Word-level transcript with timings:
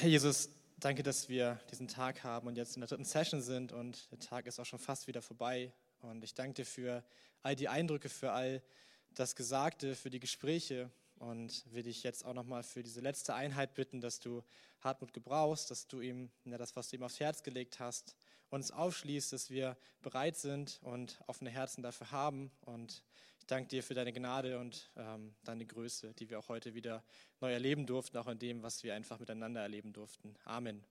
Herr 0.00 0.08
Jesus, 0.08 0.50
danke, 0.78 1.02
dass 1.02 1.28
wir 1.28 1.58
diesen 1.72 1.88
Tag 1.88 2.22
haben 2.22 2.46
und 2.46 2.54
jetzt 2.54 2.76
in 2.76 2.82
der 2.82 2.88
dritten 2.88 3.04
Session 3.04 3.42
sind 3.42 3.72
und 3.72 4.08
der 4.12 4.20
Tag 4.20 4.46
ist 4.46 4.60
auch 4.60 4.64
schon 4.64 4.78
fast 4.78 5.08
wieder 5.08 5.22
vorbei. 5.22 5.72
Und 6.02 6.22
ich 6.22 6.34
danke 6.34 6.54
dir 6.54 6.66
für 6.66 7.02
all 7.42 7.56
die 7.56 7.68
Eindrücke, 7.68 8.08
für 8.08 8.30
all 8.30 8.62
das 9.10 9.34
Gesagte, 9.34 9.96
für 9.96 10.08
die 10.08 10.20
Gespräche 10.20 10.88
und 11.16 11.64
will 11.72 11.82
dich 11.82 12.04
jetzt 12.04 12.24
auch 12.24 12.32
nochmal 12.32 12.62
für 12.62 12.84
diese 12.84 13.00
letzte 13.00 13.34
Einheit 13.34 13.74
bitten, 13.74 14.00
dass 14.00 14.20
du 14.20 14.44
Hartmut 14.82 15.12
gebrauchst, 15.12 15.68
dass 15.72 15.88
du 15.88 16.00
ihm 16.00 16.30
ja, 16.44 16.58
das, 16.58 16.76
was 16.76 16.90
du 16.90 16.94
ihm 16.94 17.02
aufs 17.02 17.18
Herz 17.18 17.42
gelegt 17.42 17.80
hast, 17.80 18.14
uns 18.50 18.70
aufschließt, 18.70 19.32
dass 19.32 19.50
wir 19.50 19.76
bereit 20.00 20.36
sind 20.36 20.78
und 20.84 21.20
offene 21.26 21.50
Herzen 21.50 21.82
dafür 21.82 22.12
haben. 22.12 22.52
Und 22.60 23.02
danke 23.48 23.68
dir 23.68 23.82
für 23.82 23.94
deine 23.94 24.12
Gnade 24.12 24.58
und 24.58 24.90
ähm, 24.96 25.34
deine 25.44 25.66
Größe, 25.66 26.14
die 26.14 26.30
wir 26.30 26.38
auch 26.38 26.48
heute 26.48 26.74
wieder 26.74 27.02
neu 27.40 27.52
erleben 27.52 27.86
durften, 27.86 28.16
auch 28.18 28.28
in 28.28 28.38
dem, 28.38 28.62
was 28.62 28.84
wir 28.84 28.94
einfach 28.94 29.18
miteinander 29.18 29.62
erleben 29.62 29.92
durften. 29.92 30.36
Amen. 30.44 30.84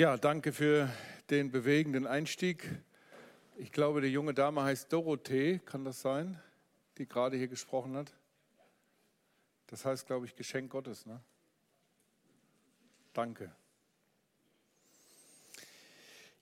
Ja, 0.00 0.16
danke 0.16 0.54
für 0.54 0.88
den 1.28 1.50
bewegenden 1.50 2.06
Einstieg. 2.06 2.66
Ich 3.58 3.70
glaube, 3.70 4.00
die 4.00 4.08
junge 4.08 4.32
Dame 4.32 4.62
heißt 4.62 4.90
Dorothee, 4.90 5.60
kann 5.66 5.84
das 5.84 6.00
sein, 6.00 6.40
die 6.96 7.06
gerade 7.06 7.36
hier 7.36 7.48
gesprochen 7.48 7.94
hat? 7.94 8.10
Das 9.66 9.84
heißt, 9.84 10.06
glaube 10.06 10.24
ich, 10.24 10.36
Geschenk 10.36 10.72
Gottes. 10.72 11.04
Ne? 11.04 11.20
Danke. 13.12 13.54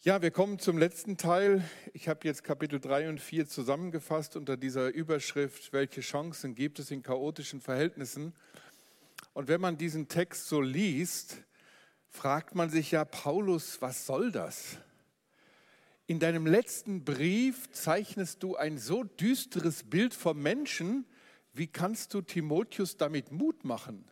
Ja, 0.03 0.23
wir 0.23 0.31
kommen 0.31 0.61
zum 0.61 0.79
letzten 0.79 1.17
Teil. 1.17 1.69
Ich 1.93 2.09
habe 2.09 2.29
jetzt 2.29 2.45
Kapitel 2.45 2.79
3 2.79 3.09
und 3.09 3.21
4 3.21 3.49
zusammengefasst 3.49 4.37
unter 4.37 4.57
dieser 4.57 4.95
Überschrift, 4.95 5.73
welche 5.73 6.01
Chancen 6.01 6.55
gibt 6.55 6.79
es 6.79 6.93
in 6.93 7.03
chaotischen 7.03 7.61
Verhältnissen? 7.61 8.37
Und 9.33 9.49
wenn 9.49 9.61
man 9.61 9.77
diesen 9.77 10.07
Text 10.07 10.47
so 10.47 10.61
liest, 10.61 11.39
fragt 12.09 12.55
man 12.55 12.71
sich 12.71 12.91
ja, 12.91 13.05
Paulus, 13.05 13.81
was 13.81 14.07
soll 14.07 14.33
das? 14.33 14.79
In 16.07 16.19
deinem 16.19 16.47
letzten 16.47 17.05
Brief 17.05 17.71
zeichnest 17.71 18.43
du 18.43 18.57
ein 18.57 18.79
so 18.79 19.05
düsteres 19.05 19.83
Bild 19.83 20.15
vom 20.15 20.41
Menschen, 20.41 21.07
wie 21.53 21.67
kannst 21.67 22.15
du 22.15 22.23
Timotheus 22.23 22.97
damit 22.97 23.31
Mut 23.31 23.65
machen? 23.65 24.11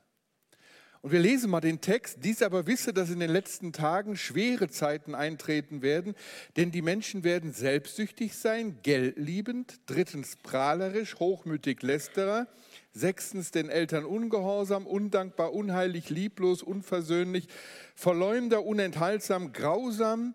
Und 1.02 1.12
wir 1.12 1.20
lesen 1.20 1.50
mal 1.50 1.60
den 1.60 1.80
Text. 1.80 2.18
Dies 2.24 2.42
aber 2.42 2.66
wisse, 2.66 2.92
dass 2.92 3.10
in 3.10 3.20
den 3.20 3.30
letzten 3.30 3.72
Tagen 3.72 4.16
schwere 4.16 4.68
Zeiten 4.68 5.14
eintreten 5.14 5.82
werden, 5.82 6.14
denn 6.56 6.70
die 6.70 6.82
Menschen 6.82 7.24
werden 7.24 7.52
selbstsüchtig 7.52 8.36
sein, 8.36 8.78
geldliebend, 8.82 9.80
drittens 9.86 10.36
prahlerisch, 10.36 11.16
hochmütig 11.18 11.82
lästerer, 11.82 12.48
Sechstens 12.96 13.50
den 13.50 13.68
Eltern 13.68 14.06
ungehorsam, 14.06 14.86
undankbar, 14.86 15.52
unheilig, 15.52 16.08
lieblos, 16.08 16.62
unversöhnlich, 16.62 17.46
Verleumder, 17.94 18.64
unenthaltsam, 18.64 19.52
grausam. 19.52 20.34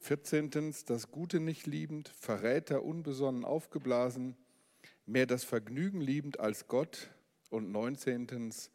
Vierzehntens 0.00 0.86
das 0.86 1.12
Gute 1.12 1.38
nicht 1.38 1.68
liebend, 1.68 2.08
Verräter, 2.08 2.82
unbesonnen, 2.82 3.44
aufgeblasen, 3.44 4.36
mehr 5.06 5.26
das 5.26 5.44
Vergnügen 5.44 6.00
liebend 6.00 6.40
als 6.40 6.66
Gott. 6.66 7.10
Und 7.48 7.70
neuntzehntens 7.70 8.72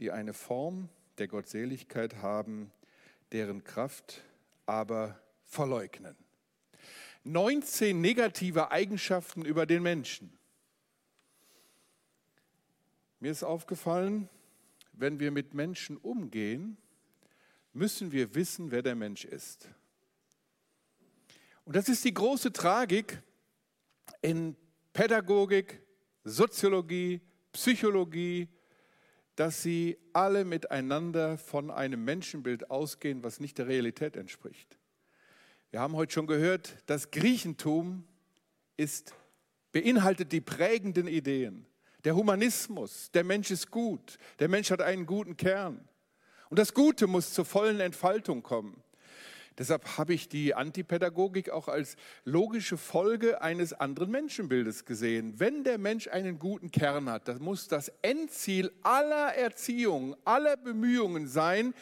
die 0.00 0.10
eine 0.10 0.32
Form 0.32 0.88
der 1.18 1.28
Gottseligkeit 1.28 2.16
haben, 2.16 2.72
deren 3.32 3.62
Kraft 3.62 4.22
aber 4.64 5.20
verleugnen. 5.44 6.16
19 7.24 8.00
negative 8.00 8.70
Eigenschaften 8.70 9.44
über 9.44 9.66
den 9.66 9.82
Menschen. 9.82 10.32
Mir 13.20 13.30
ist 13.30 13.42
aufgefallen, 13.42 14.30
wenn 14.94 15.20
wir 15.20 15.30
mit 15.30 15.52
Menschen 15.52 15.98
umgehen, 15.98 16.78
müssen 17.74 18.10
wir 18.10 18.34
wissen, 18.34 18.70
wer 18.70 18.82
der 18.82 18.94
Mensch 18.94 19.26
ist. 19.26 19.68
Und 21.64 21.76
das 21.76 21.90
ist 21.90 22.04
die 22.04 22.14
große 22.14 22.52
Tragik 22.52 23.22
in 24.22 24.56
Pädagogik, 24.94 25.82
Soziologie, 26.24 27.20
Psychologie, 27.52 28.48
dass 29.40 29.62
sie 29.62 29.96
alle 30.12 30.44
miteinander 30.44 31.38
von 31.38 31.70
einem 31.70 32.04
Menschenbild 32.04 32.70
ausgehen, 32.70 33.24
was 33.24 33.40
nicht 33.40 33.56
der 33.56 33.68
Realität 33.68 34.14
entspricht. 34.14 34.76
Wir 35.70 35.80
haben 35.80 35.96
heute 35.96 36.12
schon 36.12 36.26
gehört, 36.26 36.76
das 36.84 37.10
Griechentum 37.10 38.04
ist, 38.76 39.14
beinhaltet 39.72 40.32
die 40.32 40.42
prägenden 40.42 41.08
Ideen. 41.08 41.64
Der 42.04 42.16
Humanismus, 42.16 43.10
der 43.12 43.24
Mensch 43.24 43.50
ist 43.50 43.70
gut, 43.70 44.18
der 44.40 44.50
Mensch 44.50 44.70
hat 44.70 44.82
einen 44.82 45.06
guten 45.06 45.38
Kern. 45.38 45.88
Und 46.50 46.58
das 46.58 46.74
Gute 46.74 47.06
muss 47.06 47.32
zur 47.32 47.46
vollen 47.46 47.80
Entfaltung 47.80 48.42
kommen. 48.42 48.82
Deshalb 49.60 49.98
habe 49.98 50.14
ich 50.14 50.26
die 50.26 50.54
Antipädagogik 50.54 51.50
auch 51.50 51.68
als 51.68 51.96
logische 52.24 52.78
Folge 52.78 53.42
eines 53.42 53.74
anderen 53.74 54.10
Menschenbildes 54.10 54.86
gesehen. 54.86 55.34
Wenn 55.36 55.64
der 55.64 55.76
Mensch 55.76 56.08
einen 56.08 56.38
guten 56.38 56.70
Kern 56.70 57.10
hat, 57.10 57.28
dann 57.28 57.42
muss 57.42 57.68
das 57.68 57.92
Endziel 58.00 58.72
aller 58.82 59.34
Erziehung, 59.34 60.16
aller 60.24 60.56
Bemühungen 60.56 61.28
sein, 61.28 61.74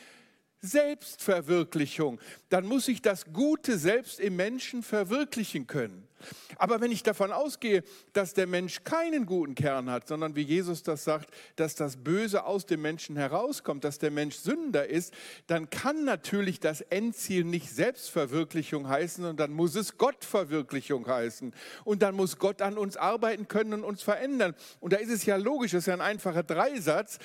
Selbstverwirklichung. 0.60 2.20
Dann 2.48 2.66
muss 2.66 2.88
ich 2.88 3.02
das 3.02 3.32
Gute 3.32 3.78
selbst 3.78 4.20
im 4.20 4.36
Menschen 4.36 4.82
verwirklichen 4.82 5.66
können. 5.66 6.08
Aber 6.56 6.80
wenn 6.80 6.91
ich 6.91 7.02
davon 7.02 7.30
ausgehe, 7.32 7.84
dass 8.12 8.34
der 8.34 8.46
Mensch 8.46 8.82
keinen 8.82 9.26
guten 9.26 9.54
Kern 9.54 9.91
hat, 9.91 10.08
sondern 10.08 10.34
wie 10.34 10.42
Jesus 10.42 10.82
das 10.82 11.04
sagt, 11.04 11.30
dass 11.56 11.76
das 11.76 11.96
Böse 11.96 12.44
aus 12.44 12.66
dem 12.66 12.82
Menschen 12.82 13.16
herauskommt, 13.16 13.84
dass 13.84 13.98
der 13.98 14.10
Mensch 14.10 14.36
Sünder 14.36 14.88
ist, 14.88 15.14
dann 15.46 15.70
kann 15.70 16.04
natürlich 16.04 16.58
das 16.58 16.80
Endziel 16.80 17.44
nicht 17.44 17.70
Selbstverwirklichung 17.70 18.88
heißen, 18.88 19.25
und 19.25 19.38
dann 19.38 19.52
muss 19.52 19.76
es 19.76 19.96
Gottverwirklichung 19.96 21.06
heißen. 21.06 21.54
Und 21.84 22.02
dann 22.02 22.16
muss 22.16 22.38
Gott 22.38 22.62
an 22.62 22.78
uns 22.78 22.96
arbeiten 22.96 23.46
können 23.46 23.72
und 23.72 23.84
uns 23.84 24.02
verändern. 24.02 24.54
Und 24.80 24.92
da 24.92 24.96
ist 24.96 25.10
es 25.10 25.25
ja 25.25 25.36
logisch, 25.36 25.72
das 25.72 25.84
ist 25.84 25.86
ja 25.86 25.94
ein 25.94 26.00
einfacher 26.00 26.42
Dreisatz, 26.42 27.19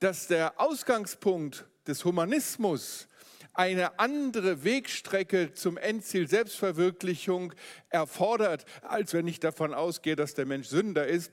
dass 0.00 0.26
der 0.26 0.58
Ausgangspunkt 0.58 1.66
des 1.86 2.04
Humanismus 2.04 3.08
eine 3.52 3.98
andere 3.98 4.64
Wegstrecke 4.64 5.52
zum 5.52 5.76
Endziel 5.76 6.28
Selbstverwirklichung 6.28 7.52
erfordert, 7.88 8.64
als 8.82 9.12
wenn 9.12 9.26
ich 9.26 9.40
davon 9.40 9.74
ausgehe, 9.74 10.16
dass 10.16 10.34
der 10.34 10.46
Mensch 10.46 10.68
Sünder 10.68 11.06
ist 11.06 11.32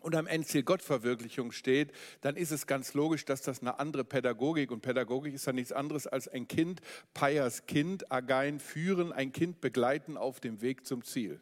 und 0.00 0.14
am 0.14 0.26
Endziel 0.26 0.62
Gottverwirklichung 0.62 1.52
steht, 1.52 1.92
dann 2.20 2.36
ist 2.36 2.52
es 2.52 2.66
ganz 2.66 2.94
logisch, 2.94 3.24
dass 3.24 3.42
das 3.42 3.60
eine 3.60 3.80
andere 3.80 4.04
Pädagogik 4.04 4.70
und 4.70 4.80
Pädagogik 4.80 5.34
ist 5.34 5.46
ja 5.46 5.52
nichts 5.52 5.72
anderes 5.72 6.06
als 6.06 6.28
ein 6.28 6.46
Kind, 6.46 6.80
Payas 7.14 7.66
Kind, 7.66 8.10
Agein 8.12 8.60
führen, 8.60 9.12
ein 9.12 9.32
Kind 9.32 9.60
begleiten 9.60 10.16
auf 10.16 10.40
dem 10.40 10.60
Weg 10.62 10.86
zum 10.86 11.04
Ziel. 11.04 11.40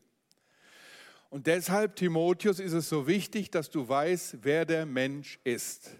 Und 1.29 1.47
deshalb, 1.47 1.97
Timotheus, 1.97 2.61
ist 2.61 2.73
es 2.73 2.89
so 2.89 3.07
wichtig, 3.07 3.51
dass 3.51 3.69
du 3.69 3.87
weißt, 3.87 4.39
wer 4.43 4.65
der 4.65 4.87
Mensch 4.87 5.39
ist. 5.45 5.91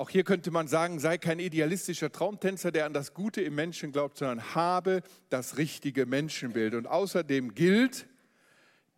Auch 0.00 0.08
hier 0.08 0.24
könnte 0.24 0.50
man 0.50 0.66
sagen, 0.66 0.98
sei 0.98 1.18
kein 1.18 1.38
idealistischer 1.38 2.10
Traumtänzer, 2.10 2.72
der 2.72 2.86
an 2.86 2.94
das 2.94 3.12
Gute 3.12 3.42
im 3.42 3.54
Menschen 3.54 3.92
glaubt, 3.92 4.16
sondern 4.16 4.54
habe 4.54 5.02
das 5.28 5.58
richtige 5.58 6.06
Menschenbild. 6.06 6.74
Und 6.74 6.86
außerdem 6.86 7.54
gilt, 7.54 8.06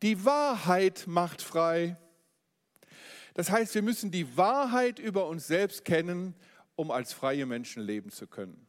die 0.02 0.24
Wahrheit 0.24 1.08
macht 1.08 1.42
frei. 1.42 1.96
Das 3.34 3.50
heißt, 3.50 3.74
wir 3.74 3.82
müssen 3.82 4.12
die 4.12 4.36
Wahrheit 4.36 5.00
über 5.00 5.26
uns 5.26 5.48
selbst 5.48 5.84
kennen, 5.84 6.36
um 6.76 6.92
als 6.92 7.12
freie 7.12 7.46
Menschen 7.46 7.82
leben 7.82 8.10
zu 8.12 8.28
können. 8.28 8.68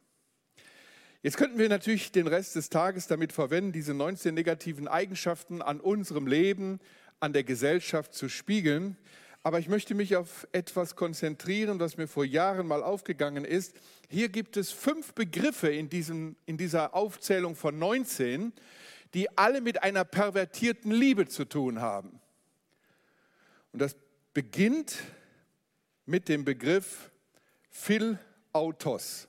Jetzt 1.22 1.36
könnten 1.36 1.58
wir 1.60 1.68
natürlich 1.68 2.10
den 2.10 2.26
Rest 2.26 2.56
des 2.56 2.68
Tages 2.68 3.06
damit 3.06 3.32
verwenden, 3.32 3.70
diese 3.70 3.94
19 3.94 4.34
negativen 4.34 4.88
Eigenschaften 4.88 5.62
an 5.62 5.78
unserem 5.78 6.26
Leben, 6.26 6.80
an 7.20 7.32
der 7.32 7.44
Gesellschaft 7.44 8.12
zu 8.12 8.28
spiegeln. 8.28 8.96
Aber 9.44 9.58
ich 9.58 9.68
möchte 9.68 9.94
mich 9.94 10.16
auf 10.16 10.48
etwas 10.52 10.96
konzentrieren, 10.96 11.78
was 11.78 11.98
mir 11.98 12.08
vor 12.08 12.24
Jahren 12.24 12.66
mal 12.66 12.82
aufgegangen 12.82 13.44
ist. 13.44 13.76
Hier 14.08 14.30
gibt 14.30 14.56
es 14.56 14.70
fünf 14.70 15.12
Begriffe 15.12 15.68
in, 15.68 15.90
diesem, 15.90 16.36
in 16.46 16.56
dieser 16.56 16.94
Aufzählung 16.94 17.54
von 17.54 17.78
19, 17.78 18.54
die 19.12 19.36
alle 19.36 19.60
mit 19.60 19.82
einer 19.82 20.04
pervertierten 20.04 20.90
Liebe 20.90 21.28
zu 21.28 21.44
tun 21.44 21.82
haben. 21.82 22.22
Und 23.72 23.82
das 23.82 23.96
beginnt 24.32 24.96
mit 26.06 26.30
dem 26.30 26.46
Begriff 26.46 27.10
Phil 27.68 28.18
Autos. 28.54 29.28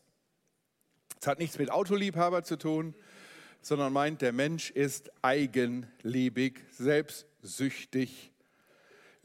Es 1.19 1.27
hat 1.27 1.39
nichts 1.39 1.57
mit 1.57 1.71
Autoliebhaber 1.71 2.43
zu 2.45 2.57
tun, 2.57 2.95
sondern 3.61 3.91
meint, 3.91 4.21
der 4.21 4.31
Mensch 4.31 4.71
ist 4.71 5.11
eigenliebig, 5.21 6.61
selbstsüchtig. 6.71 8.31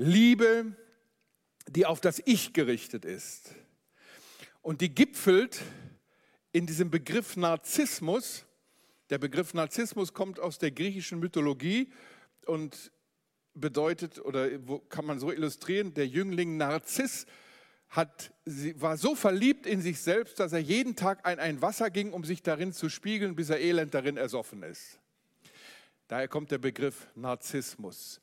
Liebe, 0.02 0.74
die 1.68 1.86
auf 1.86 2.00
das 2.00 2.22
Ich 2.24 2.52
gerichtet 2.52 3.04
ist. 3.04 3.54
Und 4.62 4.80
die 4.80 4.94
gipfelt 4.94 5.62
in 6.52 6.66
diesem 6.66 6.90
Begriff 6.90 7.36
Narzissmus. 7.36 8.44
Der 9.08 9.18
Begriff 9.18 9.54
Narzissmus 9.54 10.12
kommt 10.12 10.40
aus 10.40 10.58
der 10.58 10.70
griechischen 10.70 11.20
Mythologie 11.20 11.92
und 12.46 12.92
bedeutet 13.54 14.18
oder 14.20 14.50
kann 14.88 15.04
man 15.04 15.18
so 15.18 15.32
illustrieren, 15.32 15.94
der 15.94 16.06
Jüngling 16.06 16.56
Narziss 16.56 17.26
hat, 17.88 18.32
war 18.76 18.96
so 18.96 19.16
verliebt 19.16 19.66
in 19.66 19.82
sich 19.82 20.00
selbst, 20.00 20.38
dass 20.38 20.52
er 20.52 20.60
jeden 20.60 20.94
Tag 20.94 21.26
ein, 21.26 21.40
ein 21.40 21.60
Wasser 21.60 21.90
ging, 21.90 22.12
um 22.12 22.24
sich 22.24 22.42
darin 22.42 22.72
zu 22.72 22.88
spiegeln, 22.88 23.34
bis 23.34 23.50
er 23.50 23.60
elend 23.60 23.94
darin 23.94 24.16
ersoffen 24.16 24.62
ist. 24.62 25.00
Daher 26.06 26.28
kommt 26.28 26.52
der 26.52 26.58
Begriff 26.58 27.08
Narzissmus. 27.16 28.20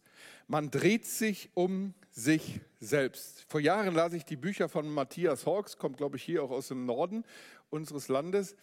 Man 0.47 0.71
dreht 0.71 1.05
sich 1.05 1.49
um 1.53 1.93
sich 2.17 2.61
selbst. 2.79 3.45
Vor 3.47 3.59
Jahren 3.59 3.93
las 3.93 4.11
ich 4.13 4.25
die 4.25 4.37
Bücher 4.37 4.69
von 4.69 4.89
Matthias 4.89 5.45
Hawks, 5.45 5.77
kommt 5.77 5.97
glaube 5.97 6.17
ich 6.17 6.23
hier 6.23 6.43
auch 6.43 6.49
aus 6.49 6.69
dem 6.69 6.87
Norden 6.87 7.23
unseres 7.69 8.07
Landes. 8.07 8.55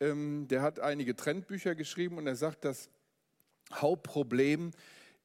Ähm, 0.00 0.48
der 0.48 0.60
hat 0.60 0.80
einige 0.80 1.16
Trendbücher 1.16 1.74
geschrieben 1.74 2.18
und 2.18 2.26
er 2.26 2.36
sagt, 2.36 2.66
das 2.66 2.90
Hauptproblem 3.72 4.72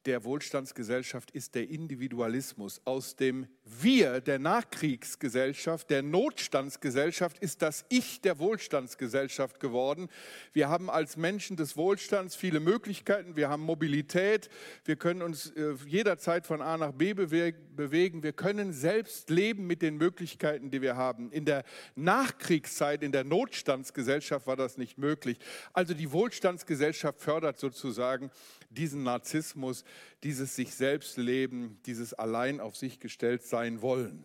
der 0.06 0.24
Wohlstandsgesellschaft 0.24 1.32
ist 1.32 1.54
der 1.56 1.68
Individualismus. 1.68 2.80
Aus 2.84 3.16
dem 3.16 3.48
Wir 3.64 4.20
der 4.20 4.38
Nachkriegsgesellschaft, 4.38 5.90
der 5.90 6.02
Notstandsgesellschaft 6.02 7.38
ist 7.38 7.60
das 7.60 7.84
Ich 7.88 8.20
der 8.20 8.38
Wohlstandsgesellschaft 8.38 9.58
geworden. 9.58 10.08
Wir 10.52 10.68
haben 10.68 10.88
als 10.88 11.16
Menschen 11.16 11.56
des 11.56 11.76
Wohlstands 11.76 12.36
viele 12.36 12.60
Möglichkeiten. 12.60 13.34
Wir 13.34 13.48
haben 13.48 13.62
Mobilität. 13.62 14.48
Wir 14.84 14.94
können 14.94 15.22
uns 15.22 15.50
äh, 15.50 15.74
jederzeit 15.86 16.46
von 16.46 16.62
A 16.62 16.76
nach 16.76 16.92
B 16.92 17.12
bewegen. 17.12 18.22
Wir 18.22 18.32
können 18.32 18.72
selbst 18.72 19.28
leben 19.28 19.66
mit 19.66 19.82
den 19.82 19.96
Möglichkeiten, 19.96 20.70
die 20.70 20.82
wir 20.82 20.96
haben. 20.96 21.32
In 21.32 21.44
der 21.44 21.64
Nachkriegszeit, 21.96 23.02
in 23.02 23.10
der 23.10 23.24
Notstandsgesellschaft 23.24 24.46
war 24.46 24.56
das 24.56 24.78
nicht 24.78 24.98
möglich. 24.98 25.38
Also 25.72 25.94
die 25.94 26.12
Wohlstandsgesellschaft 26.12 27.20
fördert 27.20 27.58
sozusagen 27.58 28.30
diesen 28.70 29.02
Narzissmus, 29.02 29.84
dieses 30.22 30.56
sich 30.56 30.74
selbst 30.74 31.16
leben, 31.16 31.80
dieses 31.86 32.14
allein 32.14 32.60
auf 32.60 32.76
sich 32.76 33.00
gestellt 33.00 33.42
sein 33.42 33.82
wollen. 33.82 34.24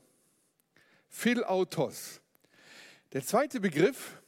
Philautos. 1.10 2.22
Der 3.14 3.24
zweite 3.24 3.60
Begriff, 3.60 4.22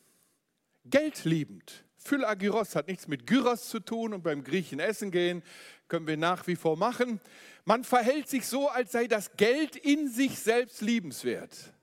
geldliebend. 0.86 1.86
Phylagyros 1.98 2.76
hat 2.76 2.88
nichts 2.88 3.08
mit 3.08 3.26
Gyros 3.26 3.70
zu 3.70 3.80
tun 3.80 4.14
und 4.14 4.24
beim 4.24 4.44
Griechen 4.44 4.80
essen 4.80 5.10
gehen 5.10 5.42
können 5.88 6.08
wir 6.08 6.18
nach 6.18 6.48
wie 6.48 6.56
vor 6.56 6.76
machen. 6.76 7.22
Man 7.66 7.84
verhält 7.84 8.28
sich 8.28 8.48
so, 8.48 8.68
als 8.68 8.92
sei 8.92 9.08
das 9.08 9.38
Geld 9.38 9.76
in 9.76 10.10
sich 10.10 10.40
selbst 10.40 10.82
liebenswert. 10.82 11.74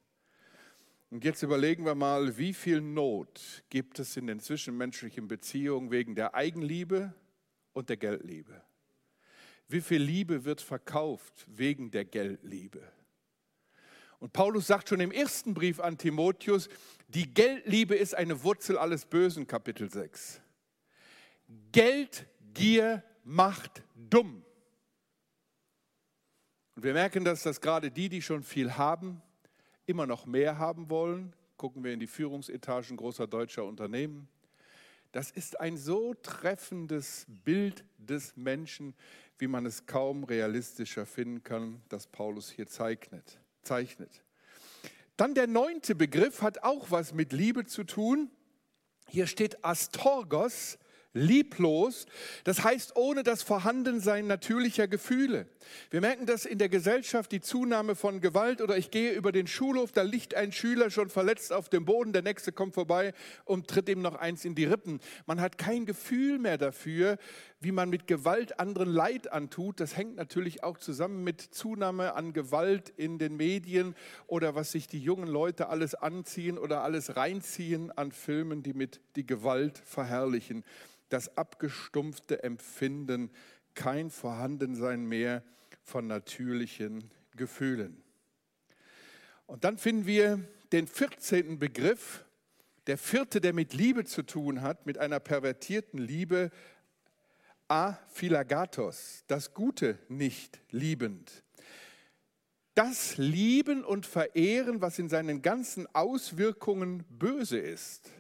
Und 1.11 1.25
jetzt 1.25 1.43
überlegen 1.43 1.87
wir 1.87 1.95
mal, 1.95 2.37
wie 2.37 2.53
viel 2.53 2.81
Not 2.81 3.63
gibt 3.71 3.99
es 3.99 4.17
in 4.17 4.27
den 4.27 4.41
zwischenmenschlichen 4.41 5.27
Beziehungen 5.27 5.91
wegen 5.91 6.15
der 6.15 6.35
Eigenliebe, 6.35 7.15
und 7.73 7.89
der 7.89 7.97
Geldliebe. 7.97 8.63
Wie 9.71 9.81
viel 9.81 10.03
Liebe 10.03 10.45
wird 10.45 10.61
verkauft 10.61 11.47
wegen 11.47 11.93
der 11.93 12.05
Geldliebe? 12.05 12.83
Und 14.19 14.33
Paulus 14.33 14.67
sagt 14.67 14.89
schon 14.89 14.99
im 14.99 15.13
ersten 15.13 15.55
Brief 15.55 15.79
an 15.79 15.97
Timotheus, 15.97 16.69
die 17.07 17.33
Geldliebe 17.33 17.95
ist 17.95 18.17
eine 18.17 18.43
Wurzel 18.43 18.77
alles 18.77 19.07
Bösen, 19.07 19.47
Kapitel 19.47 19.89
6. 19.89 20.41
Geldgier 21.71 23.05
macht 23.23 23.85
dumm. 23.95 24.45
Und 26.75 26.83
wir 26.83 26.93
merken, 26.93 27.25
dass 27.25 27.45
das 27.45 27.61
gerade 27.61 27.93
die, 27.93 28.09
die 28.09 28.23
schon 28.23 28.43
viel 28.43 28.77
haben, 28.77 29.23
immer 29.87 30.07
noch 30.07 30.27
mehr 30.27 30.59
haben 30.59 30.91
wollen. 30.91 31.33
Gucken 31.57 31.85
wir 31.85 31.93
in 31.93 32.01
die 32.01 32.09
Führungsetagen 32.09 32.97
großer 32.97 33.29
deutscher 33.29 33.65
Unternehmen. 33.65 34.29
Das 35.13 35.31
ist 35.31 35.61
ein 35.61 35.77
so 35.77 36.15
treffendes 36.15 37.27
Bild 37.29 37.85
des 37.99 38.37
Menschen, 38.37 38.95
wie 39.41 39.49
man 39.49 39.67
es 39.67 39.87
kaum 39.87 40.25
realistischer 40.25 41.07
finden 41.07 41.43
kann, 41.43 41.83
das 41.89 42.07
Paulus 42.07 42.51
hier 42.51 42.67
zeichnet. 42.67 43.41
zeichnet. 43.63 44.23
Dann 45.17 45.35
der 45.35 45.47
neunte 45.47 45.95
Begriff 45.95 46.41
hat 46.43 46.63
auch 46.63 46.91
was 46.91 47.13
mit 47.13 47.33
Liebe 47.33 47.67
zu 47.67 47.85
tun. 47.85 48.31
Hier 49.07 49.27
steht 49.27 49.65
Astorgos, 49.65 50.79
lieblos, 51.13 52.07
das 52.45 52.63
heißt 52.63 52.97
ohne 52.97 53.23
das 53.23 53.43
Vorhandensein 53.43 54.27
natürlicher 54.29 54.87
Gefühle. 54.87 55.49
Wir 55.91 56.01
merken 56.01 56.27
das 56.27 56.45
in 56.45 56.59
der 56.59 56.69
Gesellschaft, 56.69 57.33
die 57.33 57.41
Zunahme 57.41 57.97
von 57.97 58.21
Gewalt 58.21 58.63
oder 58.63 58.77
ich 58.77 58.91
gehe 58.91 59.13
über 59.13 59.33
den 59.33 59.49
Schulhof, 59.49 59.91
da 59.91 60.03
liegt 60.03 60.35
ein 60.35 60.53
Schüler 60.53 60.91
schon 60.91 61.11
verletzt 61.11 61.53
auf 61.53 61.69
dem 61.69 61.85
Boden, 61.85 62.13
der 62.13 62.23
nächste 62.23 62.53
kommt 62.53 62.75
vorbei 62.75 63.13
und 63.45 63.67
tritt 63.67 63.89
ihm 63.89 64.03
noch 64.03 64.15
eins 64.15 64.45
in 64.45 64.55
die 64.55 64.65
Rippen. 64.65 65.01
Man 65.27 65.41
hat 65.41 65.59
kein 65.59 65.85
Gefühl 65.85 66.39
mehr 66.39 66.59
dafür, 66.59 67.19
wie 67.61 67.73
man 67.73 67.91
mit 67.91 68.07
Gewalt 68.07 68.59
anderen 68.59 68.89
Leid 68.89 69.33
antut. 69.33 69.81
Das 69.81 69.97
hängt 69.97 70.17
natürlich 70.17 70.65
auch 70.65 70.79
zusammen 70.79 71.23
mit 71.23 71.41
Zunahme 71.41 72.15
an 72.15 72.33
Gewalt 72.33 72.89
in 72.89 73.19
den 73.19 73.37
Medien 73.37 73.95
oder 74.27 74.55
was 74.55 74.73
sich 74.73 74.89
die 74.89 75.01
jungen 75.01 75.29
Leute 75.29 75.69
alles 75.69 75.95
anziehen 75.95 76.59
oder 76.59 76.83
alles 76.83 77.17
reinziehen 77.17 77.91
an 77.93 78.13
Filmen, 78.13 78.63
die 78.63 78.73
mit 78.73 79.01
die 79.17 79.27
Gewalt 79.27 79.79
verherrlichen 79.79 80.65
das 81.11 81.37
abgestumpfte 81.37 82.43
Empfinden, 82.43 83.31
kein 83.75 84.11
Vorhandensein 84.11 85.05
mehr 85.05 85.43
von 85.83 86.07
natürlichen 86.07 87.11
Gefühlen. 87.37 88.03
Und 89.47 89.65
dann 89.65 89.79
finden 89.79 90.07
wir 90.07 90.41
den 90.73 90.87
14. 90.87 91.59
Begriff, 91.59 92.25
der 92.87 92.97
vierte, 92.97 93.41
der 93.41 93.53
mit 93.53 93.75
Liebe 93.75 94.05
zu 94.05 94.23
tun 94.23 94.63
hat, 94.63 94.87
mit 94.87 94.99
einer 94.99 95.21
pervertierten 95.21 95.99
Liebe, 95.99 96.51
aphilagatos, 97.71 99.23
das 99.29 99.55
Gute 99.55 99.99
nicht 100.09 100.61
liebend. 100.71 101.45
Das 102.75 103.17
Lieben 103.17 103.85
und 103.85 104.07
Verehren, 104.07 104.81
was 104.81 104.99
in 104.99 105.09
seinen 105.09 105.41
ganzen 105.41 105.87
Auswirkungen 105.95 107.05
böse 107.09 107.59
ist. 107.59 108.11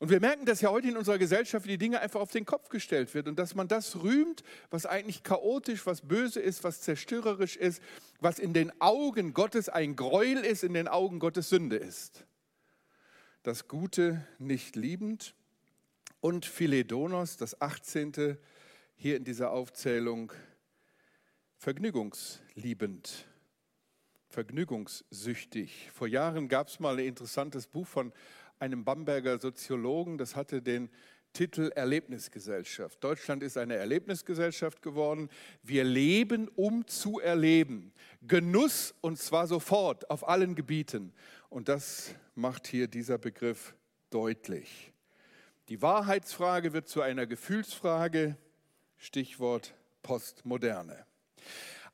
Und 0.00 0.10
wir 0.10 0.18
merken 0.18 0.46
das 0.46 0.60
ja 0.60 0.70
heute 0.70 0.88
in 0.88 0.96
unserer 0.96 1.18
Gesellschaft, 1.18 1.64
die 1.64 1.78
Dinge 1.78 2.00
einfach 2.00 2.20
auf 2.20 2.32
den 2.32 2.44
Kopf 2.44 2.70
gestellt 2.70 3.14
wird 3.14 3.28
und 3.28 3.38
dass 3.38 3.54
man 3.54 3.68
das 3.68 4.02
rühmt, 4.02 4.42
was 4.68 4.84
eigentlich 4.84 5.22
chaotisch, 5.22 5.86
was 5.86 6.00
böse 6.00 6.40
ist, 6.40 6.64
was 6.64 6.80
zerstörerisch 6.80 7.56
ist, 7.56 7.80
was 8.18 8.40
in 8.40 8.52
den 8.52 8.72
Augen 8.80 9.32
Gottes 9.32 9.68
ein 9.68 9.94
Gräuel 9.94 10.38
ist, 10.38 10.64
in 10.64 10.74
den 10.74 10.88
Augen 10.88 11.20
Gottes 11.20 11.50
Sünde 11.50 11.76
ist. 11.76 12.24
Das 13.44 13.68
Gute 13.68 14.26
nicht 14.40 14.74
liebend 14.74 15.36
und 16.20 16.46
Philedonos, 16.46 17.36
das 17.36 17.60
18. 17.60 18.38
hier 19.02 19.16
in 19.16 19.24
dieser 19.24 19.50
Aufzählung, 19.50 20.32
vergnügungsliebend, 21.58 23.26
vergnügungssüchtig. 24.28 25.90
Vor 25.92 26.06
Jahren 26.06 26.46
gab 26.46 26.68
es 26.68 26.78
mal 26.78 26.96
ein 26.96 27.06
interessantes 27.06 27.66
Buch 27.66 27.88
von 27.88 28.12
einem 28.60 28.84
Bamberger 28.84 29.40
Soziologen, 29.40 30.18
das 30.18 30.36
hatte 30.36 30.62
den 30.62 30.88
Titel 31.32 31.72
Erlebnisgesellschaft. 31.74 33.02
Deutschland 33.02 33.42
ist 33.42 33.58
eine 33.58 33.74
Erlebnisgesellschaft 33.74 34.82
geworden. 34.82 35.30
Wir 35.64 35.82
leben, 35.82 36.46
um 36.54 36.86
zu 36.86 37.18
erleben. 37.18 37.92
Genuss 38.20 38.94
und 39.00 39.18
zwar 39.18 39.48
sofort 39.48 40.08
auf 40.10 40.28
allen 40.28 40.54
Gebieten. 40.54 41.12
Und 41.48 41.68
das 41.68 42.14
macht 42.36 42.68
hier 42.68 42.86
dieser 42.86 43.18
Begriff 43.18 43.74
deutlich. 44.10 44.92
Die 45.68 45.82
Wahrheitsfrage 45.82 46.72
wird 46.72 46.86
zu 46.86 47.00
einer 47.00 47.26
Gefühlsfrage. 47.26 48.36
Stichwort 49.02 49.74
Postmoderne. 50.04 51.04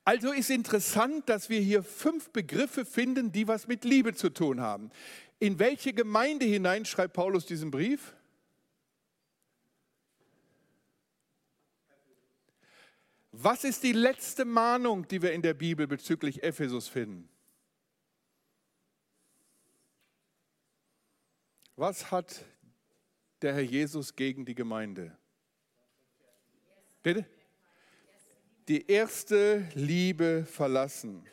Also 0.04 0.30
ist 0.30 0.50
interessant, 0.50 1.26
dass 1.28 1.48
wir 1.48 1.58
hier 1.58 1.82
fünf 1.82 2.30
Begriffe 2.30 2.84
finden, 2.84 3.32
die 3.32 3.48
was 3.48 3.66
mit 3.66 3.84
Liebe 3.84 4.14
zu 4.14 4.28
tun 4.28 4.60
haben. 4.60 4.90
In 5.38 5.58
welche 5.58 5.94
Gemeinde 5.94 6.44
hinein 6.44 6.84
schreibt 6.84 7.14
Paulus 7.14 7.46
diesen 7.46 7.70
Brief? 7.70 8.14
Was 13.32 13.64
ist 13.64 13.84
die 13.84 13.92
letzte 13.92 14.44
Mahnung, 14.44 15.08
die 15.08 15.22
wir 15.22 15.32
in 15.32 15.40
der 15.40 15.54
Bibel 15.54 15.86
bezüglich 15.86 16.42
Ephesus 16.42 16.88
finden? 16.88 17.28
Was 21.74 22.10
hat 22.10 22.44
der 23.40 23.54
Herr 23.54 23.62
Jesus 23.62 24.14
gegen 24.14 24.44
die 24.44 24.54
Gemeinde? 24.54 25.16
Bitte? 27.08 27.24
Die 28.68 28.86
erste 28.86 29.66
Liebe 29.72 30.44
verlassen. 30.44 31.24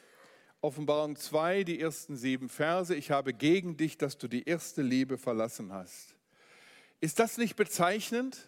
Offenbarung 0.61 1.17
2, 1.17 1.65
die 1.65 1.81
ersten 1.81 2.15
sieben 2.15 2.47
Verse. 2.47 2.95
Ich 2.95 3.11
habe 3.11 3.33
gegen 3.33 3.75
dich, 3.75 3.97
dass 3.97 4.17
du 4.17 4.29
die 4.29 4.47
erste 4.47 4.81
Liebe 4.81 5.17
verlassen 5.17 5.73
hast. 5.73 6.15
Ist 7.01 7.19
das 7.19 7.37
nicht 7.37 7.57
bezeichnend? 7.57 8.47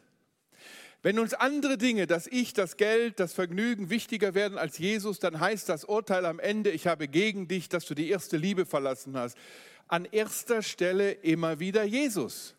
Wenn 1.02 1.20
uns 1.20 1.34
andere 1.34 1.78
Dinge, 1.78 2.08
das 2.08 2.28
Ich, 2.28 2.54
das 2.54 2.78
Geld, 2.78 3.20
das 3.20 3.34
Vergnügen 3.34 3.90
wichtiger 3.90 4.34
werden 4.34 4.58
als 4.58 4.78
Jesus, 4.78 5.20
dann 5.20 5.38
heißt 5.38 5.68
das 5.68 5.84
Urteil 5.84 6.26
am 6.26 6.40
Ende, 6.40 6.70
ich 6.70 6.88
habe 6.88 7.10
gegen 7.10 7.50
dich, 7.50 7.68
dass 7.68 7.84
du 7.84 7.94
die 7.94 8.10
erste 8.10 8.38
Liebe 8.38 8.66
verlassen 8.66 9.18
hast. 9.18 9.38
An 9.90 10.06
erster 10.06 10.62
Stelle 10.62 11.12
immer 11.12 11.60
wieder 11.60 11.84
Jesus. 11.84 12.57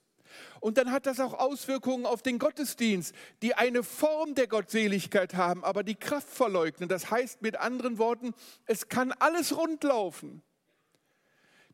Und 0.61 0.79
dann 0.79 0.93
hat 0.93 1.07
das 1.07 1.21
auch 1.21 1.35
Auswirkungen 1.35 2.07
auf 2.07 2.23
den 2.23 2.39
Gottesdienst, 2.39 3.15
die 3.43 3.55
eine 3.55 3.83
Form 3.83 4.35
der 4.35 4.47
Gottseligkeit 4.47 5.35
haben, 5.35 5.65
aber 5.65 5.83
die 5.83 5.95
Kraft 5.95 6.29
verleugnen. 6.29 6.89
Das 6.89 7.11
heißt 7.11 7.43
mit 7.43 7.57
anderen 7.57 7.99
Worten, 7.99 8.35
es 8.67 8.89
kann 8.89 9.13
alles 9.13 9.57
rundlaufen. 9.57 10.43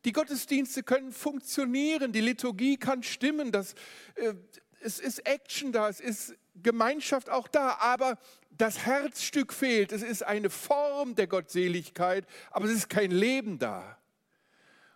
Die 0.05 0.11
Gottesdienste 0.11 0.83
können 0.83 1.11
funktionieren, 1.11 2.11
die 2.11 2.21
Liturgie 2.21 2.77
kann 2.77 3.01
stimmen, 3.01 3.51
das, 3.51 3.73
äh, 4.15 4.35
es 4.81 4.99
ist 4.99 5.25
Action 5.25 5.71
da, 5.71 5.89
es 5.89 5.99
ist 5.99 6.35
Gemeinschaft 6.61 7.29
auch 7.29 7.47
da, 7.47 7.77
aber 7.79 8.17
das 8.51 8.85
Herzstück 8.85 9.51
fehlt. 9.51 9.91
Es 9.91 10.03
ist 10.03 10.23
eine 10.23 10.49
Form 10.49 11.15
der 11.15 11.27
Gottseligkeit, 11.27 12.25
aber 12.51 12.65
es 12.65 12.71
ist 12.71 12.89
kein 12.89 13.11
Leben 13.11 13.59
da. 13.59 13.97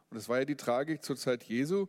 Und 0.10 0.16
das 0.18 0.30
war 0.30 0.39
ja 0.39 0.46
die 0.46 0.56
Tragik 0.56 1.04
zur 1.04 1.18
Zeit 1.18 1.44
Jesu. 1.44 1.88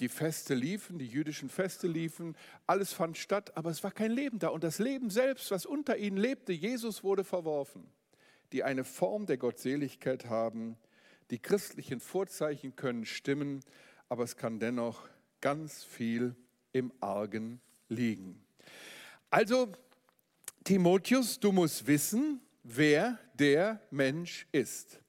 Die 0.00 0.08
Feste 0.08 0.54
liefen, 0.54 0.98
die 0.98 1.06
jüdischen 1.06 1.48
Feste 1.48 1.88
liefen, 1.88 2.36
alles 2.66 2.92
fand 2.92 3.18
statt, 3.18 3.56
aber 3.56 3.70
es 3.70 3.82
war 3.82 3.90
kein 3.90 4.12
Leben 4.12 4.38
da. 4.38 4.48
Und 4.48 4.62
das 4.62 4.78
Leben 4.78 5.10
selbst, 5.10 5.50
was 5.50 5.66
unter 5.66 5.96
ihnen 5.96 6.16
lebte, 6.16 6.52
Jesus 6.52 7.02
wurde 7.02 7.24
verworfen, 7.24 7.84
die 8.52 8.62
eine 8.62 8.84
Form 8.84 9.26
der 9.26 9.38
Gottseligkeit 9.38 10.26
haben, 10.26 10.76
die 11.30 11.38
christlichen 11.38 12.00
Vorzeichen 12.00 12.76
können 12.76 13.04
stimmen, 13.04 13.60
aber 14.08 14.24
es 14.24 14.36
kann 14.36 14.60
dennoch 14.60 15.08
ganz 15.40 15.84
viel 15.84 16.36
im 16.72 16.92
Argen 17.00 17.60
liegen. 17.88 18.44
Also, 19.30 19.72
Timotheus, 20.64 21.40
du 21.40 21.52
musst 21.52 21.86
wissen, 21.86 22.40
wer 22.62 23.18
der 23.34 23.80
Mensch 23.90 24.46
ist. 24.52 25.00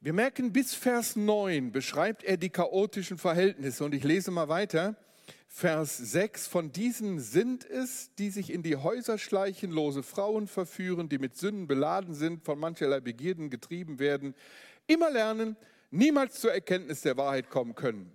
Wir 0.00 0.12
merken, 0.12 0.52
bis 0.52 0.74
Vers 0.74 1.16
9 1.16 1.72
beschreibt 1.72 2.22
er 2.22 2.36
die 2.36 2.50
chaotischen 2.50 3.16
Verhältnisse 3.16 3.82
und 3.82 3.94
ich 3.94 4.04
lese 4.04 4.30
mal 4.30 4.48
weiter. 4.48 4.94
Vers 5.48 5.96
6, 5.96 6.48
von 6.48 6.70
diesen 6.70 7.18
sind 7.18 7.64
es, 7.64 8.14
die 8.16 8.28
sich 8.28 8.52
in 8.52 8.62
die 8.62 8.76
Häuser 8.76 9.16
schleichen, 9.16 9.70
lose 9.70 10.02
Frauen 10.02 10.48
verführen, 10.48 11.08
die 11.08 11.18
mit 11.18 11.36
Sünden 11.36 11.66
beladen 11.66 12.14
sind, 12.14 12.44
von 12.44 12.58
mancherlei 12.58 13.00
Begierden 13.00 13.48
getrieben 13.48 13.98
werden, 13.98 14.34
immer 14.86 15.10
lernen, 15.10 15.56
niemals 15.90 16.40
zur 16.40 16.52
Erkenntnis 16.52 17.00
der 17.00 17.16
Wahrheit 17.16 17.48
kommen 17.48 17.74
können. 17.74 18.12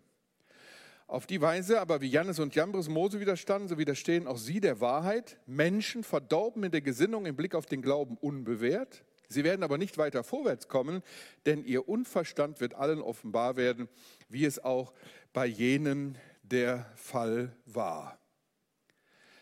Auf 1.08 1.26
die 1.26 1.42
Weise 1.42 1.82
aber, 1.82 2.00
wie 2.00 2.10
Jannes 2.10 2.38
und 2.38 2.54
Jambres 2.54 2.90
Mose 2.90 3.20
widerstanden, 3.20 3.68
so 3.68 3.80
widerstehen 3.80 4.28
auch 4.28 4.38
sie 4.38 4.60
der 4.60 4.80
Wahrheit. 4.82 5.40
Menschen 5.48 6.04
verdorben 6.04 6.64
in 6.64 6.72
der 6.72 6.82
Gesinnung 6.82 7.26
im 7.26 7.36
Blick 7.36 7.56
auf 7.56 7.66
den 7.66 7.82
Glauben 7.82 8.18
unbewährt. 8.18 9.04
Sie 9.32 9.44
werden 9.44 9.64
aber 9.64 9.78
nicht 9.78 9.98
weiter 9.98 10.24
vorwärts 10.24 10.68
kommen, 10.68 11.04
denn 11.46 11.64
ihr 11.64 11.88
Unverstand 11.88 12.60
wird 12.60 12.74
allen 12.74 13.02
offenbar 13.02 13.56
werden, 13.56 13.88
wie 14.30 14.46
es 14.46 14.64
auch 14.64 14.94
bei 15.34 15.46
jenen 15.46 16.18
der 16.44 16.86
Fall 16.96 17.56
war. 17.66 18.20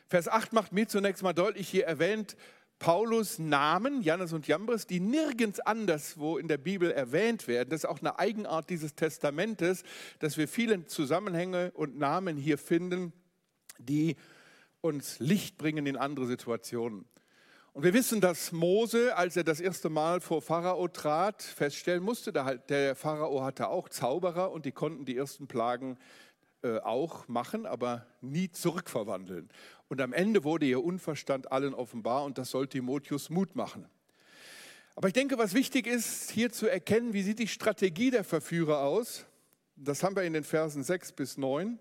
Vers 0.07 0.27
8 0.27 0.53
macht 0.53 0.73
mir 0.73 0.87
zunächst 0.87 1.23
mal 1.23 1.33
deutlich, 1.33 1.67
hier 1.69 1.85
erwähnt 1.85 2.35
Paulus 2.79 3.39
Namen, 3.39 4.01
Jannes 4.01 4.31
und 4.31 4.47
Jambres, 4.47 4.87
die 4.87 5.01
nirgends 5.01 5.59
anderswo 5.59 6.37
in 6.37 6.47
der 6.47 6.57
Bibel 6.57 6.91
erwähnt 6.91 7.47
werden. 7.47 7.69
Das 7.69 7.83
ist 7.83 7.89
auch 7.89 7.99
eine 7.99 8.17
Eigenart 8.17 8.69
dieses 8.69 8.95
Testamentes, 8.95 9.83
dass 10.19 10.37
wir 10.37 10.47
viele 10.47 10.85
Zusammenhänge 10.85 11.71
und 11.71 11.97
Namen 11.97 12.37
hier 12.37 12.57
finden, 12.57 13.11
die 13.77 14.15
uns 14.79 15.19
Licht 15.19 15.57
bringen 15.57 15.85
in 15.85 15.97
andere 15.97 16.25
Situationen. 16.25 17.05
Und 17.73 17.83
wir 17.83 17.93
wissen, 17.93 18.19
dass 18.19 18.51
Mose, 18.51 19.15
als 19.15 19.37
er 19.37 19.43
das 19.43 19.59
erste 19.59 19.89
Mal 19.89 20.21
vor 20.21 20.41
Pharao 20.41 20.87
trat, 20.87 21.43
feststellen 21.43 22.03
musste, 22.03 22.33
der 22.33 22.95
Pharao 22.95 23.43
hatte 23.43 23.69
auch 23.69 23.89
Zauberer 23.89 24.51
und 24.51 24.65
die 24.65 24.71
konnten 24.71 25.05
die 25.05 25.15
ersten 25.15 25.47
Plagen 25.47 25.97
äh, 26.63 26.79
auch 26.79 27.27
machen, 27.27 27.65
aber 27.65 28.07
nie 28.21 28.51
zurückverwandeln. 28.51 29.49
Und 29.87 30.01
am 30.01 30.13
Ende 30.13 30.43
wurde 30.43 30.65
ihr 30.65 30.83
Unverstand 30.83 31.51
allen 31.51 31.73
offenbar 31.73 32.25
und 32.25 32.37
das 32.37 32.49
soll 32.49 32.67
Timotheus 32.67 33.29
Mut 33.29 33.55
machen. 33.55 33.87
Aber 34.95 35.07
ich 35.07 35.13
denke, 35.13 35.37
was 35.37 35.53
wichtig 35.53 35.87
ist, 35.87 36.31
hier 36.31 36.51
zu 36.51 36.67
erkennen, 36.67 37.13
wie 37.13 37.21
sieht 37.21 37.39
die 37.39 37.47
Strategie 37.47 38.11
der 38.11 38.23
Verführer 38.23 38.79
aus. 38.79 39.25
Das 39.77 40.03
haben 40.03 40.15
wir 40.15 40.23
in 40.23 40.33
den 40.33 40.43
Versen 40.43 40.83
6 40.83 41.13
bis 41.13 41.37
9. 41.37 41.79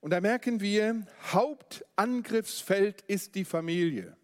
Und 0.00 0.10
da 0.10 0.20
merken 0.20 0.60
wir, 0.60 1.06
Hauptangriffsfeld 1.30 3.02
ist 3.02 3.36
die 3.36 3.44
Familie. 3.44 4.16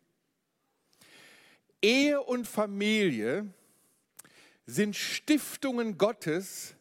Ehe 1.83 2.21
und 2.21 2.47
Familie 2.47 3.47
sind 4.67 4.97
Stiftungen 4.97 5.97
Gottes, 5.97 6.75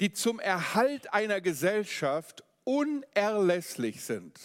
die 0.00 0.12
zum 0.12 0.38
Erhalt 0.38 1.12
einer 1.12 1.40
Gesellschaft 1.40 2.44
unerlässlich 2.64 4.04
sind. 4.04 4.38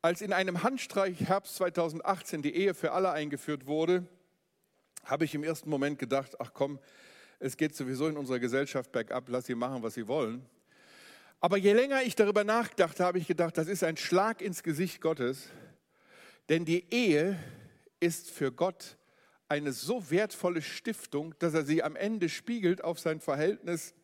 Als 0.00 0.22
in 0.22 0.32
einem 0.32 0.62
Handstreich 0.62 1.20
Herbst 1.20 1.56
2018 1.56 2.40
die 2.42 2.54
Ehe 2.54 2.72
für 2.72 2.92
alle 2.92 3.10
eingeführt 3.10 3.66
wurde, 3.66 4.06
habe 5.04 5.24
ich 5.24 5.34
im 5.34 5.44
ersten 5.44 5.68
Moment 5.70 5.98
gedacht, 5.98 6.40
ach 6.40 6.52
komm, 6.54 6.78
es 7.40 7.56
geht 7.56 7.76
sowieso 7.76 8.08
in 8.08 8.16
unserer 8.16 8.38
Gesellschaft 8.38 8.92
bergab, 8.92 9.28
lass 9.28 9.46
sie 9.46 9.54
machen, 9.54 9.82
was 9.82 9.94
sie 9.94 10.08
wollen. 10.08 10.44
Aber 11.40 11.56
je 11.56 11.72
länger 11.72 12.02
ich 12.02 12.16
darüber 12.16 12.44
nachdachte, 12.44 13.04
habe 13.04 13.18
ich 13.18 13.26
gedacht, 13.26 13.58
das 13.58 13.68
ist 13.68 13.84
ein 13.84 13.96
Schlag 13.96 14.40
ins 14.40 14.62
Gesicht 14.62 15.00
Gottes, 15.00 15.48
denn 16.48 16.64
die 16.64 16.92
Ehe 16.92 17.38
ist 18.00 18.30
für 18.30 18.52
Gott 18.52 18.96
eine 19.48 19.72
so 19.72 20.10
wertvolle 20.10 20.62
Stiftung, 20.62 21.34
dass 21.38 21.54
er 21.54 21.64
sie 21.64 21.82
am 21.82 21.96
Ende 21.96 22.28
spiegelt 22.28 22.84
auf 22.84 22.98
sein 22.98 23.20
Verhältnis 23.20 23.94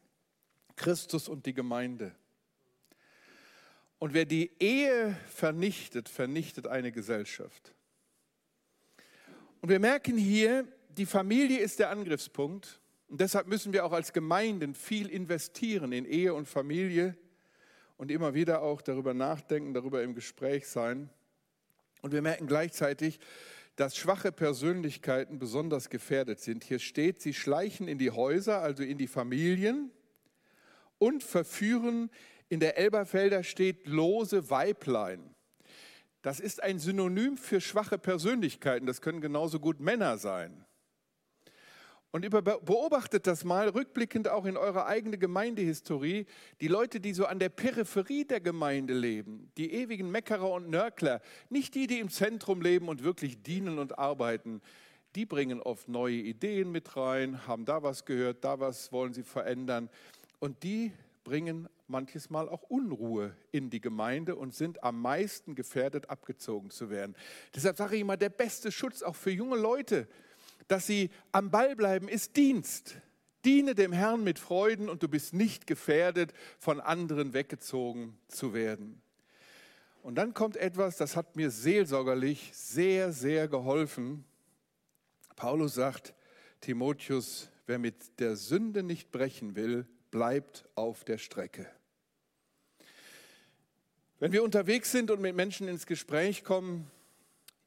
Christus 0.77 1.29
und 1.29 1.47
die 1.47 1.55
Gemeinde. 1.55 2.15
Und 3.99 4.15
wer 4.15 4.25
die 4.25 4.51
Ehe 4.59 5.17
vernichtet, 5.29 6.09
vernichtet 6.09 6.67
eine 6.67 6.93
Gesellschaft. 6.93 7.75
Und 9.61 9.69
wir 9.69 9.79
merken 9.79 10.19
hier, 10.19 10.67
die 10.91 11.07
Familie 11.07 11.61
ist 11.61 11.79
der 11.79 11.91
Angriffspunkt. 11.91 12.81
Und 13.09 13.21
deshalb 13.21 13.47
müssen 13.47 13.73
wir 13.73 13.85
auch 13.85 13.93
als 13.93 14.13
Gemeinden 14.13 14.75
viel 14.75 15.09
investieren 15.09 15.93
in 15.93 16.05
Ehe 16.05 16.35
und 16.35 16.49
Familie 16.49 17.17
und 17.97 18.11
immer 18.11 18.35
wieder 18.35 18.63
auch 18.63 18.83
darüber 18.83 19.15
nachdenken, 19.15 19.73
darüber 19.73 20.03
im 20.03 20.15
Gespräch 20.15 20.67
sein. 20.67 21.09
Und 22.03 22.13
wir 22.13 22.23
merken 22.23 22.47
gleichzeitig, 22.47 23.21
dass 23.77 23.97
schwache 23.97 24.33
Persönlichkeiten 24.33 25.39
besonders 25.39 25.91
gefährdet 25.91 26.41
sind. 26.41 26.65
Hier 26.65 26.79
steht, 26.79 27.21
sie 27.21 27.35
schleichen 27.35 27.89
in 27.89 27.99
die 27.99 28.11
Häuser, 28.11 28.61
also 28.61 28.83
in 28.83 28.99
die 28.99 29.09
Familien 29.09 29.91
und 30.99 31.23
verführen, 31.23 32.11
in 32.49 32.61
der 32.61 32.79
Elberfelder 32.79 33.43
steht 33.43 33.87
lose 33.87 34.51
Weiblein. 34.51 35.35
Das 36.23 36.41
ist 36.41 36.63
ein 36.63 36.79
Synonym 36.79 37.37
für 37.37 37.61
schwache 37.61 37.99
Persönlichkeiten. 37.99 38.87
Das 38.87 39.03
können 39.03 39.21
genauso 39.21 39.61
gut 39.61 39.81
Männer 39.81 40.19
sein. 40.19 40.65
Und 42.15 42.31
beobachtet 42.31 43.27
das 43.27 43.43
mal 43.43 43.71
rückblickend 43.71 44.29
auch 44.29 44.45
in 44.45 44.57
eurer 44.57 44.87
eigenen 44.87 45.19
Gemeindehistorie. 45.19 46.27
Die 46.61 46.69
Leute, 46.69 47.01
die 47.01 47.13
so 47.13 47.27
an 47.27 47.41
der 47.41 47.49
Peripherie 47.49 48.25
der 48.25 48.41
Gemeinde 48.41 48.95
leben, 48.95 49.51
die 49.57 49.73
ewigen 49.73 50.13
Meckerer 50.13 50.49
und 50.53 50.71
Nörkler, 50.71 51.21
nicht 51.51 51.75
die, 51.75 51.89
die 51.89 51.99
im 51.99 52.11
Zentrum 52.11 52.63
leben 52.63 52.87
und 52.87 53.03
wirklich 53.03 53.43
dienen 53.43 53.81
und 53.81 53.99
arbeiten, 53.99 54.63
die 55.17 55.27
bringen 55.27 55.61
oft 55.61 55.89
neue 55.89 56.15
Ideen 56.15 56.71
mit 56.71 56.97
rein, 56.97 57.49
haben 57.49 57.65
da 57.65 57.83
was 57.83 58.05
gehört, 58.05 58.45
da 58.45 58.61
was 58.61 58.93
wollen 58.93 59.13
sie 59.13 59.25
verändern. 59.25 59.91
Und 60.39 60.63
die 60.63 60.93
bringen 61.25 61.69
manches 61.89 62.31
Mal 62.31 62.49
auch 62.49 62.63
Unruhe 62.63 63.35
in 63.51 63.71
die 63.71 63.81
Gemeinde 63.81 64.37
und 64.37 64.55
sind 64.55 64.85
am 64.85 65.03
meisten 65.03 65.57
gefährdet, 65.57 66.09
abgezogen 66.11 66.71
zu 66.71 66.91
werden. 66.91 67.17
Deshalb 67.57 67.77
sage 67.77 67.97
ich 67.97 68.03
immer, 68.03 68.17
der 68.17 68.29
beste 68.29 68.71
Schutz 68.71 69.03
auch 69.03 69.17
für 69.17 69.33
junge 69.33 69.57
Leute, 69.57 70.07
dass 70.69 70.87
sie 70.87 71.11
am 71.33 71.51
Ball 71.51 71.77
bleiben, 71.77 72.09
ist 72.09 72.37
Dienst. 72.37 72.97
Diene 73.45 73.75
dem 73.75 73.93
Herrn 73.93 74.25
mit 74.25 74.39
Freuden 74.39 74.89
und 74.89 75.03
du 75.03 75.09
bist 75.09 75.35
nicht 75.35 75.67
gefährdet, 75.67 76.33
von 76.59 76.81
anderen 76.81 77.35
weggezogen 77.35 78.19
zu 78.29 78.55
werden. 78.55 79.03
Und 80.03 80.17
dann 80.17 80.35
kommt 80.35 80.57
etwas, 80.57 80.97
das 80.97 81.17
hat 81.17 81.37
mir 81.37 81.51
seelsorgerlich 81.51 82.51
sehr, 82.55 83.13
sehr 83.13 83.49
geholfen. 83.49 84.25
Paulus 85.37 85.75
sagt, 85.75 86.15
Timotheus, 86.61 87.51
wer 87.67 87.79
mit 87.79 88.19
der 88.21 88.37
Sünde 88.37 88.83
nicht 88.83 89.11
brechen 89.11 89.57
will, 89.57 89.87
bleibt 90.11 90.65
auf 90.75 91.05
der 91.05 91.19
Strecke. 91.19 91.67
Wenn 94.21 94.33
wir 94.33 94.43
unterwegs 94.43 94.93
sind 94.93 95.11
und 95.11 95.21
mit 95.21 95.35
Menschen 95.35 95.69
ins 95.69 95.87
Gespräch 95.87 96.45
kommen, 96.45 96.91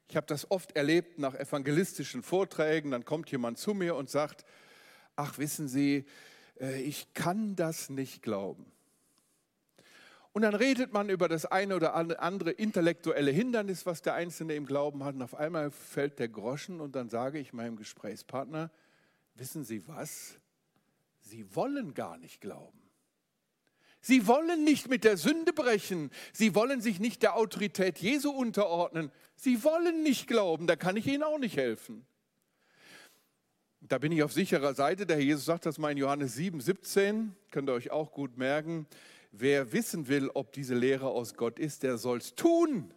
ich 0.09 0.15
habe 0.15 0.27
das 0.27 0.49
oft 0.49 0.75
erlebt 0.75 1.19
nach 1.19 1.35
evangelistischen 1.35 2.23
Vorträgen, 2.23 2.91
dann 2.91 3.05
kommt 3.05 3.29
jemand 3.29 3.57
zu 3.57 3.73
mir 3.73 3.95
und 3.95 4.09
sagt, 4.09 4.45
ach 5.15 5.37
wissen 5.37 5.67
Sie, 5.67 6.05
äh, 6.59 6.81
ich 6.81 7.13
kann 7.13 7.55
das 7.55 7.89
nicht 7.89 8.21
glauben. 8.21 8.71
Und 10.31 10.43
dann 10.43 10.53
redet 10.53 10.93
man 10.93 11.09
über 11.09 11.27
das 11.27 11.45
eine 11.45 11.75
oder 11.75 11.95
andere 11.95 12.51
intellektuelle 12.51 13.31
Hindernis, 13.31 13.87
was 13.87 14.03
der 14.03 14.13
Einzelne 14.13 14.53
im 14.53 14.67
Glauben 14.67 15.03
hat. 15.03 15.15
Und 15.15 15.23
auf 15.23 15.33
einmal 15.33 15.71
fällt 15.71 16.19
der 16.19 16.29
Groschen 16.29 16.79
und 16.79 16.95
dann 16.95 17.09
sage 17.09 17.39
ich 17.39 17.53
meinem 17.53 17.75
Gesprächspartner, 17.75 18.69
wissen 19.33 19.63
Sie 19.63 19.87
was? 19.87 20.37
Sie 21.21 21.55
wollen 21.55 21.95
gar 21.95 22.17
nicht 22.17 22.39
glauben. 22.39 22.86
Sie 24.01 24.27
wollen 24.27 24.63
nicht 24.63 24.89
mit 24.89 25.03
der 25.03 25.17
Sünde 25.17 25.53
brechen. 25.53 26.11
Sie 26.33 26.55
wollen 26.55 26.81
sich 26.81 26.99
nicht 26.99 27.23
der 27.23 27.35
Autorität 27.35 27.99
Jesu 27.99 28.29
unterordnen. 28.29 29.11
Sie 29.35 29.63
wollen 29.63 30.03
nicht 30.03 30.27
glauben. 30.27 30.67
Da 30.67 30.75
kann 30.75 30.95
ich 30.95 31.07
Ihnen 31.07 31.23
auch 31.23 31.39
nicht 31.39 31.57
helfen. 31.57 32.05
Da 33.81 33.97
bin 33.97 34.11
ich 34.11 34.23
auf 34.23 34.33
sicherer 34.33 34.73
Seite. 34.73 35.05
Der 35.05 35.17
Herr 35.17 35.23
Jesus 35.23 35.45
sagt 35.45 35.65
das 35.65 35.77
mal 35.77 35.91
in 35.91 35.97
Johannes 35.97 36.35
7, 36.35 36.59
17. 36.59 37.35
Könnt 37.51 37.69
ihr 37.69 37.73
euch 37.73 37.91
auch 37.91 38.11
gut 38.11 38.37
merken. 38.37 38.87
Wer 39.31 39.71
wissen 39.71 40.07
will, 40.07 40.29
ob 40.33 40.51
diese 40.51 40.75
Lehre 40.75 41.07
aus 41.07 41.35
Gott 41.35 41.59
ist, 41.59 41.83
der 41.83 41.97
soll 41.97 42.17
es 42.17 42.35
tun. 42.35 42.93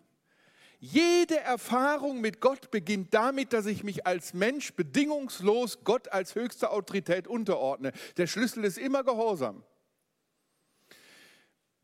Jede 0.79 1.39
Erfahrung 1.39 2.23
mit 2.23 2.41
Gott 2.41 2.71
beginnt 2.71 3.13
damit, 3.13 3.53
dass 3.53 3.67
ich 3.67 3.85
mich 3.85 4.07
als 4.07 4.33
Mensch 4.33 4.73
bedingungslos 4.73 5.85
Gott 5.85 6.09
als 6.09 6.35
höchste 6.35 6.71
Autorität 6.71 7.29
unterordne. 7.29 7.93
Der 8.17 8.27
Schlüssel 8.27 8.65
ist 8.65 8.79
immer 8.79 9.05
Gehorsam. 9.05 9.63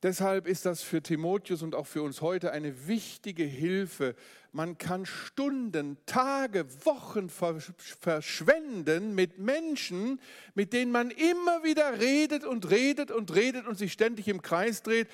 Deshalb 0.07 0.47
ist 0.47 0.65
das 0.67 0.83
für 0.83 1.03
Timotheus 1.03 1.63
und 1.63 1.75
auch 1.75 1.87
für 1.87 2.03
uns 2.03 2.21
heute 2.21 2.53
eine 2.53 2.87
wichtige 2.87 3.43
Hilfe. 3.43 4.15
Man 4.53 4.79
kann 4.79 5.05
Stunden, 5.05 5.97
Tage, 6.07 6.65
Wochen 6.85 7.29
verschwenden 7.29 9.17
mit 9.17 9.39
Menschen, 9.39 10.21
mit 10.55 10.73
denen 10.73 10.93
man 10.93 11.11
immer 11.11 11.65
wieder 11.65 11.99
redet 11.99 12.45
und 12.45 12.71
redet 12.71 13.11
und 13.11 13.35
redet 13.35 13.67
und 13.67 13.77
sich 13.77 13.93
ständig 13.93 14.29
im 14.29 14.43
Kreis 14.43 14.83
dreht. 14.83 15.09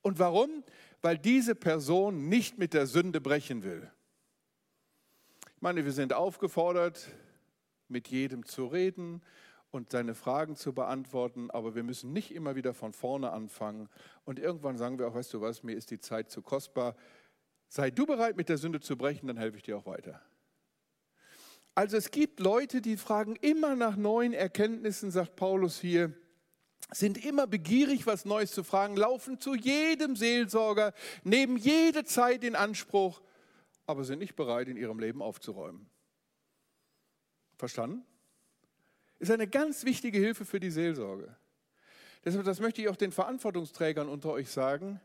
Und 0.00 0.18
warum? 0.20 0.62
weil 1.02 1.18
diese 1.18 1.54
Person 1.54 2.28
nicht 2.28 2.58
mit 2.58 2.74
der 2.74 2.86
Sünde 2.86 3.20
brechen 3.20 3.62
will. 3.62 3.90
Ich 5.56 5.62
meine, 5.62 5.84
wir 5.84 5.92
sind 5.92 6.12
aufgefordert, 6.12 7.08
mit 7.88 8.08
jedem 8.08 8.46
zu 8.46 8.66
reden 8.66 9.22
und 9.70 9.90
seine 9.90 10.14
Fragen 10.14 10.56
zu 10.56 10.72
beantworten, 10.72 11.50
aber 11.50 11.74
wir 11.74 11.82
müssen 11.82 12.12
nicht 12.12 12.34
immer 12.34 12.56
wieder 12.56 12.74
von 12.74 12.92
vorne 12.92 13.30
anfangen. 13.30 13.88
Und 14.24 14.38
irgendwann 14.38 14.76
sagen 14.76 14.98
wir 14.98 15.08
auch, 15.08 15.14
weißt 15.14 15.32
du 15.32 15.40
was, 15.40 15.62
mir 15.62 15.76
ist 15.76 15.90
die 15.90 16.00
Zeit 16.00 16.30
zu 16.30 16.42
kostbar. 16.42 16.96
Sei 17.68 17.90
du 17.90 18.06
bereit, 18.06 18.36
mit 18.36 18.48
der 18.48 18.58
Sünde 18.58 18.80
zu 18.80 18.96
brechen, 18.96 19.28
dann 19.28 19.36
helfe 19.36 19.56
ich 19.56 19.62
dir 19.62 19.76
auch 19.76 19.86
weiter. 19.86 20.20
Also 21.74 21.96
es 21.96 22.10
gibt 22.10 22.40
Leute, 22.40 22.80
die 22.80 22.96
fragen 22.96 23.36
immer 23.36 23.76
nach 23.76 23.96
neuen 23.96 24.32
Erkenntnissen, 24.32 25.10
sagt 25.10 25.36
Paulus 25.36 25.78
hier 25.78 26.14
sind 26.92 27.24
immer 27.24 27.46
begierig, 27.46 28.06
was 28.06 28.24
Neues 28.24 28.52
zu 28.52 28.64
fragen, 28.64 28.96
laufen 28.96 29.38
zu 29.40 29.54
jedem 29.54 30.16
Seelsorger, 30.16 30.92
nehmen 31.22 31.56
jede 31.56 32.04
Zeit 32.04 32.42
in 32.44 32.56
Anspruch, 32.56 33.22
aber 33.86 34.04
sind 34.04 34.18
nicht 34.18 34.36
bereit, 34.36 34.68
in 34.68 34.76
ihrem 34.76 34.98
Leben 34.98 35.22
aufzuräumen. 35.22 35.88
Verstanden? 37.56 38.04
Ist 39.20 39.30
eine 39.30 39.46
ganz 39.46 39.84
wichtige 39.84 40.18
Hilfe 40.18 40.46
für 40.46 40.58
die 40.58 40.70
Seelsorge. 40.70 41.36
Deshalb, 42.24 42.44
das 42.44 42.58
möchte 42.58 42.80
ich 42.80 42.88
auch 42.88 42.96
den 42.96 43.12
Verantwortungsträgern 43.12 44.08
unter 44.08 44.30
euch 44.30 44.50
sagen, 44.50 44.98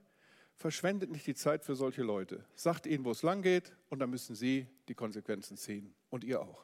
verschwendet 0.55 1.11
nicht 1.11 1.27
die 1.27 1.35
Zeit 1.35 1.65
für 1.65 1.75
solche 1.75 2.01
Leute. 2.01 2.45
Sagt 2.55 2.87
ihnen, 2.87 3.03
wo 3.03 3.11
es 3.11 3.23
lang 3.23 3.41
geht 3.41 3.73
und 3.89 3.99
dann 3.99 4.09
müssen 4.09 4.33
sie 4.33 4.67
die 4.87 4.95
Konsequenzen 4.95 5.57
ziehen 5.57 5.93
und 6.09 6.23
ihr 6.23 6.41
auch. 6.41 6.63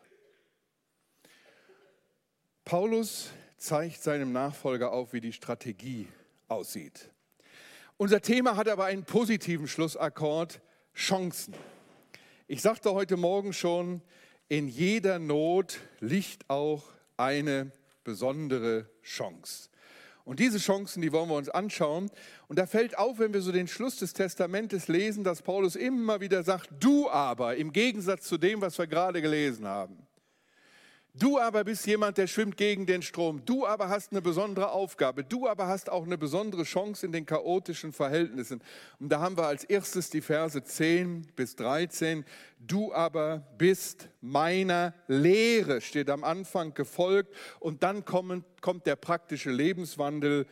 Paulus 2.63 3.31
zeigt 3.57 4.01
seinem 4.01 4.31
Nachfolger 4.31 4.93
auf, 4.93 5.11
wie 5.11 5.19
die 5.19 5.33
Strategie 5.33 6.07
aussieht. 6.47 7.11
Unser 7.97 8.21
Thema 8.21 8.55
hat 8.55 8.69
aber 8.69 8.85
einen 8.85 9.03
positiven 9.03 9.67
Schlussakkord, 9.67 10.61
Chancen. 10.95 11.53
Ich 12.47 12.61
sagte 12.61 12.93
heute 12.93 13.17
Morgen 13.17 13.51
schon, 13.51 14.01
in 14.47 14.69
jeder 14.69 15.19
Not 15.19 15.81
liegt 15.99 16.49
auch 16.49 16.83
eine 17.21 17.71
besondere 18.03 18.89
Chance. 19.03 19.69
Und 20.23 20.39
diese 20.39 20.59
Chancen, 20.59 21.01
die 21.01 21.11
wollen 21.11 21.29
wir 21.29 21.35
uns 21.35 21.49
anschauen. 21.49 22.11
Und 22.47 22.59
da 22.59 22.67
fällt 22.67 22.97
auf, 22.97 23.19
wenn 23.19 23.33
wir 23.33 23.41
so 23.41 23.51
den 23.51 23.67
Schluss 23.67 23.97
des 23.97 24.13
Testamentes 24.13 24.87
lesen, 24.87 25.23
dass 25.23 25.41
Paulus 25.41 25.75
immer 25.75 26.21
wieder 26.21 26.43
sagt, 26.43 26.69
du 26.79 27.09
aber, 27.09 27.55
im 27.55 27.71
Gegensatz 27.73 28.27
zu 28.27 28.37
dem, 28.37 28.61
was 28.61 28.77
wir 28.77 28.87
gerade 28.87 29.21
gelesen 29.21 29.67
haben. 29.67 29.97
Du 31.13 31.37
aber 31.37 31.65
bist 31.65 31.85
jemand, 31.87 32.17
der 32.17 32.27
schwimmt 32.27 32.55
gegen 32.55 32.85
den 32.85 33.01
Strom. 33.01 33.43
Du 33.43 33.67
aber 33.67 33.89
hast 33.89 34.13
eine 34.13 34.21
besondere 34.21 34.71
Aufgabe. 34.71 35.25
Du 35.25 35.45
aber 35.45 35.67
hast 35.67 35.89
auch 35.89 36.05
eine 36.05 36.17
besondere 36.17 36.63
Chance 36.63 37.05
in 37.05 37.11
den 37.11 37.25
chaotischen 37.25 37.91
Verhältnissen. 37.91 38.63
Und 38.97 39.09
da 39.09 39.19
haben 39.19 39.35
wir 39.35 39.45
als 39.45 39.65
erstes 39.65 40.09
die 40.09 40.21
Verse 40.21 40.63
10 40.63 41.27
bis 41.35 41.57
13. 41.57 42.23
Du 42.59 42.93
aber 42.93 43.45
bist 43.57 44.07
meiner 44.21 44.93
Lehre, 45.07 45.81
steht 45.81 46.09
am 46.09 46.23
Anfang 46.23 46.73
gefolgt. 46.73 47.35
Und 47.59 47.83
dann 47.83 48.05
kommt, 48.05 48.45
kommt 48.61 48.85
der 48.85 48.95
praktische 48.95 49.51
Lebenswandel 49.51 50.45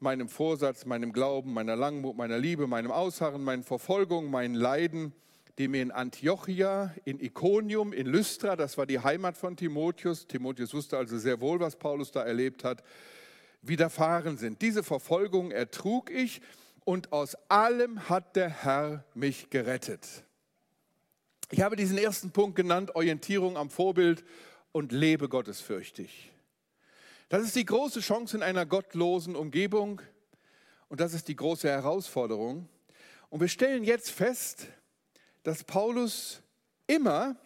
meinem 0.00 0.30
Vorsatz, 0.30 0.86
meinem 0.86 1.12
Glauben, 1.12 1.52
meiner 1.52 1.76
Langmut, 1.76 2.16
meiner 2.16 2.38
Liebe, 2.38 2.66
meinem 2.66 2.90
Ausharren, 2.90 3.44
meinen 3.44 3.64
Verfolgungen, 3.64 4.30
meinen 4.30 4.54
Leiden 4.54 5.12
die 5.58 5.68
mir 5.68 5.82
in 5.82 5.90
Antiochia, 5.90 6.94
in 7.04 7.20
Iconium, 7.20 7.92
in 7.92 8.06
Lystra, 8.06 8.56
das 8.56 8.78
war 8.78 8.86
die 8.86 9.00
Heimat 9.00 9.36
von 9.36 9.56
Timotheus, 9.56 10.26
Timotheus 10.26 10.72
wusste 10.72 10.96
also 10.96 11.18
sehr 11.18 11.40
wohl, 11.40 11.60
was 11.60 11.76
Paulus 11.76 12.10
da 12.10 12.22
erlebt 12.22 12.64
hat, 12.64 12.82
widerfahren 13.60 14.38
sind. 14.38 14.62
Diese 14.62 14.82
Verfolgung 14.82 15.50
ertrug 15.50 16.10
ich 16.10 16.40
und 16.84 17.12
aus 17.12 17.36
allem 17.48 18.08
hat 18.08 18.34
der 18.34 18.48
Herr 18.48 19.04
mich 19.14 19.50
gerettet. 19.50 20.24
Ich 21.50 21.60
habe 21.60 21.76
diesen 21.76 21.98
ersten 21.98 22.30
Punkt 22.30 22.56
genannt, 22.56 22.96
Orientierung 22.96 23.58
am 23.58 23.68
Vorbild 23.68 24.24
und 24.72 24.90
lebe 24.90 25.28
gottesfürchtig. 25.28 26.32
Das 27.28 27.42
ist 27.42 27.54
die 27.54 27.66
große 27.66 28.00
Chance 28.00 28.38
in 28.38 28.42
einer 28.42 28.64
gottlosen 28.64 29.36
Umgebung 29.36 30.00
und 30.88 31.00
das 31.00 31.14
ist 31.14 31.28
die 31.28 31.36
große 31.36 31.68
Herausforderung. 31.68 32.68
Und 33.28 33.40
wir 33.40 33.48
stellen 33.48 33.84
jetzt 33.84 34.10
fest, 34.10 34.66
dass 35.42 35.64
Paulus 35.64 36.42
immer, 36.86 37.36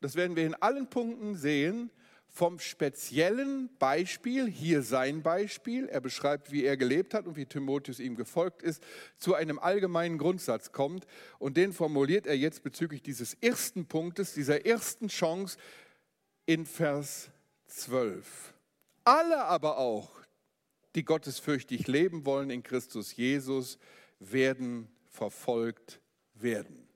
das 0.00 0.14
werden 0.16 0.36
wir 0.36 0.46
in 0.46 0.54
allen 0.54 0.88
Punkten 0.88 1.34
sehen, 1.36 1.90
vom 2.32 2.60
speziellen 2.60 3.68
Beispiel, 3.78 4.48
hier 4.48 4.82
sein 4.82 5.22
Beispiel, 5.22 5.88
er 5.88 6.00
beschreibt, 6.00 6.52
wie 6.52 6.64
er 6.64 6.76
gelebt 6.76 7.12
hat 7.12 7.26
und 7.26 7.36
wie 7.36 7.44
Timotheus 7.44 7.98
ihm 7.98 8.14
gefolgt 8.14 8.62
ist, 8.62 8.82
zu 9.18 9.34
einem 9.34 9.58
allgemeinen 9.58 10.16
Grundsatz 10.16 10.70
kommt. 10.70 11.06
Und 11.38 11.56
den 11.56 11.72
formuliert 11.72 12.26
er 12.26 12.36
jetzt 12.36 12.62
bezüglich 12.62 13.02
dieses 13.02 13.34
ersten 13.34 13.86
Punktes, 13.86 14.32
dieser 14.32 14.64
ersten 14.64 15.08
Chance 15.08 15.58
in 16.46 16.66
Vers 16.66 17.30
12. 17.66 18.54
Alle 19.04 19.44
aber 19.44 19.78
auch, 19.78 20.10
die 20.94 21.04
gottesfürchtig 21.04 21.88
leben 21.88 22.24
wollen 22.26 22.50
in 22.50 22.62
Christus 22.62 23.14
Jesus, 23.16 23.78
werden 24.20 24.88
verfolgt 25.08 26.00
werden. 26.34 26.89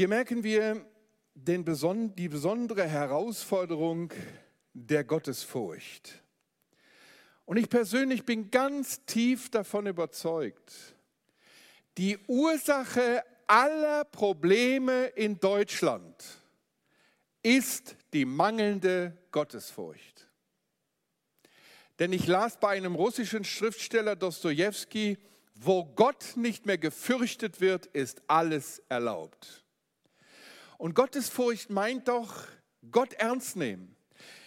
Hier 0.00 0.08
merken 0.08 0.42
wir 0.42 0.82
den, 1.34 1.62
die 2.16 2.28
besondere 2.30 2.88
Herausforderung 2.88 4.10
der 4.72 5.04
Gottesfurcht. 5.04 6.22
Und 7.44 7.58
ich 7.58 7.68
persönlich 7.68 8.24
bin 8.24 8.50
ganz 8.50 9.04
tief 9.04 9.50
davon 9.50 9.86
überzeugt, 9.86 10.72
die 11.98 12.16
Ursache 12.28 13.22
aller 13.46 14.06
Probleme 14.06 15.08
in 15.16 15.38
Deutschland 15.38 16.16
ist 17.42 17.94
die 18.14 18.24
mangelnde 18.24 19.18
Gottesfurcht. 19.32 20.30
Denn 21.98 22.14
ich 22.14 22.26
las 22.26 22.58
bei 22.58 22.68
einem 22.68 22.94
russischen 22.94 23.44
Schriftsteller 23.44 24.16
Dostoevsky, 24.16 25.18
wo 25.56 25.84
Gott 25.84 26.36
nicht 26.36 26.64
mehr 26.64 26.78
gefürchtet 26.78 27.60
wird, 27.60 27.84
ist 27.84 28.22
alles 28.28 28.78
erlaubt. 28.88 29.59
Und 30.80 30.94
Gottesfurcht 30.94 31.68
meint 31.68 32.08
doch, 32.08 32.46
Gott 32.90 33.12
ernst 33.12 33.54
nehmen, 33.54 33.94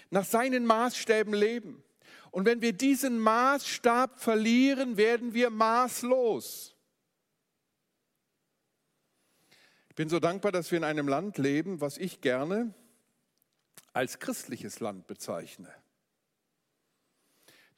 nach 0.09 0.25
seinen 0.25 0.65
Maßstäben 0.65 1.31
leben. 1.31 1.83
Und 2.31 2.47
wenn 2.47 2.59
wir 2.59 2.73
diesen 2.73 3.19
Maßstab 3.19 4.19
verlieren, 4.19 4.97
werden 4.97 5.35
wir 5.35 5.51
maßlos. 5.51 6.75
Ich 9.89 9.95
bin 9.95 10.09
so 10.09 10.19
dankbar, 10.19 10.51
dass 10.51 10.71
wir 10.71 10.79
in 10.79 10.83
einem 10.83 11.07
Land 11.07 11.37
leben, 11.37 11.81
was 11.81 11.99
ich 11.99 12.19
gerne 12.19 12.73
als 13.93 14.17
christliches 14.17 14.79
Land 14.79 15.05
bezeichne. 15.05 15.71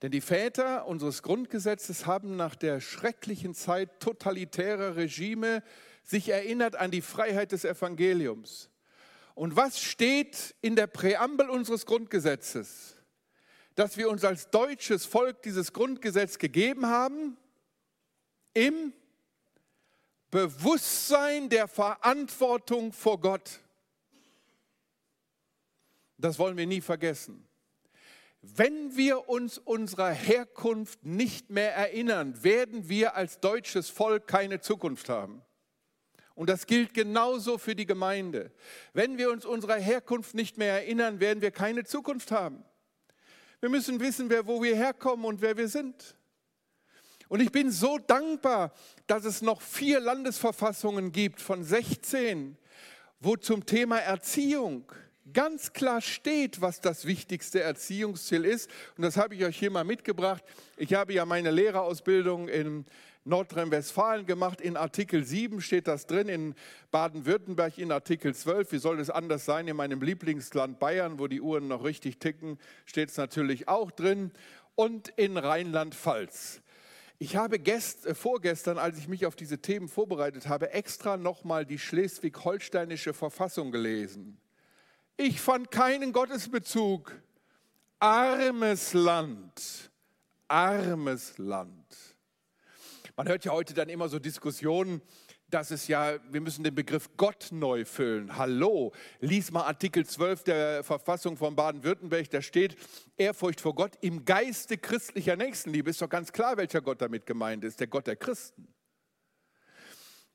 Denn 0.02 0.12
die 0.12 0.22
Väter 0.22 0.88
unseres 0.88 1.24
Grundgesetzes 1.24 2.06
haben 2.06 2.38
nach 2.38 2.56
der 2.56 2.80
schrecklichen 2.80 3.54
Zeit 3.54 4.00
totalitärer 4.00 4.96
Regime 4.96 5.62
sich 6.06 6.30
erinnert 6.30 6.76
an 6.76 6.92
die 6.92 7.02
Freiheit 7.02 7.52
des 7.52 7.66
Evangeliums. 7.66 8.70
Und 9.34 9.56
was 9.56 9.82
steht 9.82 10.56
in 10.62 10.76
der 10.76 10.88
Präambel 10.88 11.50
unseres 11.50 11.86
Grundgesetzes? 11.86 12.96
dass 13.76 13.98
wir 13.98 14.10
uns 14.10 14.24
als 14.24 14.50
deutsches 14.50 15.06
Volk 15.06 15.44
dieses 15.44 15.74
Grundgesetz 15.74 16.40
gegeben 16.40 16.86
haben? 16.88 17.38
Im 18.54 18.94
Bewusstsein 20.32 21.50
der 21.50 21.68
Verantwortung 21.68 22.94
vor 22.94 23.20
Gott. 23.20 23.60
Das 26.18 26.40
wollen 26.40 26.58
wir 26.58 26.66
nie 26.66 26.82
vergessen. 26.82 27.46
Wenn 28.42 28.96
wir 28.96 29.28
uns 29.28 29.58
unserer 29.58 30.12
Herkunft 30.12 31.04
nicht 31.06 31.50
mehr 31.50 31.74
erinnern, 31.76 32.44
werden 32.44 32.88
wir 32.88 33.16
als 33.16 33.40
deutsches 33.40 33.90
Volk 33.90 34.28
keine 34.28 34.62
Zukunft 34.62 35.10
haben. 35.10 35.42
Und 36.36 36.50
das 36.50 36.68
gilt 36.68 36.94
genauso 36.94 37.58
für 37.58 37.76
die 37.76 37.86
Gemeinde. 37.86 38.52
Wenn 38.94 39.18
wir 39.18 39.32
uns 39.32 39.46
unserer 39.46 39.78
Herkunft 39.78 40.36
nicht 40.36 40.58
mehr 40.58 40.74
erinnern, 40.74 41.22
werden 41.22 41.42
wir 41.42 41.52
keine 41.52 41.86
Zukunft 41.86 42.32
haben. 42.32 42.64
Wir 43.62 43.70
müssen 43.70 44.00
wissen, 44.02 44.30
wer, 44.30 44.46
wo 44.46 44.62
wir 44.62 44.76
herkommen 44.76 45.26
und 45.26 45.42
wer 45.42 45.56
wir 45.58 45.70
sind. 45.70 46.16
Und 47.30 47.40
ich 47.40 47.52
bin 47.52 47.72
so 47.72 47.98
dankbar, 47.98 48.74
dass 49.08 49.26
es 49.26 49.42
noch 49.42 49.62
vier 49.62 50.00
Landesverfassungen 50.00 51.12
gibt 51.12 51.42
von 51.42 51.64
16, 51.64 52.58
wo 53.20 53.38
zum 53.38 53.66
Thema 53.66 53.98
Erziehung 53.98 54.92
ganz 55.34 55.74
klar 55.74 56.02
steht, 56.02 56.62
was 56.62 56.82
das 56.82 57.06
wichtigste 57.06 57.62
Erziehungsziel 57.62 58.46
ist. 58.46 58.70
Und 58.96 59.04
das 59.04 59.18
habe 59.18 59.36
ich 59.36 59.44
euch 59.44 59.58
hier 59.58 59.72
mal 59.72 59.84
mitgebracht. 59.84 60.44
Ich 60.78 60.94
habe 60.94 61.14
ja 61.14 61.26
meine 61.26 61.50
Lehrerausbildung 61.50 62.48
in 62.48 62.86
Nordrhein-Westfalen 63.26 64.26
gemacht. 64.26 64.62
In 64.62 64.78
Artikel 64.78 65.24
7 65.24 65.60
steht 65.62 65.88
das 65.88 66.08
drin, 66.08 66.30
in 66.30 66.56
Baden-Württemberg 66.92 67.78
in 67.78 67.92
Artikel 67.92 68.34
12. 68.34 68.72
Wie 68.72 68.78
soll 68.78 69.00
es 69.00 69.10
anders 69.10 69.46
sein? 69.46 69.68
In 69.68 69.76
meinem 69.76 70.02
Lieblingsland 70.02 70.80
Bayern, 70.80 71.20
wo 71.20 71.28
die 71.28 71.42
Uhren 71.42 71.68
noch 71.68 71.84
richtig 71.84 72.20
ticken, 72.20 72.60
steht 72.86 73.10
es 73.10 73.18
natürlich 73.18 73.68
auch 73.68 73.92
drin. 73.92 74.32
Und 74.76 75.10
in 75.10 75.38
Rheinland-Pfalz. 75.38 76.62
Ich 77.18 77.38
habe 77.38 77.60
gest, 77.60 78.06
äh, 78.06 78.14
vorgestern, 78.14 78.78
als 78.78 78.98
ich 78.98 79.08
mich 79.08 79.26
auf 79.26 79.36
diese 79.36 79.60
Themen 79.60 79.88
vorbereitet 79.88 80.48
habe, 80.48 80.72
extra 80.72 81.18
nochmal 81.18 81.66
die 81.66 81.80
schleswig-holsteinische 81.80 83.14
Verfassung 83.14 83.72
gelesen. 83.72 84.38
Ich 85.18 85.40
fand 85.40 85.72
keinen 85.72 86.12
Gottesbezug. 86.12 87.14
Armes 88.00 88.94
Land, 88.94 89.90
armes 90.50 91.38
Land. 91.38 92.15
Man 93.18 93.30
hört 93.30 93.46
ja 93.46 93.54
heute 93.54 93.74
dann 93.74 93.88
immer 93.88 94.10
so 94.10 94.20
Diskussionen, 94.20 95.02
dass 95.50 95.72
es 95.72 95.88
ja, 95.88 96.20
wir 96.34 96.42
müssen 96.42 96.66
den 96.66 96.76
Begriff 96.76 97.12
Gott 97.16 97.48
neu 97.52 97.86
füllen. 97.86 98.36
Hallo, 98.36 98.92
lies 99.22 99.52
mal 99.52 99.64
Artikel 99.64 100.06
12 100.06 100.44
der 100.44 100.84
Verfassung 100.84 101.38
von 101.38 101.56
Baden-Württemberg, 101.56 102.30
da 102.30 102.42
steht 102.42 102.76
Ehrfurcht 103.16 103.62
vor 103.62 103.74
Gott 103.74 103.94
im 104.02 104.26
Geiste 104.26 104.78
christlicher 104.78 105.38
Nächstenliebe. 105.38 105.92
Ist 105.92 106.02
doch 106.02 106.10
ganz 106.10 106.34
klar, 106.34 106.58
welcher 106.58 106.82
Gott 106.82 107.02
damit 107.02 107.26
gemeint 107.26 107.64
ist, 107.64 107.80
der 107.80 107.88
Gott 107.88 108.06
der 108.06 108.18
Christen. 108.18 108.68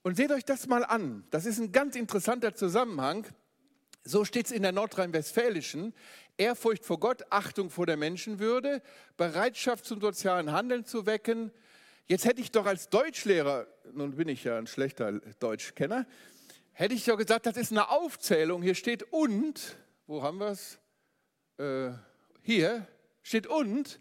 Und 0.00 0.16
seht 0.16 0.32
euch 0.32 0.46
das 0.46 0.66
mal 0.66 0.82
an, 0.82 1.26
das 1.30 1.44
ist 1.44 1.58
ein 1.58 1.72
ganz 1.72 1.96
interessanter 1.96 2.54
Zusammenhang. 2.54 3.26
So 4.04 4.24
steht 4.24 4.46
es 4.46 4.52
in 4.52 4.62
der 4.62 4.72
nordrhein-westfälischen. 4.72 5.92
Ehrfurcht 6.38 6.86
vor 6.86 6.98
Gott, 6.98 7.24
Achtung 7.28 7.68
vor 7.68 7.84
der 7.84 7.98
Menschenwürde, 7.98 8.80
Bereitschaft 9.18 9.84
zum 9.84 10.00
sozialen 10.00 10.52
Handeln 10.52 10.86
zu 10.86 11.04
wecken. 11.04 11.52
Jetzt 12.06 12.24
hätte 12.24 12.40
ich 12.40 12.50
doch 12.50 12.66
als 12.66 12.88
Deutschlehrer, 12.88 13.66
nun 13.92 14.16
bin 14.16 14.28
ich 14.28 14.44
ja 14.44 14.58
ein 14.58 14.66
schlechter 14.66 15.12
Deutschkenner, 15.38 16.06
hätte 16.72 16.94
ich 16.94 17.04
doch 17.04 17.16
gesagt, 17.16 17.46
das 17.46 17.56
ist 17.56 17.70
eine 17.70 17.88
Aufzählung. 17.90 18.62
Hier 18.62 18.74
steht 18.74 19.04
und, 19.12 19.76
wo 20.06 20.22
haben 20.22 20.38
wir 20.38 20.48
es? 20.48 20.78
Äh, 21.58 21.92
hier 22.42 22.86
steht 23.22 23.46
und. 23.46 24.00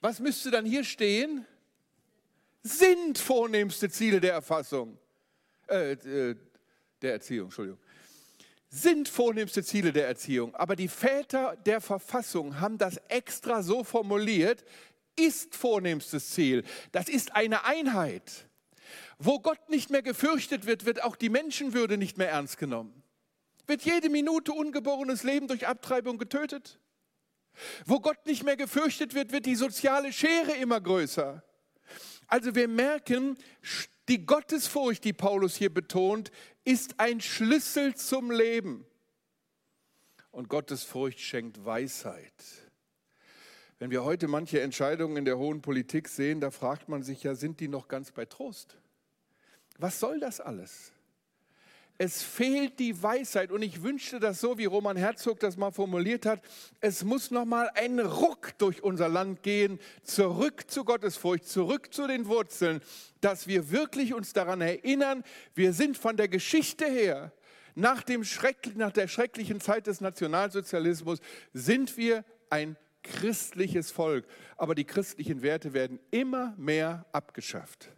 Was 0.00 0.18
müsste 0.18 0.50
dann 0.50 0.64
hier 0.64 0.84
stehen? 0.84 1.46
Sind 2.62 3.18
vornehmste 3.18 3.90
Ziele 3.90 4.20
der 4.20 4.32
Erfassung, 4.32 4.98
äh, 5.68 5.92
äh 5.92 6.36
der 7.02 7.14
Erziehung, 7.14 7.46
Entschuldigung 7.46 7.78
sind 8.74 9.06
vornehmste 9.06 9.62
Ziele 9.62 9.92
der 9.92 10.06
Erziehung. 10.06 10.54
Aber 10.54 10.76
die 10.76 10.88
Väter 10.88 11.56
der 11.66 11.82
Verfassung 11.82 12.58
haben 12.58 12.78
das 12.78 12.96
extra 13.08 13.62
so 13.62 13.84
formuliert, 13.84 14.64
ist 15.16 15.54
vornehmstes 15.54 16.30
Ziel. 16.30 16.64
Das 16.92 17.08
ist 17.08 17.34
eine 17.34 17.64
Einheit. 17.64 18.48
Wo 19.18 19.38
Gott 19.38 19.68
nicht 19.68 19.90
mehr 19.90 20.02
gefürchtet 20.02 20.66
wird, 20.66 20.84
wird 20.84 21.02
auch 21.04 21.16
die 21.16 21.28
Menschenwürde 21.28 21.96
nicht 21.96 22.18
mehr 22.18 22.30
ernst 22.30 22.58
genommen. 22.58 23.02
Wird 23.66 23.82
jede 23.82 24.10
Minute 24.10 24.52
ungeborenes 24.52 25.22
Leben 25.22 25.48
durch 25.48 25.66
Abtreibung 25.66 26.18
getötet? 26.18 26.80
Wo 27.84 28.00
Gott 28.00 28.26
nicht 28.26 28.42
mehr 28.42 28.56
gefürchtet 28.56 29.14
wird, 29.14 29.32
wird 29.32 29.46
die 29.46 29.54
soziale 29.54 30.12
Schere 30.12 30.52
immer 30.52 30.80
größer. 30.80 31.42
Also 32.26 32.54
wir 32.54 32.66
merken, 32.66 33.36
die 34.08 34.24
Gottesfurcht, 34.24 35.04
die 35.04 35.12
Paulus 35.12 35.56
hier 35.56 35.72
betont, 35.72 36.30
ist 36.64 36.98
ein 36.98 37.20
Schlüssel 37.20 37.94
zum 37.94 38.30
Leben. 38.30 38.86
Und 40.30 40.48
Gottesfurcht 40.48 41.20
schenkt 41.20 41.64
Weisheit. 41.64 42.32
Wenn 43.82 43.90
wir 43.90 44.04
heute 44.04 44.28
manche 44.28 44.60
Entscheidungen 44.60 45.16
in 45.16 45.24
der 45.24 45.38
hohen 45.38 45.60
Politik 45.60 46.06
sehen, 46.06 46.40
da 46.40 46.52
fragt 46.52 46.88
man 46.88 47.02
sich 47.02 47.24
ja, 47.24 47.34
sind 47.34 47.58
die 47.58 47.66
noch 47.66 47.88
ganz 47.88 48.12
bei 48.12 48.24
Trost? 48.24 48.76
Was 49.76 49.98
soll 49.98 50.20
das 50.20 50.40
alles? 50.40 50.92
Es 51.98 52.22
fehlt 52.22 52.78
die 52.78 53.02
Weisheit 53.02 53.50
und 53.50 53.60
ich 53.60 53.82
wünschte 53.82 54.20
das 54.20 54.40
so, 54.40 54.56
wie 54.56 54.66
Roman 54.66 54.96
Herzog 54.96 55.40
das 55.40 55.56
mal 55.56 55.72
formuliert 55.72 56.26
hat. 56.26 56.40
Es 56.80 57.02
muss 57.02 57.32
noch 57.32 57.44
mal 57.44 57.72
ein 57.74 57.98
Ruck 57.98 58.56
durch 58.58 58.84
unser 58.84 59.08
Land 59.08 59.42
gehen, 59.42 59.80
zurück 60.04 60.70
zu 60.70 60.84
Gottesfurcht, 60.84 61.48
zurück 61.48 61.92
zu 61.92 62.06
den 62.06 62.28
Wurzeln, 62.28 62.82
dass 63.20 63.48
wir 63.48 63.72
wirklich 63.72 64.14
uns 64.14 64.32
daran 64.32 64.60
erinnern, 64.60 65.24
wir 65.56 65.72
sind 65.72 65.98
von 65.98 66.16
der 66.16 66.28
Geschichte 66.28 66.84
her 66.84 67.32
nach, 67.74 68.04
dem 68.04 68.22
Schreck, 68.22 68.76
nach 68.76 68.92
der 68.92 69.08
schrecklichen 69.08 69.60
Zeit 69.60 69.88
des 69.88 70.00
Nationalsozialismus 70.00 71.18
sind 71.52 71.96
wir 71.96 72.24
ein 72.48 72.76
christliches 73.02 73.90
Volk, 73.90 74.26
aber 74.56 74.74
die 74.74 74.84
christlichen 74.84 75.42
Werte 75.42 75.72
werden 75.72 75.98
immer 76.10 76.54
mehr 76.56 77.06
abgeschafft. 77.12 77.90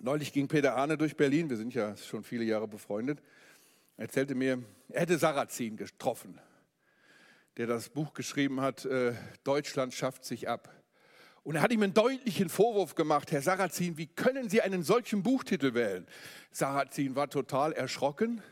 Neulich 0.00 0.32
ging 0.32 0.46
Peter 0.46 0.76
Ahne 0.76 0.96
durch 0.96 1.16
Berlin, 1.16 1.50
wir 1.50 1.56
sind 1.56 1.74
ja 1.74 1.96
schon 1.96 2.22
viele 2.22 2.44
Jahre 2.44 2.68
befreundet, 2.68 3.20
er 3.96 4.02
erzählte 4.02 4.34
mir, 4.36 4.62
er 4.90 5.00
hätte 5.00 5.18
Sarrazin 5.18 5.76
getroffen, 5.76 6.40
der 7.56 7.66
das 7.66 7.88
Buch 7.88 8.14
geschrieben 8.14 8.60
hat, 8.60 8.84
äh, 8.84 9.14
Deutschland 9.42 9.92
schafft 9.92 10.24
sich 10.24 10.48
ab. 10.48 10.72
Und 11.42 11.56
er 11.56 11.62
hat 11.62 11.72
ihm 11.72 11.82
einen 11.82 11.94
deutlichen 11.94 12.48
Vorwurf 12.48 12.94
gemacht, 12.94 13.32
Herr 13.32 13.42
Sarrazin, 13.42 13.96
wie 13.96 14.06
können 14.06 14.48
Sie 14.48 14.60
einen 14.60 14.82
solchen 14.82 15.22
Buchtitel 15.22 15.74
wählen? 15.74 16.06
Sarrazin 16.52 17.16
war 17.16 17.28
total 17.28 17.72
erschrocken, 17.72 18.42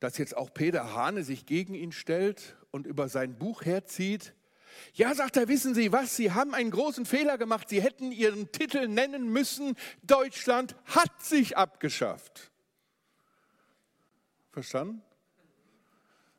dass 0.00 0.18
jetzt 0.18 0.36
auch 0.36 0.52
Peter 0.52 0.94
Hane 0.94 1.22
sich 1.22 1.46
gegen 1.46 1.74
ihn 1.74 1.92
stellt 1.92 2.56
und 2.70 2.86
über 2.86 3.08
sein 3.08 3.38
Buch 3.38 3.64
herzieht. 3.64 4.34
Ja, 4.94 5.14
sagt 5.14 5.36
er, 5.36 5.48
wissen 5.48 5.74
Sie 5.74 5.92
was, 5.92 6.16
Sie 6.16 6.32
haben 6.32 6.54
einen 6.54 6.70
großen 6.70 7.04
Fehler 7.04 7.38
gemacht. 7.38 7.68
Sie 7.68 7.82
hätten 7.82 8.12
Ihren 8.12 8.50
Titel 8.52 8.88
nennen 8.88 9.32
müssen, 9.32 9.76
Deutschland 10.02 10.76
hat 10.86 11.22
sich 11.22 11.56
abgeschafft. 11.56 12.50
Verstanden? 14.52 15.02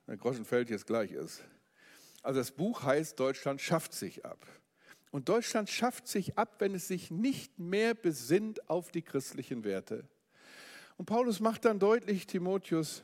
Der 0.07 0.17
Groschen 0.17 0.45
fällt 0.45 0.69
jetzt 0.69 0.87
gleich 0.87 1.11
ist. 1.11 1.43
Also 2.23 2.39
das 2.39 2.51
Buch 2.51 2.83
heißt, 2.83 3.19
Deutschland 3.19 3.61
schafft 3.61 3.93
sich 3.93 4.25
ab. 4.25 4.45
Und 5.11 5.27
Deutschland 5.29 5.69
schafft 5.69 6.07
sich 6.07 6.37
ab, 6.37 6.55
wenn 6.59 6.73
es 6.73 6.87
sich 6.87 7.11
nicht 7.11 7.59
mehr 7.59 7.93
besinnt 7.93 8.69
auf 8.69 8.91
die 8.91 9.01
christlichen 9.01 9.63
Werte. 9.63 10.07
Und 10.97 11.05
Paulus 11.05 11.39
macht 11.39 11.65
dann 11.65 11.79
deutlich, 11.79 12.27
Timotheus, 12.27 13.03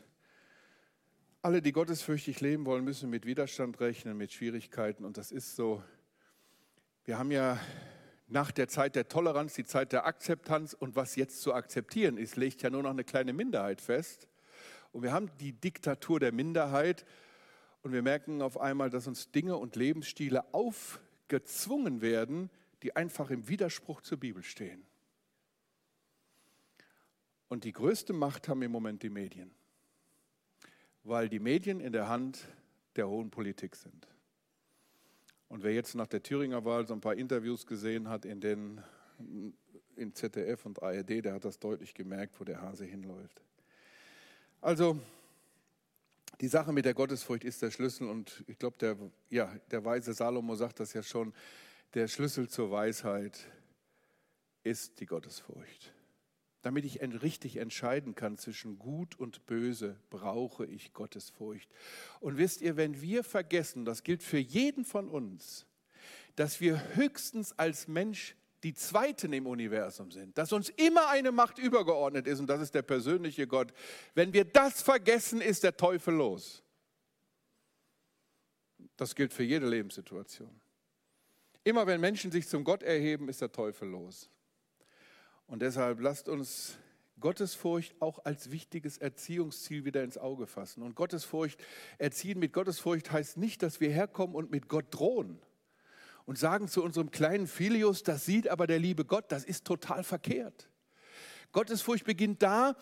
alle, 1.42 1.62
die 1.62 1.72
gottesfürchtig 1.72 2.42
leben 2.42 2.66
wollen, 2.66 2.84
müssen 2.84 3.10
mit 3.10 3.26
Widerstand 3.26 3.80
rechnen, 3.80 4.18
mit 4.18 4.34
Schwierigkeiten. 4.34 5.06
Und 5.06 5.18
das 5.18 5.32
ist 5.32 5.56
so. 5.56 5.84
Wir 7.06 7.18
haben 7.18 7.32
ja 7.32 7.60
nach 8.28 8.52
der 8.52 8.68
Zeit 8.68 8.96
der 8.96 9.08
Toleranz 9.08 9.54
die 9.54 9.64
Zeit 9.64 9.94
der 9.94 10.06
Akzeptanz. 10.06 10.74
Und 10.74 10.96
was 10.96 11.16
jetzt 11.16 11.42
zu 11.42 11.54
akzeptieren 11.54 12.18
ist, 12.18 12.36
legt 12.36 12.62
ja 12.64 12.70
nur 12.70 12.84
noch 12.84 12.90
eine 12.90 13.04
kleine 13.04 13.34
Minderheit 13.34 13.82
fest. 13.82 14.28
Und 14.92 15.04
wir 15.04 15.12
haben 15.12 15.30
die 15.40 15.54
Diktatur 15.54 16.20
der 16.20 16.32
Minderheit. 16.32 17.06
Und 17.84 17.94
wir 17.94 18.02
merken 18.02 18.42
auf 18.42 18.60
einmal, 18.60 18.90
dass 18.90 19.08
uns 19.08 19.32
Dinge 19.32 19.58
und 19.58 19.76
Lebensstile 19.76 20.54
aufgezwungen 20.54 22.02
werden, 22.02 22.50
die 22.84 22.96
einfach 22.96 23.30
im 23.30 23.48
Widerspruch 23.48 24.02
zur 24.02 24.20
Bibel 24.20 24.44
stehen. 24.44 24.86
Und 27.48 27.64
die 27.64 27.72
größte 27.72 28.12
Macht 28.12 28.50
haben 28.50 28.62
im 28.62 28.72
Moment 28.72 29.04
die 29.04 29.10
Medien 29.10 29.57
weil 31.08 31.30
die 31.30 31.40
Medien 31.40 31.80
in 31.80 31.94
der 31.94 32.08
Hand 32.08 32.48
der 32.96 33.08
hohen 33.08 33.30
Politik 33.30 33.76
sind. 33.76 34.08
Und 35.48 35.64
wer 35.64 35.74
jetzt 35.74 35.96
nach 35.96 36.08
der 36.08 36.22
Thüringer 36.22 36.66
Wahl 36.66 36.86
so 36.86 36.94
ein 36.94 37.02
paar 37.02 37.16
Interviews 37.16 37.66
gesehen 37.66 38.10
hat 38.10 38.26
in 38.26 38.42
den 38.42 38.84
in 39.96 40.14
ZDF 40.14 40.66
und 40.66 40.84
ARD, 40.84 41.26
der 41.26 41.34
hat 41.34 41.46
das 41.46 41.58
deutlich 41.58 41.94
gemerkt, 41.96 42.40
wo 42.40 42.44
der 42.44 42.62
Hase 42.62 42.86
hinläuft. 42.86 43.42
Also, 44.62 45.00
Die 46.40 46.48
Sache 46.48 46.72
mit 46.72 46.86
der 46.86 46.94
Gottesfurcht 46.94 47.44
ist 47.44 47.64
der 47.64 47.72
Schlüssel 47.72 48.08
und 48.08 48.44
ich 48.46 48.60
glaube, 48.60 48.78
der, 48.80 48.96
ja, 49.32 49.52
der 49.72 49.84
weise 49.84 50.14
Salomo 50.14 50.54
sagt 50.54 50.80
das 50.80 50.94
ja 50.94 51.02
schon, 51.02 51.34
der 51.96 52.08
Schlüssel 52.08 52.48
zur 52.48 52.70
Weisheit 52.70 53.48
ist 54.64 55.00
die 55.00 55.08
Gottesfurcht. 55.08 55.92
Damit 56.62 56.86
ich 56.86 57.02
richtig 57.02 57.58
entscheiden 57.58 58.16
kann 58.16 58.38
zwischen 58.38 58.80
Gut 58.80 59.18
und 59.18 59.46
Böse, 59.46 60.00
brauche 60.10 60.66
ich 60.66 60.94
Gottesfurcht. 60.94 61.70
Und 62.20 62.38
wisst 62.38 62.62
ihr, 62.62 62.76
wenn 62.78 63.02
wir 63.02 63.24
vergessen, 63.24 63.86
das 63.86 64.04
gilt 64.04 64.24
für 64.24 64.40
jeden 64.40 64.84
von 64.84 65.08
uns, 65.08 65.66
dass 66.36 66.60
wir 66.60 66.96
höchstens 66.96 67.58
als 67.58 67.88
Mensch 67.88 68.36
die 68.64 68.74
Zweiten 68.74 69.34
im 69.34 69.46
Universum 69.46 70.12
sind, 70.12 70.38
dass 70.38 70.52
uns 70.52 70.70
immer 70.70 71.10
eine 71.10 71.32
Macht 71.32 71.60
übergeordnet 71.60 72.26
ist 72.28 72.40
und 72.40 72.48
das 72.48 72.62
ist 72.62 72.74
der 72.74 72.82
persönliche 72.82 73.48
Gott. 73.48 73.72
Wenn 74.16 74.34
wir 74.34 74.46
das 74.46 74.82
vergessen, 74.82 75.42
ist 75.42 75.64
der 75.64 75.78
Teufel 75.78 76.16
los. 76.16 76.64
Das 78.96 79.14
gilt 79.14 79.32
für 79.32 79.44
jede 79.44 79.68
Lebenssituation. 79.68 80.60
Immer 81.64 81.86
wenn 81.86 82.02
Menschen 82.02 82.32
sich 82.32 82.48
zum 82.48 82.64
Gott 82.64 82.82
erheben, 82.82 83.30
ist 83.30 83.42
der 83.42 83.52
Teufel 83.52 83.90
los. 83.90 84.30
Und 85.48 85.62
deshalb 85.62 86.02
lasst 86.02 86.30
uns 86.30 86.78
Gottesfurcht 87.20 87.96
auch 88.00 88.24
als 88.26 88.52
wichtiges 88.52 88.98
Erziehungsziel 88.98 89.86
wieder 89.86 90.04
ins 90.04 90.18
Auge 90.18 90.46
fassen. 90.46 90.84
Und 90.84 90.96
Gottesfurcht, 90.96 91.60
erziehen 91.98 92.40
mit 92.40 92.54
Gottesfurcht 92.54 93.12
heißt 93.12 93.38
nicht, 93.38 93.64
dass 93.64 93.80
wir 93.80 93.90
herkommen 93.90 94.36
und 94.36 94.52
mit 94.52 94.68
Gott 94.68 94.86
drohen 94.92 95.40
und 96.26 96.38
sagen 96.38 96.68
zu 96.68 96.84
unserem 96.84 97.10
kleinen 97.10 97.48
Filius, 97.48 98.04
das 98.04 98.26
sieht 98.26 98.50
aber 98.50 98.68
der 98.68 98.80
liebe 98.80 99.06
Gott, 99.06 99.32
das 99.32 99.46
ist 99.46 99.66
total 99.66 100.04
verkehrt. 100.04 100.70
Gottesfurcht 101.54 102.06
beginnt 102.06 102.44
da, 102.44 102.76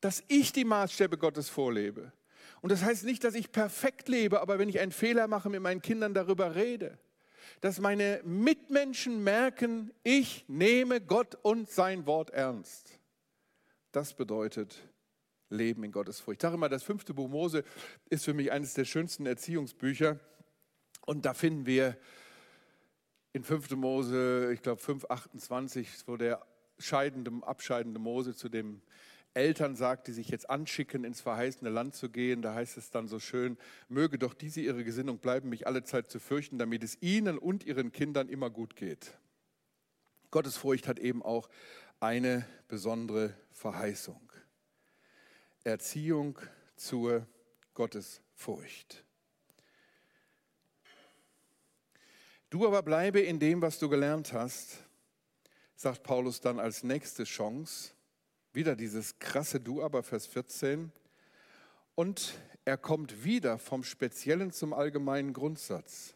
dass 0.00 0.22
ich 0.28 0.52
die 0.52 0.64
Maßstäbe 0.64 1.16
Gottes 1.16 1.48
vorlebe. 1.48 2.12
Und 2.60 2.72
das 2.72 2.82
heißt 2.82 3.04
nicht, 3.04 3.24
dass 3.24 3.34
ich 3.34 3.52
perfekt 3.52 4.08
lebe, 4.08 4.40
aber 4.40 4.58
wenn 4.58 4.68
ich 4.68 4.80
einen 4.80 4.92
Fehler 4.92 5.28
mache, 5.28 5.48
mit 5.48 5.62
meinen 5.62 5.80
Kindern 5.80 6.12
darüber 6.12 6.56
rede, 6.56 6.98
dass 7.60 7.80
meine 7.80 8.20
Mitmenschen 8.24 9.22
merken, 9.24 9.92
ich 10.02 10.44
nehme 10.48 11.00
Gott 11.00 11.36
und 11.42 11.68
sein 11.70 12.06
Wort 12.06 12.30
ernst. 12.30 13.00
Das 13.92 14.14
bedeutet 14.14 14.76
Leben 15.48 15.84
in 15.84 15.92
Gottes 15.92 16.20
Furcht. 16.20 16.38
Ich 16.38 16.42
sage 16.42 16.54
immer, 16.56 16.68
das 16.68 16.82
fünfte 16.82 17.14
Buch 17.14 17.28
Mose 17.28 17.64
ist 18.10 18.24
für 18.24 18.34
mich 18.34 18.52
eines 18.52 18.74
der 18.74 18.84
schönsten 18.84 19.26
Erziehungsbücher. 19.26 20.18
Und 21.06 21.24
da 21.24 21.34
finden 21.34 21.66
wir 21.66 21.96
in 23.32 23.44
5. 23.44 23.70
Mose, 23.72 24.52
ich 24.52 24.62
glaube 24.62 24.80
5, 24.80 25.06
28, 25.08 25.88
wo 26.06 26.16
der 26.16 26.44
scheidende, 26.78 27.30
abscheidende 27.42 28.00
Mose 28.00 28.34
zu 28.34 28.48
den 28.48 28.82
Eltern 29.36 29.76
sagt, 29.76 30.08
die 30.08 30.12
sich 30.12 30.28
jetzt 30.28 30.48
anschicken, 30.50 31.04
ins 31.04 31.20
verheißene 31.20 31.70
Land 31.70 31.94
zu 31.94 32.08
gehen. 32.08 32.42
Da 32.42 32.54
heißt 32.54 32.76
es 32.76 32.90
dann 32.90 33.06
so 33.06 33.20
schön, 33.20 33.56
möge 33.88 34.18
doch 34.18 34.34
diese 34.34 34.60
ihre 34.60 34.82
Gesinnung 34.82 35.18
bleiben, 35.18 35.48
mich 35.50 35.66
alle 35.66 35.84
Zeit 35.84 36.10
zu 36.10 36.18
fürchten, 36.18 36.58
damit 36.58 36.82
es 36.82 37.00
ihnen 37.02 37.38
und 37.38 37.64
ihren 37.64 37.92
Kindern 37.92 38.28
immer 38.28 38.50
gut 38.50 38.76
geht. 38.76 39.12
Gottesfurcht 40.30 40.88
hat 40.88 40.98
eben 40.98 41.22
auch 41.22 41.48
eine 42.00 42.46
besondere 42.68 43.34
Verheißung. 43.52 44.20
Erziehung 45.64 46.38
zur 46.76 47.26
Gottesfurcht. 47.74 49.04
Du 52.50 52.66
aber 52.66 52.82
bleibe 52.82 53.20
in 53.20 53.38
dem, 53.38 53.60
was 53.60 53.78
du 53.78 53.88
gelernt 53.88 54.32
hast, 54.32 54.78
sagt 55.74 56.04
Paulus 56.04 56.40
dann 56.40 56.58
als 56.58 56.82
nächste 56.84 57.24
Chance. 57.24 57.95
Wieder 58.56 58.74
dieses 58.74 59.18
krasse 59.18 59.60
Du 59.60 59.82
aber, 59.82 60.02
Vers 60.02 60.26
14. 60.28 60.90
Und 61.94 62.38
er 62.64 62.78
kommt 62.78 63.22
wieder 63.22 63.58
vom 63.58 63.84
Speziellen 63.84 64.50
zum 64.50 64.72
allgemeinen 64.72 65.34
Grundsatz. 65.34 66.14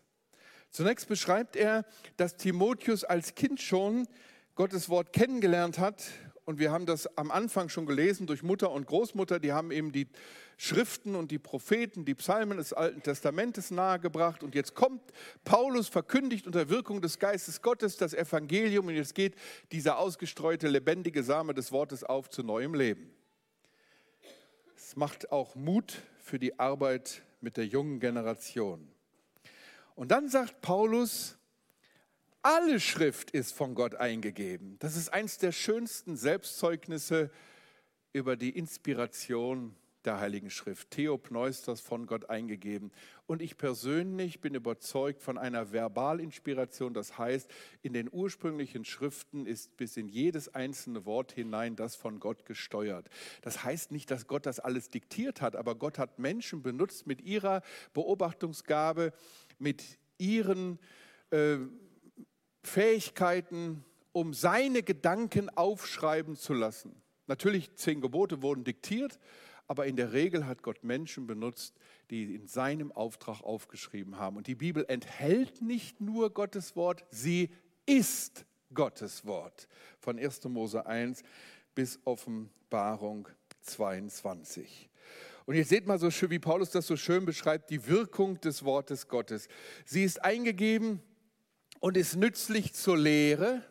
Zunächst 0.71 1.07
beschreibt 1.07 1.55
er, 1.55 1.85
dass 2.17 2.39
Timotheus 2.39 3.05
als 3.05 3.35
Kind 3.35 3.61
schon 3.61 4.09
Gottes 4.55 4.89
Wort 4.89 5.13
kennengelernt 5.13 5.79
hat 5.79 6.03
und 6.51 6.59
wir 6.59 6.73
haben 6.73 6.85
das 6.85 7.17
am 7.17 7.31
Anfang 7.31 7.69
schon 7.69 7.87
gelesen 7.87 8.27
durch 8.27 8.43
Mutter 8.43 8.73
und 8.73 8.87
Großmutter, 8.87 9.39
die 9.39 9.53
haben 9.53 9.71
eben 9.71 9.93
die 9.93 10.09
Schriften 10.57 11.15
und 11.15 11.31
die 11.31 11.39
Propheten, 11.39 12.05
die 12.05 12.15
Psalmen 12.17 12.59
des 12.59 12.73
Alten 12.73 13.03
Testamentes 13.03 13.71
nahegebracht. 13.71 14.43
Und 14.43 14.57
jetzt 14.57 14.75
kommt 14.75 15.01
Paulus, 15.45 15.89
verkündigt 15.89 16.47
unter 16.47 16.69
Wirkung 16.69 17.01
des 17.01 17.21
Geistes 17.21 17.63
Gottes 17.63 17.97
das 17.97 18.15
Evangelium 18.15 18.89
und 18.89 18.95
jetzt 18.95 19.15
geht 19.15 19.37
dieser 19.71 19.99
ausgestreute, 19.99 20.67
lebendige 20.67 21.23
Same 21.23 21.55
des 21.55 21.71
Wortes 21.71 22.03
auf 22.03 22.29
zu 22.29 22.43
neuem 22.43 22.75
Leben. 22.75 23.15
Es 24.77 24.97
macht 24.97 25.31
auch 25.31 25.55
Mut 25.55 26.03
für 26.19 26.41
die 26.41 26.59
Arbeit 26.59 27.23
mit 27.41 27.57
der 27.57 27.67
jungen 27.67 28.01
Generation. 28.01 28.89
Und 29.95 30.11
dann 30.11 30.29
sagt 30.29 30.61
Paulus, 30.63 31.39
alle 32.43 32.81
Schrift 32.81 33.31
ist 33.31 33.53
von 33.53 33.75
Gott 33.75 33.95
eingegeben. 33.95 34.77
Das 34.79 34.97
ist 34.97 35.13
eines 35.13 35.39
der 35.39 35.53
schönsten 35.53 36.17
Selbstzeugnisse 36.17 37.31
über 38.13 38.37
die 38.37 38.51
Inspiration 38.51 39.75
der 40.05 40.19
Heiligen 40.19 40.51
Schrift. 40.51 40.91
Theopneustos 40.93 41.81
von 41.81 42.07
Gott 42.07 42.31
eingegeben. 42.31 42.91
Und 43.27 43.43
ich 43.43 43.59
persönlich 43.59 44.41
bin 44.41 44.55
überzeugt 44.55 45.23
von 45.23 45.37
einer 45.37 45.73
Verbalinspiration. 45.73 46.95
Das 46.95 47.19
heißt, 47.19 47.51
in 47.83 47.93
den 47.93 48.09
ursprünglichen 48.11 48.85
Schriften 48.85 49.47
ist 49.47 49.77
bis 49.77 49.97
in 49.97 50.09
jedes 50.09 50.55
einzelne 50.55 51.05
Wort 51.05 51.33
hinein 51.33 51.77
das 51.77 51.97
von 51.97 52.19
Gott 52.19 52.47
gesteuert. 52.47 53.11
Das 53.43 53.63
heißt 53.63 53.93
nicht, 53.93 54.11
dass 54.11 54.27
Gott 54.27 54.47
das 54.47 54.59
alles 54.59 54.89
diktiert 54.89 55.43
hat, 55.43 55.55
aber 55.55 55.75
Gott 55.75 55.99
hat 55.99 56.19
Menschen 56.19 56.63
benutzt 56.63 57.07
mit 57.07 57.21
ihrer 57.21 57.63
Beobachtungsgabe, 57.93 59.13
mit 59.59 59.99
ihren 60.17 60.79
äh, 61.31 61.59
Fähigkeiten, 62.63 63.85
um 64.13 64.35
seine 64.35 64.83
Gedanken 64.83 65.49
aufschreiben 65.51 66.37
zu 66.37 66.55
lassen. 66.55 67.01
Natürlich, 67.27 67.75
zehn 67.77 68.01
Gebote 68.01 68.43
wurden 68.43 68.65
diktiert, 68.65 69.19
aber 69.69 69.87
in 69.87 69.95
der 69.95 70.13
Regel 70.13 70.47
hat 70.47 70.63
Gott 70.63 70.83
Menschen 70.83 71.29
benutzt, 71.29 71.77
die 72.11 72.35
in 72.35 72.49
seinem 72.49 72.91
Auftrag 72.91 73.43
aufgeschrieben 73.43 74.19
haben. 74.19 74.37
Und 74.37 74.49
die 74.49 74.57
Bibel 74.57 74.85
enthält 74.89 75.63
nicht 75.63 76.01
nur 76.01 76.35
Gottes 76.35 76.75
Wort, 76.75 77.05
sie 77.11 77.51
ist 77.87 78.45
Gottes 78.75 79.25
Wort. 79.27 79.69
Von 80.01 80.19
1. 80.19 80.45
Mose 80.45 80.87
1 80.87 81.23
bis 81.75 82.01
Offenbarung 82.05 83.29
22. 83.61 84.91
Und 85.47 85.55
jetzt 85.55 85.69
seht 85.69 85.87
mal 85.87 85.99
so 85.99 86.11
schön, 86.11 86.31
wie 86.31 86.39
Paulus 86.39 86.71
das 86.71 86.87
so 86.87 86.97
schön 86.97 87.25
beschreibt, 87.25 87.71
die 87.71 87.87
Wirkung 87.87 88.41
des 88.41 88.65
Wortes 88.65 89.09
Gottes. 89.09 89.49
Sie 89.85 90.05
ist 90.05 90.25
eingegeben 90.25 91.01
und 91.81 91.97
ist 91.97 92.17
nützlich 92.17 92.75
zur 92.75 92.97
Lehre. 92.97 93.63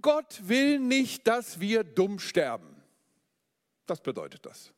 Gott 0.00 0.40
will 0.48 0.80
nicht, 0.80 1.26
dass 1.26 1.60
wir 1.60 1.84
dumm 1.84 2.18
sterben. 2.18 2.82
Das 3.86 4.00
bedeutet 4.00 4.44
das. 4.44 4.72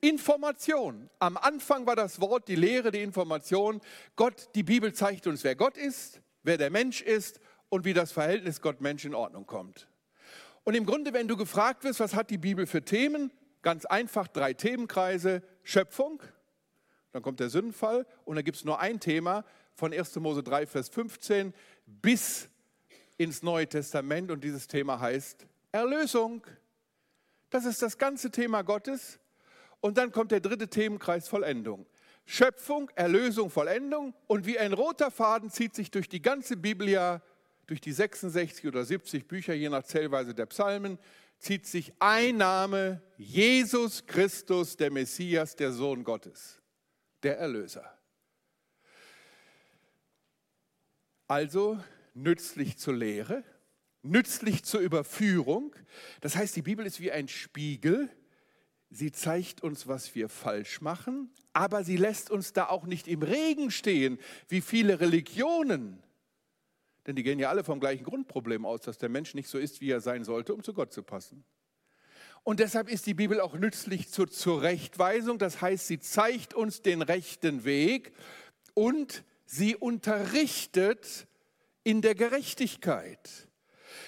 Information. 0.00 1.08
Am 1.20 1.36
Anfang 1.36 1.86
war 1.86 1.94
das 1.94 2.20
Wort, 2.20 2.48
die 2.48 2.56
Lehre, 2.56 2.90
die 2.90 3.02
Information. 3.02 3.80
Gott, 4.16 4.48
die 4.54 4.64
Bibel 4.64 4.92
zeigt 4.92 5.26
uns, 5.26 5.44
wer 5.44 5.54
Gott 5.54 5.76
ist, 5.78 6.20
wer 6.42 6.58
der 6.58 6.70
Mensch 6.70 7.00
ist 7.00 7.40
und 7.68 7.84
wie 7.84 7.94
das 7.94 8.10
Verhältnis 8.10 8.60
Gott-Mensch 8.60 9.04
in 9.04 9.14
Ordnung 9.14 9.46
kommt. 9.46 9.88
Und 10.64 10.74
im 10.74 10.84
Grunde, 10.84 11.12
wenn 11.12 11.28
du 11.28 11.36
gefragt 11.36 11.84
wirst, 11.84 12.00
was 12.00 12.14
hat 12.14 12.30
die 12.30 12.38
Bibel 12.38 12.66
für 12.66 12.84
Themen? 12.84 13.30
Ganz 13.62 13.84
einfach 13.84 14.28
drei 14.28 14.52
Themenkreise. 14.52 15.42
Schöpfung, 15.62 16.20
dann 17.12 17.22
kommt 17.22 17.40
der 17.40 17.48
Sündenfall 17.48 18.06
und 18.24 18.36
dann 18.36 18.44
gibt 18.44 18.56
es 18.56 18.64
nur 18.64 18.80
ein 18.80 18.98
Thema, 18.98 19.44
von 19.74 19.92
1. 19.92 20.16
Mose 20.16 20.42
3, 20.42 20.66
Vers 20.66 20.88
15 20.88 21.52
bis 21.86 22.48
ins 23.16 23.42
Neue 23.42 23.68
Testament 23.68 24.30
und 24.30 24.42
dieses 24.42 24.66
Thema 24.66 25.00
heißt 25.00 25.46
Erlösung. 25.70 26.46
Das 27.50 27.64
ist 27.64 27.82
das 27.82 27.98
ganze 27.98 28.30
Thema 28.30 28.62
Gottes. 28.62 29.18
Und 29.80 29.98
dann 29.98 30.12
kommt 30.12 30.30
der 30.30 30.40
dritte 30.40 30.68
Themenkreis 30.68 31.28
Vollendung. 31.28 31.86
Schöpfung, 32.24 32.88
Erlösung, 32.94 33.50
Vollendung. 33.50 34.14
Und 34.26 34.46
wie 34.46 34.58
ein 34.58 34.72
roter 34.72 35.10
Faden 35.10 35.50
zieht 35.50 35.74
sich 35.74 35.90
durch 35.90 36.08
die 36.08 36.22
ganze 36.22 36.56
Bibel, 36.56 37.20
durch 37.66 37.80
die 37.80 37.92
66 37.92 38.66
oder 38.66 38.84
70 38.84 39.26
Bücher, 39.26 39.54
je 39.54 39.68
nach 39.68 39.82
Zählweise 39.82 40.34
der 40.34 40.46
Psalmen, 40.46 40.98
zieht 41.38 41.66
sich 41.66 41.92
ein 41.98 42.36
Name, 42.36 43.02
Jesus 43.16 44.06
Christus, 44.06 44.76
der 44.76 44.92
Messias, 44.92 45.56
der 45.56 45.72
Sohn 45.72 46.04
Gottes, 46.04 46.60
der 47.22 47.38
Erlöser. 47.38 47.98
Also 51.32 51.82
nützlich 52.12 52.76
zur 52.76 52.92
Lehre, 52.92 53.42
nützlich 54.02 54.64
zur 54.64 54.80
Überführung. 54.80 55.74
Das 56.20 56.36
heißt, 56.36 56.54
die 56.54 56.60
Bibel 56.60 56.84
ist 56.84 57.00
wie 57.00 57.10
ein 57.10 57.26
Spiegel. 57.26 58.10
Sie 58.90 59.12
zeigt 59.12 59.62
uns, 59.62 59.88
was 59.88 60.14
wir 60.14 60.28
falsch 60.28 60.82
machen, 60.82 61.30
aber 61.54 61.84
sie 61.84 61.96
lässt 61.96 62.30
uns 62.30 62.52
da 62.52 62.68
auch 62.68 62.84
nicht 62.84 63.08
im 63.08 63.22
Regen 63.22 63.70
stehen, 63.70 64.18
wie 64.48 64.60
viele 64.60 65.00
Religionen. 65.00 66.02
Denn 67.06 67.16
die 67.16 67.22
gehen 67.22 67.38
ja 67.38 67.48
alle 67.48 67.64
vom 67.64 67.80
gleichen 67.80 68.04
Grundproblem 68.04 68.66
aus, 68.66 68.82
dass 68.82 68.98
der 68.98 69.08
Mensch 69.08 69.32
nicht 69.32 69.48
so 69.48 69.56
ist, 69.56 69.80
wie 69.80 69.88
er 69.88 70.02
sein 70.02 70.24
sollte, 70.24 70.52
um 70.52 70.62
zu 70.62 70.74
Gott 70.74 70.92
zu 70.92 71.02
passen. 71.02 71.46
Und 72.42 72.60
deshalb 72.60 72.90
ist 72.90 73.06
die 73.06 73.14
Bibel 73.14 73.40
auch 73.40 73.54
nützlich 73.54 74.10
zur 74.10 74.28
Zurechtweisung. 74.30 75.38
Das 75.38 75.62
heißt, 75.62 75.86
sie 75.86 75.98
zeigt 75.98 76.52
uns 76.52 76.82
den 76.82 77.00
rechten 77.00 77.64
Weg 77.64 78.12
und 78.74 79.24
sie 79.52 79.76
unterrichtet 79.76 81.26
in 81.84 82.00
der 82.00 82.14
Gerechtigkeit. 82.14 83.48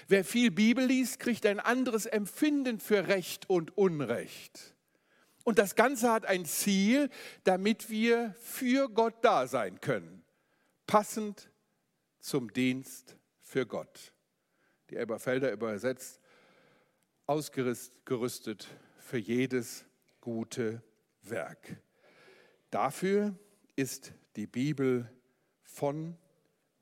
Wer 0.09 0.25
viel 0.25 0.51
Bibel 0.51 0.85
liest, 0.87 1.21
kriegt 1.21 1.45
ein 1.45 1.61
anderes 1.61 2.07
Empfinden 2.07 2.81
für 2.81 3.09
Recht 3.09 3.51
und 3.51 3.77
Unrecht. 3.77 4.75
Und 5.45 5.59
das 5.59 5.75
Ganze 5.75 6.11
hat 6.11 6.25
ein 6.25 6.47
Ziel, 6.47 7.11
damit 7.45 7.91
wir 7.91 8.35
für 8.41 8.89
Gott 8.89 9.17
da 9.23 9.47
sein 9.47 9.81
können. 9.83 10.25
Passend 10.87 11.51
zum 12.21 12.51
Dienst 12.51 13.19
für 13.43 13.67
Gott. 13.67 14.15
Die 14.89 14.97
Elberfelder 14.97 15.53
übersetzt, 15.53 16.21
ausgerüstet 17.27 18.67
für 18.99 19.19
jedes 19.19 19.85
gute 20.23 20.83
Werk. 21.21 21.77
Dafür 22.71 23.39
ist 23.77 24.15
die 24.37 24.47
Bibel 24.47 25.11
von 25.75 26.17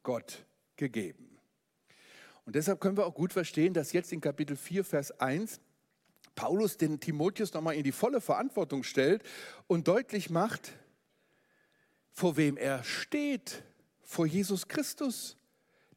Gott 0.02 0.44
gegeben. 0.76 1.38
Und 2.44 2.56
deshalb 2.56 2.80
können 2.80 2.96
wir 2.96 3.06
auch 3.06 3.14
gut 3.14 3.32
verstehen, 3.32 3.72
dass 3.72 3.92
jetzt 3.92 4.12
in 4.12 4.20
Kapitel 4.20 4.56
4, 4.56 4.84
Vers 4.84 5.18
1 5.18 5.60
Paulus 6.34 6.76
den 6.76 7.00
Timotheus 7.00 7.52
nochmal 7.54 7.74
in 7.74 7.84
die 7.84 7.92
volle 7.92 8.20
Verantwortung 8.20 8.82
stellt 8.82 9.22
und 9.66 9.88
deutlich 9.88 10.28
macht, 10.28 10.72
vor 12.10 12.36
wem 12.36 12.56
er 12.56 12.84
steht, 12.84 13.62
vor 14.02 14.26
Jesus 14.26 14.68
Christus, 14.68 15.36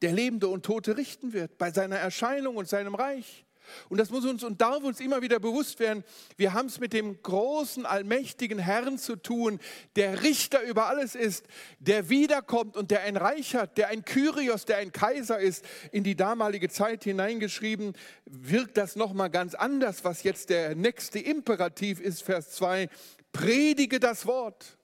der 0.01 0.13
Lebende 0.13 0.47
und 0.47 0.65
Tote 0.65 0.97
richten 0.97 1.33
wird, 1.33 1.57
bei 1.57 1.71
seiner 1.71 1.97
Erscheinung 1.97 2.55
und 2.55 2.67
seinem 2.67 2.95
Reich. 2.95 3.44
Und 3.89 3.97
das 3.97 4.09
muss 4.09 4.25
uns 4.25 4.43
und 4.43 4.61
darf 4.61 4.83
uns 4.83 4.99
immer 4.99 5.21
wieder 5.21 5.39
bewusst 5.39 5.79
werden. 5.79 6.03
Wir 6.37 6.53
haben 6.53 6.67
es 6.67 6.79
mit 6.79 6.93
dem 6.93 7.21
großen, 7.21 7.85
allmächtigen 7.85 8.59
Herrn 8.59 8.97
zu 8.97 9.15
tun, 9.15 9.59
der 9.95 10.23
Richter 10.23 10.61
über 10.63 10.87
alles 10.87 11.15
ist, 11.15 11.45
der 11.79 12.09
wiederkommt 12.09 12.77
und 12.77 12.91
der 12.91 13.01
ein 13.01 13.17
Reich 13.17 13.55
hat, 13.55 13.77
der 13.77 13.89
ein 13.89 14.05
Kyrios, 14.05 14.65
der 14.65 14.77
ein 14.77 14.91
Kaiser 14.91 15.39
ist. 15.39 15.65
In 15.91 16.03
die 16.03 16.15
damalige 16.15 16.69
Zeit 16.69 17.03
hineingeschrieben 17.03 17.93
wirkt 18.25 18.77
das 18.77 18.95
nochmal 18.95 19.29
ganz 19.29 19.55
anders, 19.55 20.03
was 20.03 20.23
jetzt 20.23 20.49
der 20.49 20.75
nächste 20.75 21.19
Imperativ 21.19 21.99
ist, 21.99 22.23
Vers 22.23 22.51
2. 22.51 22.89
Predige 23.31 23.99
das 23.99 24.25
Wort. 24.25 24.77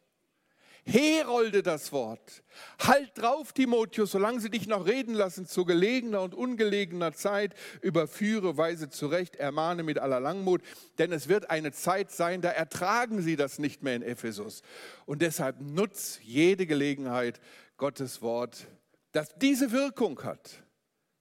Herolde 0.83 1.61
das 1.61 1.91
Wort. 1.91 2.43
Halt 2.79 3.11
drauf, 3.15 3.53
Timotheus, 3.53 4.11
solange 4.11 4.39
sie 4.39 4.49
dich 4.49 4.67
noch 4.67 4.87
reden 4.87 5.13
lassen, 5.13 5.45
zu 5.45 5.63
gelegener 5.63 6.21
und 6.21 6.33
ungelegener 6.33 7.13
Zeit, 7.13 7.53
überführe, 7.81 8.57
weise 8.57 8.89
zurecht, 8.89 9.35
ermahne 9.35 9.83
mit 9.83 9.99
aller 9.99 10.19
Langmut, 10.19 10.61
denn 10.97 11.11
es 11.11 11.27
wird 11.27 11.49
eine 11.49 11.71
Zeit 11.71 12.11
sein, 12.11 12.41
da 12.41 12.49
ertragen 12.49 13.21
sie 13.21 13.35
das 13.35 13.59
nicht 13.59 13.83
mehr 13.83 13.95
in 13.95 14.01
Ephesus. 14.01 14.63
Und 15.05 15.21
deshalb 15.21 15.61
nutz 15.61 16.19
jede 16.23 16.65
Gelegenheit, 16.65 17.39
Gottes 17.77 18.21
Wort, 18.21 18.67
das 19.11 19.35
diese 19.35 19.71
Wirkung 19.71 20.23
hat, 20.23 20.63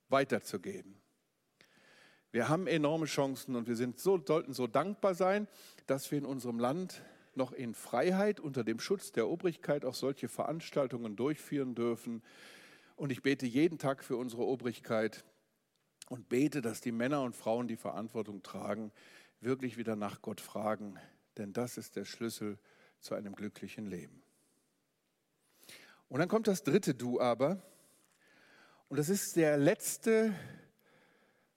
weiterzugeben. 0.08 1.00
Wir 2.32 2.48
haben 2.48 2.66
enorme 2.66 3.06
Chancen 3.06 3.56
und 3.56 3.66
wir 3.66 3.76
sind 3.76 3.98
so, 3.98 4.22
sollten 4.24 4.54
so 4.54 4.66
dankbar 4.66 5.14
sein, 5.14 5.48
dass 5.86 6.10
wir 6.10 6.18
in 6.18 6.24
unserem 6.24 6.60
Land 6.60 7.02
noch 7.40 7.52
in 7.52 7.74
Freiheit 7.74 8.38
unter 8.38 8.62
dem 8.62 8.78
Schutz 8.78 9.12
der 9.12 9.26
Obrigkeit 9.26 9.84
auch 9.86 9.94
solche 9.94 10.28
Veranstaltungen 10.28 11.16
durchführen 11.16 11.74
dürfen. 11.74 12.22
Und 12.96 13.10
ich 13.10 13.22
bete 13.22 13.46
jeden 13.46 13.78
Tag 13.78 14.04
für 14.04 14.16
unsere 14.16 14.42
Obrigkeit 14.42 15.24
und 16.10 16.28
bete, 16.28 16.60
dass 16.60 16.82
die 16.82 16.92
Männer 16.92 17.22
und 17.22 17.34
Frauen, 17.34 17.66
die 17.66 17.78
Verantwortung 17.78 18.42
tragen, 18.42 18.92
wirklich 19.40 19.78
wieder 19.78 19.96
nach 19.96 20.20
Gott 20.20 20.40
fragen, 20.40 20.98
denn 21.38 21.54
das 21.54 21.78
ist 21.78 21.96
der 21.96 22.04
Schlüssel 22.04 22.58
zu 23.00 23.14
einem 23.14 23.34
glücklichen 23.34 23.86
Leben. 23.86 24.22
Und 26.10 26.20
dann 26.20 26.28
kommt 26.28 26.46
das 26.46 26.62
dritte 26.62 26.94
Du 26.94 27.20
aber, 27.20 27.62
und 28.88 28.98
das 28.98 29.08
ist 29.08 29.36
der 29.36 29.56
letzte 29.56 30.34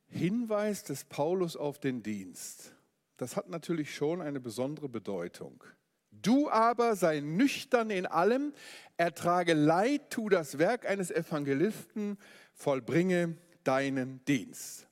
Hinweis 0.07 0.83
des 0.83 1.03
Paulus 1.03 1.57
auf 1.57 1.79
den 1.79 2.03
Dienst 2.03 2.73
das 3.17 3.35
hat 3.35 3.49
natürlich 3.49 3.95
schon 3.95 4.21
eine 4.21 4.39
besondere 4.39 4.89
Bedeutung. 4.89 5.63
Du 6.11 6.49
aber 6.49 6.95
sei 6.95 7.19
nüchtern 7.19 7.89
in 7.89 8.05
allem, 8.05 8.53
ertrage 8.97 9.53
Leid, 9.53 10.09
tu 10.09 10.29
das 10.29 10.57
Werk 10.59 10.87
eines 10.87 11.11
Evangelisten, 11.11 12.17
vollbringe 12.53 13.37
deinen 13.63 14.23
Dienst. 14.25 14.87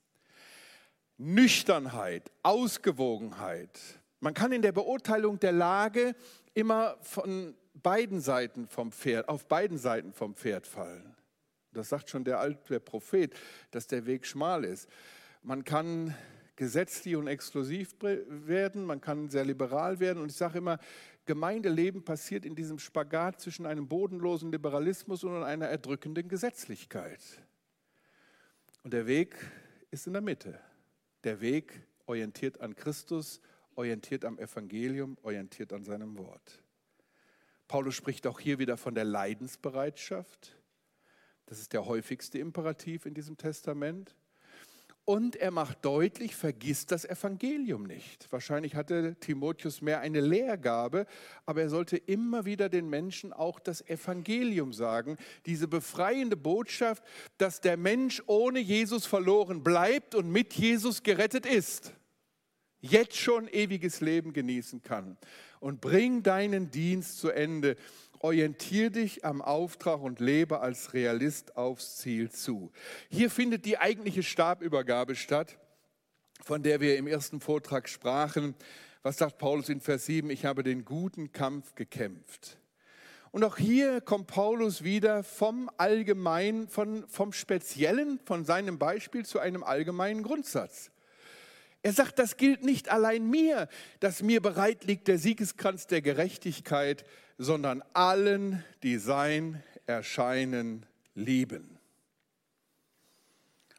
Nüchternheit, 1.18 2.32
Ausgewogenheit. 2.42 3.80
Man 4.20 4.34
kann 4.34 4.52
in 4.52 4.64
der 4.64 4.72
Beurteilung 4.72 5.40
der 5.40 5.52
Lage 5.52 6.16
immer 6.54 6.98
von 7.02 7.56
beiden 7.76 8.20
Seiten 8.20 8.68
vom 8.68 8.92
Pferd, 8.92 9.30
auf 9.30 9.48
beiden 9.48 9.78
Seiten 9.78 10.14
vom 10.14 10.36
Pferd 10.36 10.66
fallen. 10.66 11.16
Das 11.74 11.90
sagt 11.90 12.10
schon 12.10 12.24
der 12.24 12.40
alte 12.40 12.80
Prophet, 12.80 13.34
dass 13.70 13.88
der 13.88 14.06
Weg 14.06 14.26
schmal 14.26 14.66
ist. 14.66 14.90
Man 15.42 15.64
kann 15.64 16.16
gesetzlich 16.62 17.16
und 17.16 17.26
exklusiv 17.26 17.96
werden, 18.04 18.86
man 18.86 19.02
kann 19.02 19.32
sehr 19.32 19.44
liberal 19.44 20.00
werden. 20.00 20.22
Und 20.22 20.30
ich 20.30 20.38
sage 20.38 20.60
immer, 20.60 20.78
Gemeindeleben 21.26 22.04
passiert 22.04 22.46
in 22.46 22.54
diesem 22.54 22.78
Spagat 22.78 23.42
zwischen 23.42 23.66
einem 23.66 23.88
bodenlosen 23.88 24.52
Liberalismus 24.52 25.24
und 25.24 25.42
einer 25.42 25.70
erdrückenden 25.70 26.28
Gesetzlichkeit. 26.28 27.20
Und 28.84 28.94
der 28.94 29.08
Weg 29.08 29.36
ist 29.90 30.06
in 30.06 30.14
der 30.14 30.22
Mitte. 30.22 30.60
Der 31.24 31.42
Weg 31.42 31.82
orientiert 32.06 32.62
an 32.62 32.76
Christus, 32.76 33.42
orientiert 33.74 34.24
am 34.24 34.38
Evangelium, 34.38 35.18
orientiert 35.24 35.74
an 35.74 35.84
seinem 35.84 36.16
Wort. 36.20 36.62
Paulus 37.68 37.96
spricht 37.96 38.28
auch 38.28 38.40
hier 38.40 38.60
wieder 38.60 38.78
von 38.78 38.94
der 38.94 39.06
Leidensbereitschaft. 39.06 40.56
Das 41.48 41.58
ist 41.58 41.74
der 41.74 41.88
häufigste 41.88 42.38
Imperativ 42.38 43.08
in 43.08 43.16
diesem 43.16 43.36
Testament. 43.36 44.16
Und 45.04 45.36
er 45.36 45.50
macht 45.50 45.84
deutlich, 45.84 46.36
vergiss 46.36 46.86
das 46.86 47.06
Evangelium 47.06 47.84
nicht. 47.84 48.32
Wahrscheinlich 48.32 48.76
hatte 48.76 49.16
Timotheus 49.20 49.82
mehr 49.82 50.00
eine 50.00 50.22
Lehrgabe, 50.22 51.08
aber 51.46 51.64
er 51.64 51.70
sollte 51.70 51.98
immer 51.98 52.46
wieder 52.46 52.70
den 52.70 52.88
Menschen 52.88 53.34
auch 53.34 53.60
das 53.60 53.82
Evangelium 53.90 54.74
sagen. 54.74 55.18
Diese 55.48 55.68
befreiende 55.68 56.38
Botschaft, 56.38 57.04
dass 57.40 57.62
der 57.62 57.78
Mensch 57.78 58.22
ohne 58.28 58.60
Jesus 58.60 59.08
verloren 59.08 59.64
bleibt 59.64 60.14
und 60.14 60.30
mit 60.30 60.54
Jesus 60.54 61.02
gerettet 61.02 61.48
ist. 61.48 61.94
Jetzt 62.80 63.18
schon 63.18 63.48
ewiges 63.48 64.02
Leben 64.02 64.34
genießen 64.34 64.82
kann. 64.84 65.18
Und 65.60 65.82
bring 65.82 66.24
deinen 66.24 66.72
Dienst 66.72 67.20
zu 67.20 67.30
Ende 67.30 67.76
orientier 68.24 68.90
dich 68.90 69.26
am 69.26 69.42
Auftrag 69.42 70.02
und 70.02 70.20
lebe 70.20 70.62
als 70.62 70.94
Realist 70.94 71.58
aufs 71.58 71.98
Ziel 71.98 72.30
zu. 72.32 72.72
Hier 73.10 73.30
findet 73.30 73.66
die 73.66 73.78
eigentliche 73.78 74.24
Stabübergabe 74.24 75.16
statt, 75.16 75.58
von 76.42 76.64
der 76.64 76.82
wir 76.82 76.98
im 76.98 77.08
ersten 77.08 77.40
Vortrag 77.40 77.90
sprachen. 77.90 78.56
Was 79.04 79.18
sagt 79.18 79.38
Paulus 79.38 79.70
in 79.70 79.82
Vers 79.82 80.06
7? 80.06 80.30
Ich 80.30 80.46
habe 80.46 80.64
den 80.64 80.86
guten 80.86 81.32
Kampf 81.32 81.76
gekämpft. 81.76 82.58
Und 83.32 83.46
auch 83.46 83.58
hier 83.58 84.02
kommt 84.02 84.28
Paulus 84.28 84.84
wieder 84.84 85.24
vom 85.24 85.72
Allgemeinen, 85.78 86.68
von, 86.68 87.08
vom 87.08 87.32
Speziellen, 87.32 88.20
von 88.26 88.44
seinem 88.44 88.78
Beispiel 88.78 89.26
zu 89.26 89.40
einem 89.40 89.64
allgemeinen 89.64 90.22
Grundsatz. 90.22 90.92
Er 91.82 91.94
sagt, 91.94 92.20
das 92.20 92.38
gilt 92.38 92.64
nicht 92.64 92.90
allein 92.90 93.28
mir, 93.28 93.68
dass 94.02 94.22
mir 94.22 94.42
bereit 94.42 94.84
liegt 94.84 95.08
der 95.08 95.18
Siegeskranz 95.18 95.88
der 95.88 96.02
Gerechtigkeit, 96.02 97.06
sondern 97.44 97.82
allen, 97.94 98.64
die 98.84 99.00
sein 99.00 99.64
Erscheinen 99.88 100.86
lieben. 101.16 101.80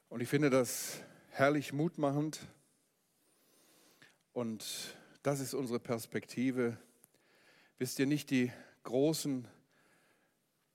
Und 0.09 0.21
ich 0.21 0.29
finde 0.29 0.51
das 0.51 1.01
herrlich 1.31 1.73
mutmachend. 1.73 2.41
Und 4.33 4.97
das 5.23 5.39
ist 5.39 5.55
unsere 5.55 5.79
Perspektive. 5.79 6.77
Wisst 7.79 8.01
ihr 8.01 8.07
nicht, 8.07 8.31
die 8.31 8.51
großen 8.83 9.47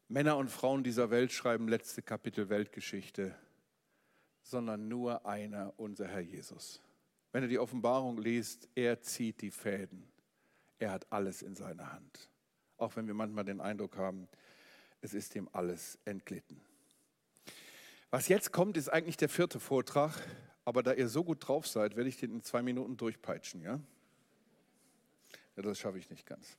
Männer 0.08 0.38
und 0.38 0.50
Frauen 0.50 0.86
dieser 0.86 1.10
Welt 1.10 1.34
schreiben 1.34 1.68
letzte 1.68 2.01
Kapitel 2.01 2.47
Weltgeschichte, 2.47 3.36
sondern 4.43 4.88
nur 4.88 5.26
einer, 5.26 5.74
unser 5.76 6.07
Herr 6.07 6.22
Jesus. 6.22 6.82
Wenn 7.34 7.43
ihr 7.43 7.49
die 7.49 7.59
Offenbarung 7.59 8.18
liest, 8.18 8.70
er 8.76 9.01
zieht 9.01 9.41
die 9.41 9.51
Fäden. 9.51 10.07
Er 10.80 10.91
hat 10.91 11.11
alles 11.11 11.41
in 11.41 11.53
seiner 11.53 11.91
Hand 11.91 12.30
auch 12.78 12.95
wenn 12.95 13.07
wir 13.07 13.13
manchmal 13.13 13.45
den 13.45 13.61
Eindruck 13.61 13.97
haben, 13.97 14.28
es 15.01 15.13
ist 15.13 15.36
ihm 15.36 15.49
alles 15.51 15.97
entglitten. 16.05 16.61
Was 18.09 18.28
jetzt 18.28 18.51
kommt, 18.51 18.78
ist 18.78 18.89
eigentlich 18.89 19.17
der 19.17 19.30
vierte 19.30 19.59
Vortrag, 19.59 20.13
aber 20.65 20.84
da 20.84 20.93
ihr 20.93 21.09
so 21.09 21.23
gut 21.23 21.47
drauf 21.47 21.67
seid, 21.67 21.95
werde 21.95 22.09
ich 22.09 22.17
den 22.17 22.32
in 22.32 22.43
zwei 22.43 22.61
Minuten 22.61 22.97
durchpeitschen. 22.97 23.61
Ja, 23.61 23.80
ja 25.55 25.63
das 25.63 25.78
schaffe 25.80 25.97
ich 25.97 26.09
nicht 26.09 26.25
ganz. 26.25 26.57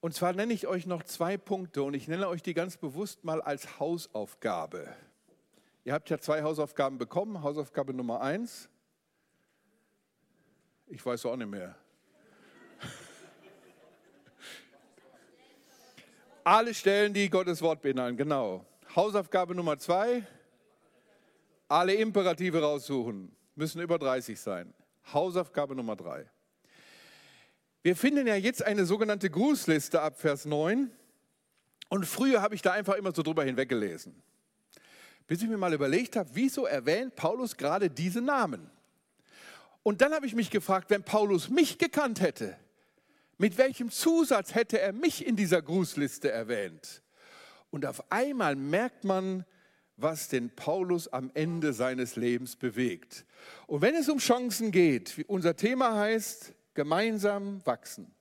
Und 0.00 0.14
zwar 0.14 0.32
nenne 0.32 0.52
ich 0.52 0.68
euch 0.68 0.86
noch 0.86 1.02
zwei 1.02 1.36
Punkte 1.36 1.82
und 1.82 1.94
ich 1.94 2.06
nenne 2.06 2.28
euch 2.28 2.42
die 2.42 2.54
ganz 2.54 2.76
bewusst 2.76 3.24
mal 3.24 3.42
als 3.42 3.80
Hausaufgabe. 3.80 4.94
Ihr 5.84 5.92
habt 5.92 6.08
ja 6.10 6.18
zwei 6.18 6.42
Hausaufgaben 6.42 6.98
bekommen. 6.98 7.42
Hausaufgabe 7.42 7.94
Nummer 7.94 8.20
eins. 8.20 8.68
Ich 10.86 11.04
weiß 11.04 11.26
auch 11.26 11.36
nicht 11.36 11.50
mehr. 11.50 11.74
Alle 16.50 16.72
Stellen, 16.72 17.12
die 17.12 17.28
Gottes 17.28 17.60
Wort 17.60 17.82
beinhalten, 17.82 18.16
genau. 18.16 18.64
Hausaufgabe 18.96 19.54
Nummer 19.54 19.76
zwei, 19.76 20.26
alle 21.68 21.92
Imperative 21.92 22.62
raussuchen, 22.62 23.36
müssen 23.54 23.82
über 23.82 23.98
30 23.98 24.40
sein. 24.40 24.72
Hausaufgabe 25.12 25.76
Nummer 25.76 25.94
drei. 25.94 26.24
Wir 27.82 27.94
finden 27.94 28.26
ja 28.26 28.34
jetzt 28.34 28.64
eine 28.64 28.86
sogenannte 28.86 29.28
Grußliste 29.28 30.00
ab 30.00 30.18
Vers 30.18 30.46
9. 30.46 30.90
Und 31.90 32.06
früher 32.06 32.40
habe 32.40 32.54
ich 32.54 32.62
da 32.62 32.72
einfach 32.72 32.94
immer 32.94 33.12
so 33.12 33.22
drüber 33.22 33.44
hinweggelesen. 33.44 34.14
Bis 35.26 35.42
ich 35.42 35.50
mir 35.50 35.58
mal 35.58 35.74
überlegt 35.74 36.16
habe, 36.16 36.30
wieso 36.32 36.64
erwähnt 36.64 37.14
Paulus 37.14 37.58
gerade 37.58 37.90
diese 37.90 38.22
Namen? 38.22 38.70
Und 39.82 40.00
dann 40.00 40.14
habe 40.14 40.24
ich 40.24 40.34
mich 40.34 40.48
gefragt, 40.48 40.88
wenn 40.88 41.02
Paulus 41.02 41.50
mich 41.50 41.76
gekannt 41.76 42.22
hätte, 42.22 42.56
mit 43.38 43.56
welchem 43.56 43.90
Zusatz 43.90 44.54
hätte 44.54 44.80
er 44.80 44.92
mich 44.92 45.24
in 45.24 45.36
dieser 45.36 45.62
Grußliste 45.62 46.30
erwähnt? 46.30 47.02
Und 47.70 47.86
auf 47.86 48.10
einmal 48.10 48.56
merkt 48.56 49.04
man, 49.04 49.44
was 49.96 50.28
den 50.28 50.50
Paulus 50.50 51.08
am 51.08 51.30
Ende 51.34 51.72
seines 51.72 52.16
Lebens 52.16 52.56
bewegt. 52.56 53.24
Und 53.66 53.82
wenn 53.82 53.94
es 53.94 54.08
um 54.08 54.18
Chancen 54.18 54.70
geht, 54.70 55.18
wie 55.18 55.24
unser 55.24 55.56
Thema 55.56 55.96
heißt, 55.96 56.54
gemeinsam 56.74 57.64
wachsen, 57.66 58.14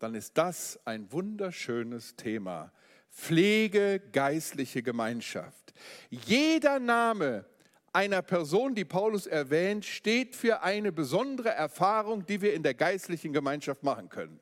dann 0.00 0.14
ist 0.14 0.36
das 0.36 0.78
ein 0.84 1.10
wunderschönes 1.12 2.16
Thema. 2.16 2.72
Pflege 3.10 4.00
geistliche 4.12 4.82
Gemeinschaft. 4.82 5.72
Jeder 6.10 6.80
Name 6.80 7.46
einer 7.94 8.22
Person, 8.22 8.74
die 8.74 8.84
Paulus 8.84 9.26
erwähnt, 9.26 9.84
steht 9.84 10.34
für 10.34 10.62
eine 10.62 10.90
besondere 10.90 11.50
Erfahrung, 11.50 12.26
die 12.26 12.40
wir 12.40 12.52
in 12.52 12.62
der 12.62 12.74
geistlichen 12.74 13.32
Gemeinschaft 13.32 13.82
machen 13.84 14.08
können. 14.08 14.40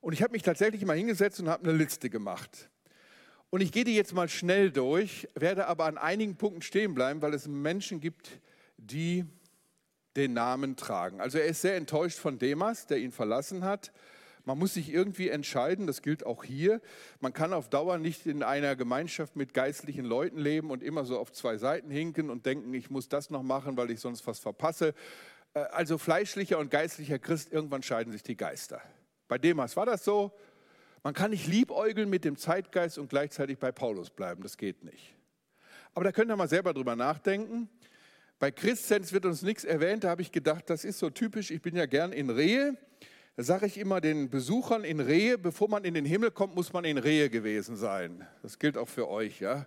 Und 0.00 0.12
ich 0.12 0.22
habe 0.22 0.32
mich 0.32 0.42
tatsächlich 0.42 0.84
mal 0.84 0.96
hingesetzt 0.96 1.40
und 1.40 1.48
habe 1.48 1.68
eine 1.68 1.76
Liste 1.76 2.10
gemacht. 2.10 2.68
Und 3.50 3.60
ich 3.60 3.72
gehe 3.72 3.84
die 3.84 3.94
jetzt 3.94 4.12
mal 4.12 4.28
schnell 4.28 4.70
durch, 4.70 5.28
werde 5.34 5.68
aber 5.68 5.86
an 5.86 5.98
einigen 5.98 6.36
Punkten 6.36 6.62
stehen 6.62 6.94
bleiben, 6.94 7.22
weil 7.22 7.32
es 7.32 7.46
Menschen 7.46 8.00
gibt, 8.00 8.40
die 8.76 9.24
den 10.16 10.34
Namen 10.34 10.76
tragen. 10.76 11.20
Also 11.20 11.38
er 11.38 11.46
ist 11.46 11.62
sehr 11.62 11.76
enttäuscht 11.76 12.18
von 12.18 12.38
Demas, 12.38 12.86
der 12.86 12.98
ihn 12.98 13.12
verlassen 13.12 13.64
hat. 13.64 13.92
Man 14.48 14.58
muss 14.58 14.72
sich 14.72 14.90
irgendwie 14.90 15.28
entscheiden, 15.28 15.86
das 15.86 16.00
gilt 16.00 16.24
auch 16.24 16.42
hier. 16.42 16.80
Man 17.20 17.34
kann 17.34 17.52
auf 17.52 17.68
Dauer 17.68 17.98
nicht 17.98 18.24
in 18.24 18.42
einer 18.42 18.76
Gemeinschaft 18.76 19.36
mit 19.36 19.52
geistlichen 19.52 20.06
Leuten 20.06 20.38
leben 20.38 20.70
und 20.70 20.82
immer 20.82 21.04
so 21.04 21.18
auf 21.18 21.32
zwei 21.32 21.58
Seiten 21.58 21.90
hinken 21.90 22.30
und 22.30 22.46
denken, 22.46 22.72
ich 22.72 22.88
muss 22.88 23.10
das 23.10 23.28
noch 23.28 23.42
machen, 23.42 23.76
weil 23.76 23.90
ich 23.90 24.00
sonst 24.00 24.26
was 24.26 24.38
verpasse. 24.38 24.94
Äh, 25.52 25.58
also 25.58 25.98
fleischlicher 25.98 26.58
und 26.58 26.70
geistlicher 26.70 27.18
Christ, 27.18 27.52
irgendwann 27.52 27.82
scheiden 27.82 28.10
sich 28.10 28.22
die 28.22 28.38
Geister. 28.38 28.80
Bei 29.28 29.36
Demas 29.36 29.76
war 29.76 29.84
das 29.84 30.02
so. 30.02 30.32
Man 31.02 31.12
kann 31.12 31.32
nicht 31.32 31.46
liebäugeln 31.46 32.08
mit 32.08 32.24
dem 32.24 32.38
Zeitgeist 32.38 32.96
und 32.96 33.10
gleichzeitig 33.10 33.58
bei 33.58 33.70
Paulus 33.70 34.08
bleiben. 34.08 34.42
Das 34.42 34.56
geht 34.56 34.82
nicht. 34.82 35.14
Aber 35.92 36.04
da 36.04 36.12
könnt 36.12 36.30
ihr 36.30 36.36
mal 36.36 36.48
selber 36.48 36.72
drüber 36.72 36.96
nachdenken. 36.96 37.68
Bei 38.38 38.50
Christenz 38.50 39.12
wird 39.12 39.26
uns 39.26 39.42
nichts 39.42 39.64
erwähnt. 39.64 40.04
Da 40.04 40.08
habe 40.08 40.22
ich 40.22 40.32
gedacht, 40.32 40.70
das 40.70 40.86
ist 40.86 41.00
so 41.00 41.10
typisch. 41.10 41.50
Ich 41.50 41.60
bin 41.60 41.76
ja 41.76 41.84
gern 41.84 42.12
in 42.14 42.30
Rehe. 42.30 42.78
Da 43.38 43.44
sage 43.44 43.66
ich 43.66 43.78
immer 43.78 44.00
den 44.00 44.30
Besuchern 44.30 44.82
in 44.82 44.98
Rehe, 44.98 45.38
bevor 45.38 45.68
man 45.68 45.84
in 45.84 45.94
den 45.94 46.04
Himmel 46.04 46.32
kommt, 46.32 46.56
muss 46.56 46.72
man 46.72 46.84
in 46.84 46.98
Rehe 46.98 47.30
gewesen 47.30 47.76
sein. 47.76 48.26
Das 48.42 48.58
gilt 48.58 48.76
auch 48.76 48.88
für 48.88 49.08
euch, 49.08 49.38
ja. 49.38 49.64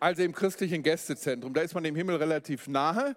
Also 0.00 0.22
im 0.22 0.34
christlichen 0.34 0.82
Gästezentrum, 0.82 1.54
da 1.54 1.62
ist 1.62 1.72
man 1.72 1.82
dem 1.82 1.96
Himmel 1.96 2.16
relativ 2.16 2.68
nahe. 2.68 3.16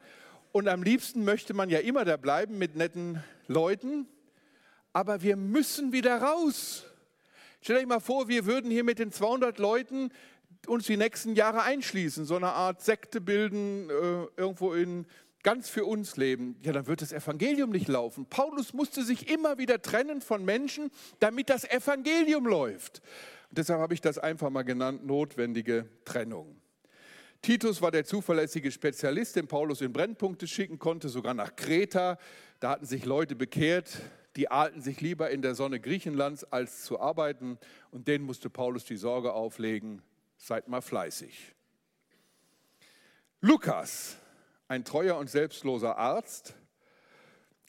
Und 0.54 0.70
am 0.70 0.84
liebsten 0.84 1.26
möchte 1.26 1.54
man 1.54 1.70
ja 1.70 1.80
immer 1.80 2.06
da 2.06 2.16
bleiben 2.16 2.60
mit 2.60 2.78
netten 2.78 3.22
Leuten. 3.50 4.08
Aber 4.94 5.22
wir 5.22 5.36
müssen 5.36 5.92
wieder 5.92 6.22
raus. 6.22 6.86
Stellt 7.62 7.80
euch 7.80 7.88
mal 7.88 8.00
vor, 8.00 8.30
wir 8.30 8.46
würden 8.46 8.72
hier 8.72 8.86
mit 8.86 9.00
den 9.00 9.12
200 9.12 9.60
Leuten 9.60 10.14
uns 10.66 10.86
die 10.86 10.96
nächsten 10.96 11.36
Jahre 11.36 11.64
einschließen, 11.64 12.24
so 12.24 12.38
eine 12.38 12.54
Art 12.54 12.82
Sekte 12.82 13.20
bilden, 13.20 13.90
äh, 13.90 14.28
irgendwo 14.38 14.72
in 14.74 15.06
ganz 15.44 15.70
für 15.70 15.86
uns 15.86 16.18
leben, 16.18 16.58
ja, 16.62 16.72
dann 16.72 16.88
wird 16.88 17.02
das 17.02 17.14
Evangelium 17.14 17.70
nicht 17.70 17.88
laufen. 17.88 18.26
Paulus 18.26 18.74
musste 18.74 19.04
sich 19.04 19.30
immer 19.32 19.58
wieder 19.58 19.82
trennen 19.82 20.22
von 20.22 20.46
Menschen, 20.46 20.92
damit 21.20 21.50
das 21.50 21.64
Evangelium 21.64 22.46
läuft. 22.46 23.02
Und 23.50 23.58
deshalb 23.58 23.80
habe 23.80 23.94
ich 23.94 24.02
das 24.02 24.18
einfach 24.18 24.50
mal 24.50 24.64
genannt, 24.64 25.06
notwendige 25.06 25.90
Trennung. 26.06 26.62
Titus 27.42 27.82
war 27.82 27.90
der 27.90 28.06
zuverlässige 28.06 28.72
Spezialist, 28.72 29.36
den 29.36 29.48
Paulus 29.48 29.82
in 29.82 29.92
Brennpunkte 29.92 30.46
schicken 30.48 30.78
konnte, 30.78 31.10
sogar 31.10 31.34
nach 31.34 31.56
Kreta. 31.56 32.20
Da 32.60 32.70
hatten 32.70 32.86
sich 32.86 33.04
Leute 33.04 33.36
bekehrt, 33.36 34.00
die 34.36 34.52
ahlten 34.52 34.82
sich 34.82 35.02
lieber 35.02 35.32
in 35.32 35.42
der 35.42 35.56
Sonne 35.56 35.80
Griechenlands, 35.80 36.44
als 36.44 36.84
zu 36.84 37.00
arbeiten. 37.00 37.58
Und 37.90 38.08
denen 38.08 38.26
musste 38.26 38.52
Paulus 38.52 38.86
die 38.86 38.96
Sorge 38.96 39.34
auflegen, 39.34 40.04
seid 40.38 40.68
mal 40.68 40.82
fleißig. 40.82 41.56
Lukas, 43.42 44.18
ein 44.72 44.84
treuer 44.86 45.18
und 45.18 45.30
selbstloser 45.30 45.98
Arzt. 45.98 46.54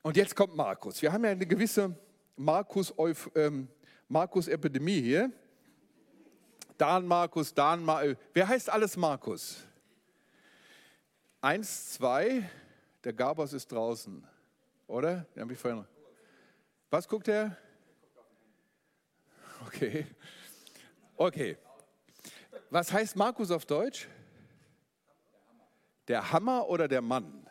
Und 0.03 0.16
jetzt 0.16 0.36
kommt 0.36 0.55
Markus. 0.55 1.03
Wir 1.03 1.12
haben 1.12 1.24
ja 1.24 1.32
eine 1.32 1.44
gewisse 1.44 1.96
Markus-Epidemie 2.36 4.98
ähm, 4.98 5.05
hier. 5.05 5.32
Dan 6.78 7.05
Markus, 7.05 7.53
Dan 7.53 7.84
Markus. 7.84 8.14
Wer 8.32 8.46
heißt 8.46 8.70
alles 8.70 8.96
Markus? 8.96 9.64
Eins, 11.40 11.94
zwei, 11.94 12.48
der 13.03 13.12
Gabos 13.12 13.53
ist 13.53 13.72
draußen, 13.72 14.24
oder? 14.86 15.26
Den 15.34 15.42
habe 15.42 15.57
vorhin. 15.57 15.84
Was 16.88 17.09
guckt 17.09 17.26
er? 17.26 17.57
Okay. 19.66 20.07
Okay. 21.16 21.59
Was 22.70 22.92
heißt 22.92 23.16
Markus 23.16 23.50
auf 23.50 23.66
Deutsch? 23.66 24.07
Der 26.12 26.30
Hammer 26.30 26.68
oder 26.68 26.88
der 26.88 27.00
Mann? 27.00 27.46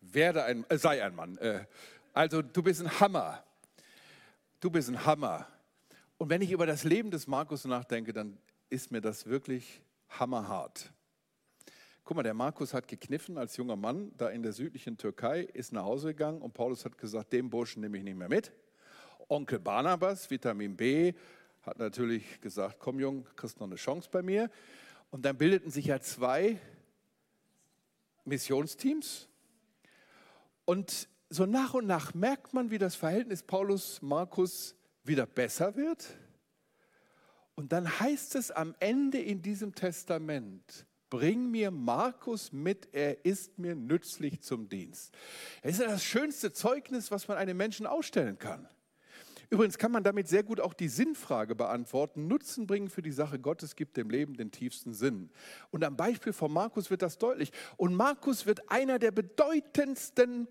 Werde 0.00 0.44
ein, 0.44 0.64
äh, 0.68 0.78
sei 0.78 1.02
ein 1.02 1.16
Mann. 1.16 1.36
Äh, 1.38 1.64
also 2.12 2.42
du 2.42 2.62
bist 2.62 2.80
ein 2.80 3.00
Hammer. 3.00 3.42
Du 4.60 4.70
bist 4.70 4.88
ein 4.88 5.04
Hammer. 5.04 5.48
Und 6.16 6.30
wenn 6.30 6.40
ich 6.40 6.52
über 6.52 6.64
das 6.64 6.84
Leben 6.84 7.10
des 7.10 7.26
Markus 7.26 7.64
nachdenke, 7.64 8.12
dann 8.12 8.38
ist 8.70 8.92
mir 8.92 9.00
das 9.00 9.26
wirklich 9.26 9.82
hammerhart. 10.10 10.92
Guck 12.04 12.16
mal, 12.16 12.22
der 12.22 12.34
Markus 12.34 12.72
hat 12.72 12.86
gekniffen 12.86 13.36
als 13.36 13.56
junger 13.56 13.74
Mann 13.74 14.12
da 14.16 14.28
in 14.28 14.44
der 14.44 14.52
südlichen 14.52 14.96
Türkei, 14.96 15.40
ist 15.40 15.72
nach 15.72 15.82
Hause 15.82 16.10
gegangen 16.10 16.40
und 16.40 16.54
Paulus 16.54 16.84
hat 16.84 16.96
gesagt, 16.96 17.32
den 17.32 17.50
Burschen 17.50 17.80
nehme 17.80 17.98
ich 17.98 18.04
nicht 18.04 18.16
mehr 18.16 18.28
mit. 18.28 18.52
Onkel 19.26 19.58
Barnabas, 19.58 20.30
Vitamin 20.30 20.76
B, 20.76 21.14
hat 21.62 21.80
natürlich 21.80 22.40
gesagt, 22.40 22.76
komm 22.78 23.00
Jung, 23.00 23.26
kriegst 23.34 23.58
noch 23.58 23.66
eine 23.66 23.74
Chance 23.74 24.08
bei 24.08 24.22
mir. 24.22 24.52
Und 25.10 25.24
dann 25.24 25.36
bildeten 25.36 25.72
sich 25.72 25.86
ja 25.86 25.98
zwei 25.98 26.60
Missionsteams. 28.24 29.28
Und 30.64 31.08
so 31.30 31.46
nach 31.46 31.74
und 31.74 31.86
nach 31.86 32.14
merkt 32.14 32.54
man, 32.54 32.70
wie 32.70 32.78
das 32.78 32.94
Verhältnis 32.94 33.42
Paulus-Markus 33.42 34.76
wieder 35.02 35.26
besser 35.26 35.76
wird. 35.76 36.06
Und 37.54 37.72
dann 37.72 38.00
heißt 38.00 38.34
es 38.34 38.50
am 38.50 38.74
Ende 38.80 39.18
in 39.20 39.42
diesem 39.42 39.74
Testament, 39.74 40.86
bring 41.10 41.50
mir 41.50 41.70
Markus 41.70 42.52
mit, 42.52 42.88
er 42.92 43.24
ist 43.24 43.58
mir 43.58 43.76
nützlich 43.76 44.40
zum 44.40 44.68
Dienst. 44.68 45.14
Das 45.62 45.72
ist 45.72 45.80
ja 45.80 45.86
das 45.88 46.04
schönste 46.04 46.52
Zeugnis, 46.52 47.10
was 47.10 47.28
man 47.28 47.36
einem 47.36 47.56
Menschen 47.56 47.86
ausstellen 47.86 48.38
kann. 48.38 48.68
Übrigens 49.50 49.78
kann 49.78 49.92
man 49.92 50.02
damit 50.04 50.28
sehr 50.28 50.42
gut 50.42 50.60
auch 50.60 50.74
die 50.74 50.88
Sinnfrage 50.88 51.54
beantworten. 51.54 52.26
Nutzen 52.26 52.66
bringen 52.66 52.88
für 52.88 53.02
die 53.02 53.12
Sache 53.12 53.38
Gottes 53.38 53.76
gibt 53.76 53.96
dem 53.96 54.10
Leben 54.10 54.36
den 54.36 54.50
tiefsten 54.50 54.94
Sinn. 54.94 55.30
Und 55.70 55.84
am 55.84 55.96
Beispiel 55.96 56.32
von 56.32 56.52
Markus 56.52 56.90
wird 56.90 57.02
das 57.02 57.18
deutlich. 57.18 57.52
Und 57.76 57.94
Markus 57.94 58.46
wird 58.46 58.70
einer 58.70 58.98
der 58.98 59.10
bedeutendsten 59.10 60.48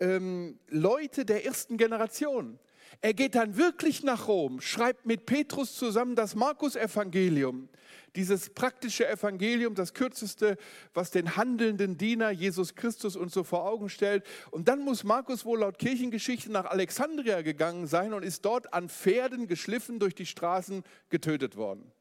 ähm, 0.00 0.58
Leute 0.68 1.24
der 1.24 1.44
ersten 1.44 1.76
Generation. 1.76 2.58
Er 3.00 3.14
geht 3.14 3.34
dann 3.34 3.56
wirklich 3.56 4.02
nach 4.02 4.28
Rom, 4.28 4.60
schreibt 4.60 5.06
mit 5.06 5.26
Petrus 5.26 5.74
zusammen 5.74 6.16
das 6.16 6.34
Markus-Evangelium 6.34 7.68
dieses 8.16 8.50
praktische 8.50 9.06
Evangelium, 9.06 9.74
das 9.74 9.94
kürzeste, 9.94 10.56
was 10.94 11.10
den 11.10 11.36
handelnden 11.36 11.98
Diener 11.98 12.30
Jesus 12.30 12.74
Christus 12.74 13.14
uns 13.14 13.34
so 13.34 13.44
vor 13.44 13.68
Augen 13.68 13.88
stellt. 13.88 14.24
Und 14.50 14.68
dann 14.68 14.80
muss 14.80 15.04
Markus 15.04 15.44
wohl 15.44 15.60
laut 15.60 15.78
Kirchengeschichte 15.78 16.50
nach 16.50 16.64
Alexandria 16.64 17.42
gegangen 17.42 17.86
sein 17.86 18.14
und 18.14 18.24
ist 18.24 18.44
dort 18.44 18.72
an 18.72 18.88
Pferden 18.88 19.46
geschliffen 19.46 19.98
durch 19.98 20.14
die 20.14 20.26
Straßen 20.26 20.82
getötet 21.10 21.56
worden. 21.56 21.92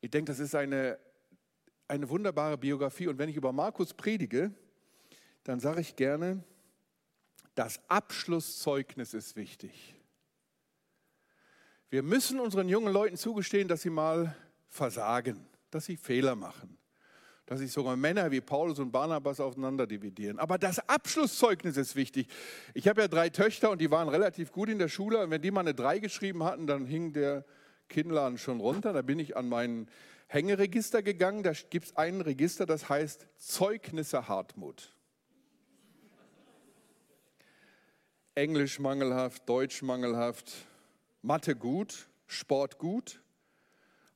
Ich 0.00 0.10
denke, 0.10 0.30
das 0.30 0.38
ist 0.38 0.54
eine, 0.54 0.98
eine 1.88 2.08
wunderbare 2.08 2.58
Biografie. 2.58 3.08
Und 3.08 3.18
wenn 3.18 3.30
ich 3.30 3.36
über 3.36 3.52
Markus 3.52 3.94
predige, 3.94 4.52
dann 5.48 5.60
sage 5.60 5.80
ich 5.80 5.96
gerne, 5.96 6.44
das 7.54 7.80
Abschlusszeugnis 7.88 9.14
ist 9.14 9.34
wichtig. 9.34 9.94
Wir 11.88 12.02
müssen 12.02 12.38
unseren 12.38 12.68
jungen 12.68 12.92
Leuten 12.92 13.16
zugestehen, 13.16 13.66
dass 13.66 13.80
sie 13.80 13.88
mal 13.88 14.36
versagen, 14.68 15.46
dass 15.70 15.86
sie 15.86 15.96
Fehler 15.96 16.36
machen. 16.36 16.78
dass 17.48 17.60
sich 17.60 17.72
sogar 17.72 17.96
Männer 17.96 18.30
wie 18.30 18.42
Paulus 18.42 18.78
und 18.78 18.92
Barnabas 18.92 19.40
auseinander 19.40 19.86
dividieren. 19.86 20.38
Aber 20.38 20.58
das 20.58 20.86
Abschlusszeugnis 20.86 21.78
ist 21.78 21.96
wichtig. 21.96 22.28
Ich 22.74 22.86
habe 22.88 23.00
ja 23.00 23.08
drei 23.08 23.30
Töchter 23.30 23.70
und 23.70 23.80
die 23.80 23.90
waren 23.90 24.10
relativ 24.10 24.52
gut 24.52 24.68
in 24.68 24.78
der 24.78 24.88
Schule. 24.88 25.24
Und 25.24 25.30
wenn 25.30 25.40
die 25.40 25.50
mal 25.50 25.60
eine 25.60 25.72
3 25.72 25.98
geschrieben 25.98 26.44
hatten, 26.44 26.66
dann 26.66 26.84
hing 26.84 27.14
der 27.14 27.46
Kinnladen 27.88 28.36
schon 28.36 28.60
runter. 28.60 28.92
Da 28.92 29.00
bin 29.00 29.18
ich 29.18 29.34
an 29.34 29.48
mein 29.48 29.88
Hängeregister 30.26 31.02
gegangen. 31.02 31.42
Da 31.42 31.52
gibt 31.52 31.86
es 31.86 31.96
ein 31.96 32.20
Register, 32.20 32.66
das 32.66 32.90
heißt 32.90 33.26
Zeugnisse 33.38 34.28
Hartmut. 34.28 34.92
Englisch 38.38 38.78
mangelhaft, 38.78 39.48
Deutsch 39.48 39.82
mangelhaft, 39.82 40.52
Mathe 41.22 41.56
gut, 41.56 42.08
Sport 42.28 42.78
gut. 42.78 43.20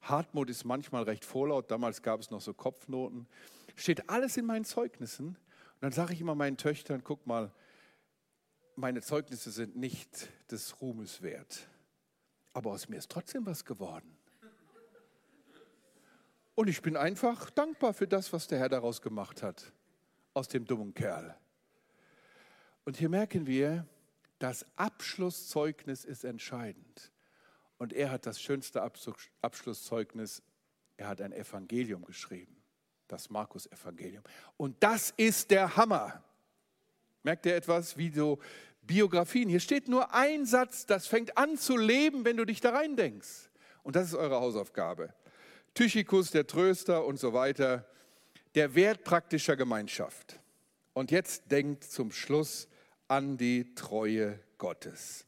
Hartmut 0.00 0.48
ist 0.48 0.64
manchmal 0.64 1.02
recht 1.02 1.24
vorlaut, 1.24 1.72
damals 1.72 2.02
gab 2.02 2.20
es 2.20 2.30
noch 2.30 2.40
so 2.40 2.54
Kopfnoten. 2.54 3.26
Steht 3.74 4.08
alles 4.08 4.36
in 4.36 4.46
meinen 4.46 4.64
Zeugnissen. 4.64 5.26
Und 5.26 5.36
dann 5.80 5.90
sage 5.90 6.12
ich 6.12 6.20
immer 6.20 6.36
meinen 6.36 6.56
Töchtern, 6.56 7.02
guck 7.02 7.26
mal, 7.26 7.50
meine 8.76 9.02
Zeugnisse 9.02 9.50
sind 9.50 9.74
nicht 9.74 10.28
des 10.52 10.80
Ruhmes 10.80 11.22
wert. 11.22 11.66
Aber 12.52 12.70
aus 12.70 12.88
mir 12.88 12.98
ist 12.98 13.10
trotzdem 13.10 13.44
was 13.44 13.64
geworden. 13.64 14.16
Und 16.54 16.68
ich 16.68 16.80
bin 16.80 16.96
einfach 16.96 17.50
dankbar 17.50 17.92
für 17.92 18.06
das, 18.06 18.32
was 18.32 18.46
der 18.46 18.60
Herr 18.60 18.68
daraus 18.68 19.02
gemacht 19.02 19.42
hat, 19.42 19.72
aus 20.32 20.46
dem 20.46 20.64
dummen 20.64 20.94
Kerl. 20.94 21.36
Und 22.84 22.98
hier 22.98 23.08
merken 23.08 23.48
wir, 23.48 23.84
das 24.43 24.66
Abschlusszeugnis 24.74 26.05
ist 26.05 26.24
entscheidend. 26.24 27.12
Und 27.78 27.93
er 27.93 28.11
hat 28.11 28.26
das 28.26 28.43
schönste 28.43 28.82
Abschlusszeugnis. 28.82 30.43
Er 30.97 31.09
hat 31.09 31.20
ein 31.20 31.32
Evangelium 31.32 32.05
geschrieben, 32.05 32.61
das 33.07 33.30
Markus-Evangelium. 33.30 34.24
Und 34.57 34.82
das 34.82 35.14
ist 35.16 35.53
der 35.53 35.76
Hammer. 35.76 36.24
Merkt 37.22 37.47
ihr 37.47 37.55
etwas, 37.55 37.97
wie 37.97 38.11
so 38.11 38.40
Biografien? 38.82 39.49
Hier 39.49 39.61
steht 39.61 39.86
nur 39.86 40.12
ein 40.12 40.45
Satz, 40.45 40.86
das 40.86 41.07
fängt 41.07 41.38
an 41.38 41.57
zu 41.57 41.76
leben, 41.76 42.24
wenn 42.24 42.36
du 42.36 42.45
dich 42.45 42.61
da 42.61 42.70
rein 42.70 42.97
denkst. 42.97 43.49
Und 43.84 43.95
das 43.95 44.09
ist 44.09 44.14
eure 44.14 44.40
Hausaufgabe. 44.40 45.14
Tychikus, 45.74 46.32
der 46.32 46.49
Tröster 46.49 47.05
und 47.05 47.18
so 47.18 47.32
weiter, 47.32 47.88
der 48.57 48.74
Wert 48.74 49.05
praktischer 49.05 49.55
Gemeinschaft. 49.55 50.40
Und 50.95 51.12
jetzt 51.12 51.51
denkt 51.53 51.84
zum 51.84 52.11
Schluss 52.11 52.68
an 53.12 53.36
die 53.36 53.74
Treue 53.74 54.40
Gottes. 54.56 55.26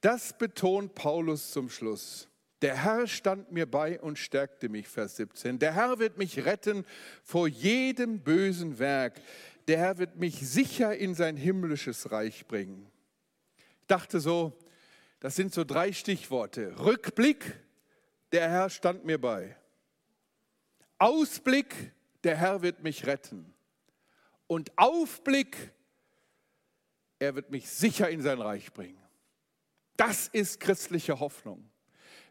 Das 0.00 0.38
betont 0.38 0.94
Paulus 0.94 1.50
zum 1.50 1.68
Schluss. 1.68 2.28
Der 2.62 2.82
Herr 2.82 3.06
stand 3.06 3.52
mir 3.52 3.70
bei 3.70 4.00
und 4.00 4.18
stärkte 4.18 4.70
mich, 4.70 4.88
Vers 4.88 5.16
17. 5.16 5.58
Der 5.58 5.74
Herr 5.74 5.98
wird 5.98 6.16
mich 6.16 6.46
retten 6.46 6.86
vor 7.22 7.46
jedem 7.46 8.20
bösen 8.20 8.78
Werk. 8.78 9.20
Der 9.68 9.76
Herr 9.76 9.98
wird 9.98 10.16
mich 10.16 10.48
sicher 10.48 10.96
in 10.96 11.14
sein 11.14 11.36
himmlisches 11.36 12.10
Reich 12.10 12.46
bringen. 12.46 12.90
Ich 13.82 13.86
dachte 13.86 14.18
so, 14.18 14.58
das 15.20 15.36
sind 15.36 15.52
so 15.52 15.62
drei 15.62 15.92
Stichworte. 15.92 16.78
Rückblick, 16.78 17.54
der 18.32 18.48
Herr 18.48 18.70
stand 18.70 19.04
mir 19.04 19.20
bei. 19.20 19.54
Ausblick, 20.96 21.92
der 22.24 22.38
Herr 22.38 22.62
wird 22.62 22.82
mich 22.82 23.06
retten. 23.06 23.52
Und 24.46 24.72
Aufblick, 24.78 25.74
er 27.18 27.34
wird 27.34 27.50
mich 27.50 27.68
sicher 27.68 28.08
in 28.08 28.22
sein 28.22 28.40
Reich 28.40 28.72
bringen. 28.72 28.98
Das 29.96 30.28
ist 30.28 30.60
christliche 30.60 31.20
Hoffnung. 31.20 31.70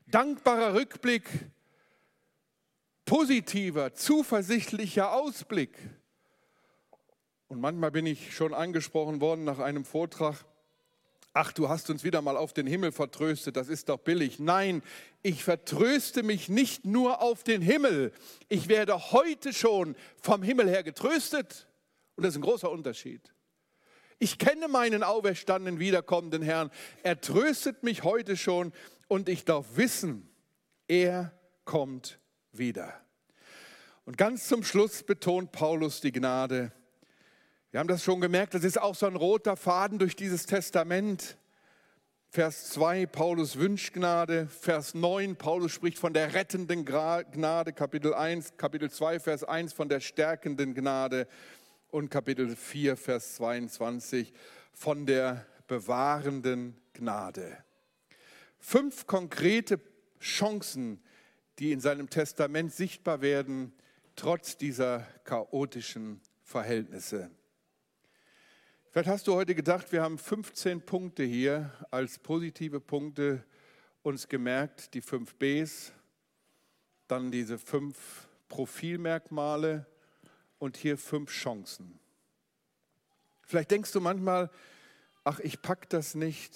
Dankbarer 0.08 0.74
Rückblick, 0.74 1.28
positiver, 3.06 3.94
zuversichtlicher 3.94 5.14
Ausblick. 5.14 5.78
Und 7.48 7.62
manchmal 7.62 7.92
bin 7.92 8.06
ich 8.06 8.36
schon 8.36 8.54
angesprochen 8.54 9.22
worden 9.22 9.44
nach 9.44 9.60
einem 9.60 9.86
Vortrag, 9.86 10.44
ach, 11.34 11.52
du 11.52 11.70
hast 11.70 11.90
uns 11.90 12.04
wieder 12.04 12.22
mal 12.22 12.38
auf 12.38 12.54
den 12.54 12.68
Himmel 12.68 12.92
vertröstet, 12.92 13.56
das 13.56 13.70
ist 13.70 13.90
doch 13.90 14.00
billig. 14.00 14.40
Nein, 14.40 14.84
ich 15.22 15.44
vertröste 15.44 16.24
mich 16.24 16.50
nicht 16.50 16.86
nur 16.86 17.22
auf 17.22 17.44
den 17.44 17.62
Himmel, 17.62 18.12
ich 18.50 18.68
werde 18.68 19.12
heute 19.12 19.54
schon 19.54 19.96
vom 20.22 20.44
Himmel 20.44 20.70
her 20.70 20.84
getröstet. 20.84 21.68
Und 22.16 22.24
das 22.24 22.34
ist 22.34 22.40
ein 22.40 22.44
großer 22.44 22.70
Unterschied. 22.70 23.33
Ich 24.20 24.38
kenne 24.38 24.68
meinen 24.68 25.04
auferstandenen, 25.04 25.80
wiederkommenden 25.80 26.42
Herrn. 26.42 26.72
Er 27.04 27.20
tröstet 27.20 27.84
mich 27.84 28.04
heute 28.04 28.38
schon 28.38 28.72
und 29.08 29.30
ich 29.30 29.46
darf 29.46 29.66
wissen, 29.76 30.30
er 30.88 31.34
kommt 31.66 32.20
wieder. 32.52 32.94
Und 34.06 34.18
ganz 34.18 34.48
zum 34.48 34.64
Schluss 34.64 35.04
betont 35.04 35.52
Paulus 35.52 36.02
die 36.02 36.12
Gnade. 36.12 36.72
Wir 37.72 37.80
haben 37.80 37.88
das 37.88 38.04
schon 38.04 38.22
gemerkt, 38.22 38.54
das 38.54 38.64
ist 38.64 38.80
auch 38.80 38.96
so 38.96 39.08
ein 39.08 39.16
roter 39.16 39.56
Faden 39.56 39.98
durch 39.98 40.16
dieses 40.16 40.46
Testament. 40.46 41.38
Vers 42.30 42.70
2, 42.72 43.06
Paulus 43.06 43.58
wünscht 43.58 43.94
Gnade. 43.94 44.48
Vers 44.48 44.94
9, 44.94 45.36
Paulus 45.36 45.72
spricht 45.72 46.00
von 46.00 46.14
der 46.14 46.34
rettenden 46.34 46.84
Gnade. 46.84 47.74
Kapitel 47.74 48.14
1, 48.14 48.58
Kapitel 48.58 48.90
2, 48.90 49.20
Vers 49.20 49.44
1 49.44 49.74
von 49.74 49.88
der 49.88 50.00
stärkenden 50.00 50.74
Gnade 50.74 51.28
und 51.94 52.10
Kapitel 52.10 52.56
4, 52.56 52.98
Vers 52.98 53.36
22 53.36 54.34
von 54.74 55.06
der 55.06 55.46
bewahrenden 55.68 56.76
Gnade. 56.94 57.64
Fünf 58.58 59.06
konkrete 59.06 59.80
Chancen, 60.20 61.04
die 61.60 61.72
in 61.72 61.80
seinem 61.80 62.10
Testament 62.10 62.74
sichtbar 62.74 63.22
werden, 63.22 63.74
trotz 64.16 64.58
dieser 64.58 65.02
chaotischen 65.24 66.20
Verhältnisse. 66.42 67.30
Vielleicht 68.90 69.10
hast 69.10 69.28
du 69.28 69.36
heute 69.36 69.54
gedacht, 69.54 69.92
wir 69.92 70.02
haben 70.02 70.18
15 70.18 70.82
Punkte 70.82 71.22
hier 71.22 71.72
als 71.92 72.18
positive 72.18 72.80
Punkte 72.80 73.46
uns 74.02 74.28
gemerkt, 74.28 74.96
die 74.96 75.02
fünf 75.02 75.36
Bs, 75.36 75.94
dann 77.08 77.32
diese 77.32 77.60
fünf 77.60 78.28
Profilmerkmale, 78.50 79.86
und 80.64 80.78
hier 80.78 80.98
fünf 80.98 81.30
Chancen. 81.30 82.00
Vielleicht 83.42 83.70
denkst 83.70 83.92
du 83.92 84.00
manchmal, 84.00 84.50
ach, 85.26 85.42
ich 85.42 85.62
pack 85.62 85.90
das 85.90 86.16
nicht, 86.16 86.54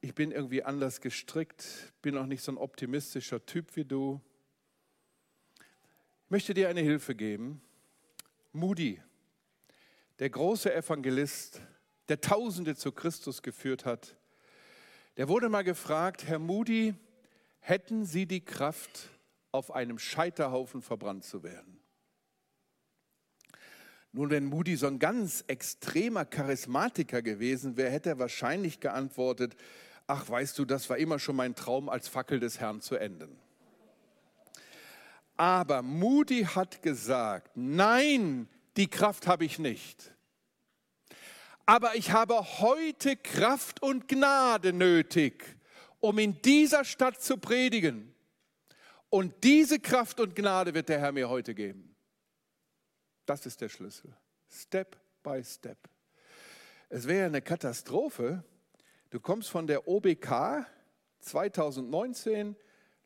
ich 0.00 0.16
bin 0.16 0.32
irgendwie 0.32 0.64
anders 0.64 1.00
gestrickt, 1.00 1.92
bin 2.02 2.18
auch 2.18 2.26
nicht 2.26 2.42
so 2.42 2.50
ein 2.50 2.58
optimistischer 2.58 3.46
Typ 3.46 3.76
wie 3.76 3.84
du. 3.84 4.20
Ich 6.24 6.30
möchte 6.30 6.54
dir 6.54 6.68
eine 6.68 6.80
Hilfe 6.80 7.14
geben. 7.14 7.62
Moody, 8.50 9.00
der 10.18 10.30
große 10.30 10.74
Evangelist, 10.74 11.62
der 12.08 12.20
Tausende 12.20 12.74
zu 12.74 12.90
Christus 12.90 13.42
geführt 13.42 13.84
hat, 13.84 14.16
der 15.16 15.28
wurde 15.28 15.48
mal 15.48 15.62
gefragt, 15.62 16.26
Herr 16.26 16.40
Moody, 16.40 16.96
hätten 17.60 18.04
Sie 18.04 18.26
die 18.26 18.44
Kraft, 18.44 19.08
auf 19.52 19.70
einem 19.70 20.00
Scheiterhaufen 20.00 20.82
verbrannt 20.82 21.22
zu 21.22 21.44
werden? 21.44 21.77
Nun, 24.12 24.30
wenn 24.30 24.46
Moody 24.46 24.76
so 24.76 24.86
ein 24.86 24.98
ganz 24.98 25.44
extremer 25.46 26.24
Charismatiker 26.24 27.22
gewesen 27.22 27.76
wäre, 27.76 27.90
hätte 27.90 28.10
er 28.10 28.18
wahrscheinlich 28.18 28.80
geantwortet, 28.80 29.56
ach 30.06 30.28
weißt 30.28 30.58
du, 30.58 30.64
das 30.64 30.88
war 30.88 30.96
immer 30.96 31.18
schon 31.18 31.36
mein 31.36 31.54
Traum, 31.54 31.88
als 31.88 32.08
Fackel 32.08 32.40
des 32.40 32.58
Herrn 32.58 32.80
zu 32.80 32.96
enden. 32.96 33.38
Aber 35.36 35.82
Moody 35.82 36.44
hat 36.44 36.82
gesagt, 36.82 37.52
nein, 37.54 38.48
die 38.76 38.88
Kraft 38.88 39.26
habe 39.26 39.44
ich 39.44 39.58
nicht. 39.58 40.12
Aber 41.66 41.94
ich 41.94 42.12
habe 42.12 42.34
heute 42.60 43.16
Kraft 43.16 43.82
und 43.82 44.08
Gnade 44.08 44.72
nötig, 44.72 45.44
um 46.00 46.18
in 46.18 46.40
dieser 46.42 46.84
Stadt 46.84 47.20
zu 47.20 47.36
predigen. 47.36 48.14
Und 49.10 49.44
diese 49.44 49.78
Kraft 49.78 50.18
und 50.18 50.34
Gnade 50.34 50.74
wird 50.74 50.88
der 50.88 50.98
Herr 50.98 51.12
mir 51.12 51.28
heute 51.28 51.54
geben. 51.54 51.87
Das 53.28 53.44
ist 53.44 53.60
der 53.60 53.68
Schlüssel. 53.68 54.10
Step 54.48 54.96
by 55.22 55.44
Step. 55.44 55.76
Es 56.88 57.06
wäre 57.06 57.26
eine 57.26 57.42
Katastrophe. 57.42 58.42
Du 59.10 59.20
kommst 59.20 59.50
von 59.50 59.66
der 59.66 59.86
OBK 59.86 60.66
2019, 61.18 62.56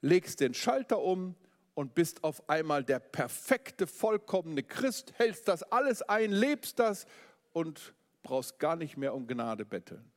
legst 0.00 0.38
den 0.38 0.54
Schalter 0.54 1.00
um 1.00 1.34
und 1.74 1.96
bist 1.96 2.22
auf 2.22 2.48
einmal 2.48 2.84
der 2.84 3.00
perfekte, 3.00 3.88
vollkommene 3.88 4.62
Christ, 4.62 5.12
hältst 5.16 5.48
das 5.48 5.64
alles 5.64 6.02
ein, 6.02 6.30
lebst 6.30 6.78
das 6.78 7.06
und 7.52 7.92
brauchst 8.22 8.60
gar 8.60 8.76
nicht 8.76 8.96
mehr 8.96 9.14
um 9.14 9.26
Gnade 9.26 9.64
betteln. 9.64 10.08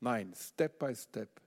Nein, 0.00 0.34
Step 0.34 0.80
by 0.80 0.96
Step. 0.96 1.40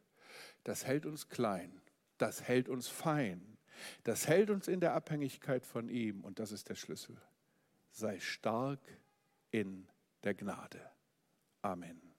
Das 0.64 0.86
hält 0.86 1.06
uns 1.06 1.28
klein, 1.28 1.82
das 2.18 2.42
hält 2.42 2.70
uns 2.70 2.88
fein, 2.88 3.58
das 4.06 4.30
hält 4.30 4.50
uns 4.50 4.70
in 4.70 4.80
der 4.80 4.94
Abhängigkeit 4.94 5.66
von 5.66 5.90
ihm 5.90 6.24
und 6.24 6.40
das 6.40 6.54
ist 6.54 6.70
der 6.70 6.76
Schlüssel 6.76 7.18
sei 7.94 8.20
stark 8.20 8.80
in 9.52 9.88
der 10.24 10.34
Gnade. 10.34 10.82
Amen. 11.62 12.13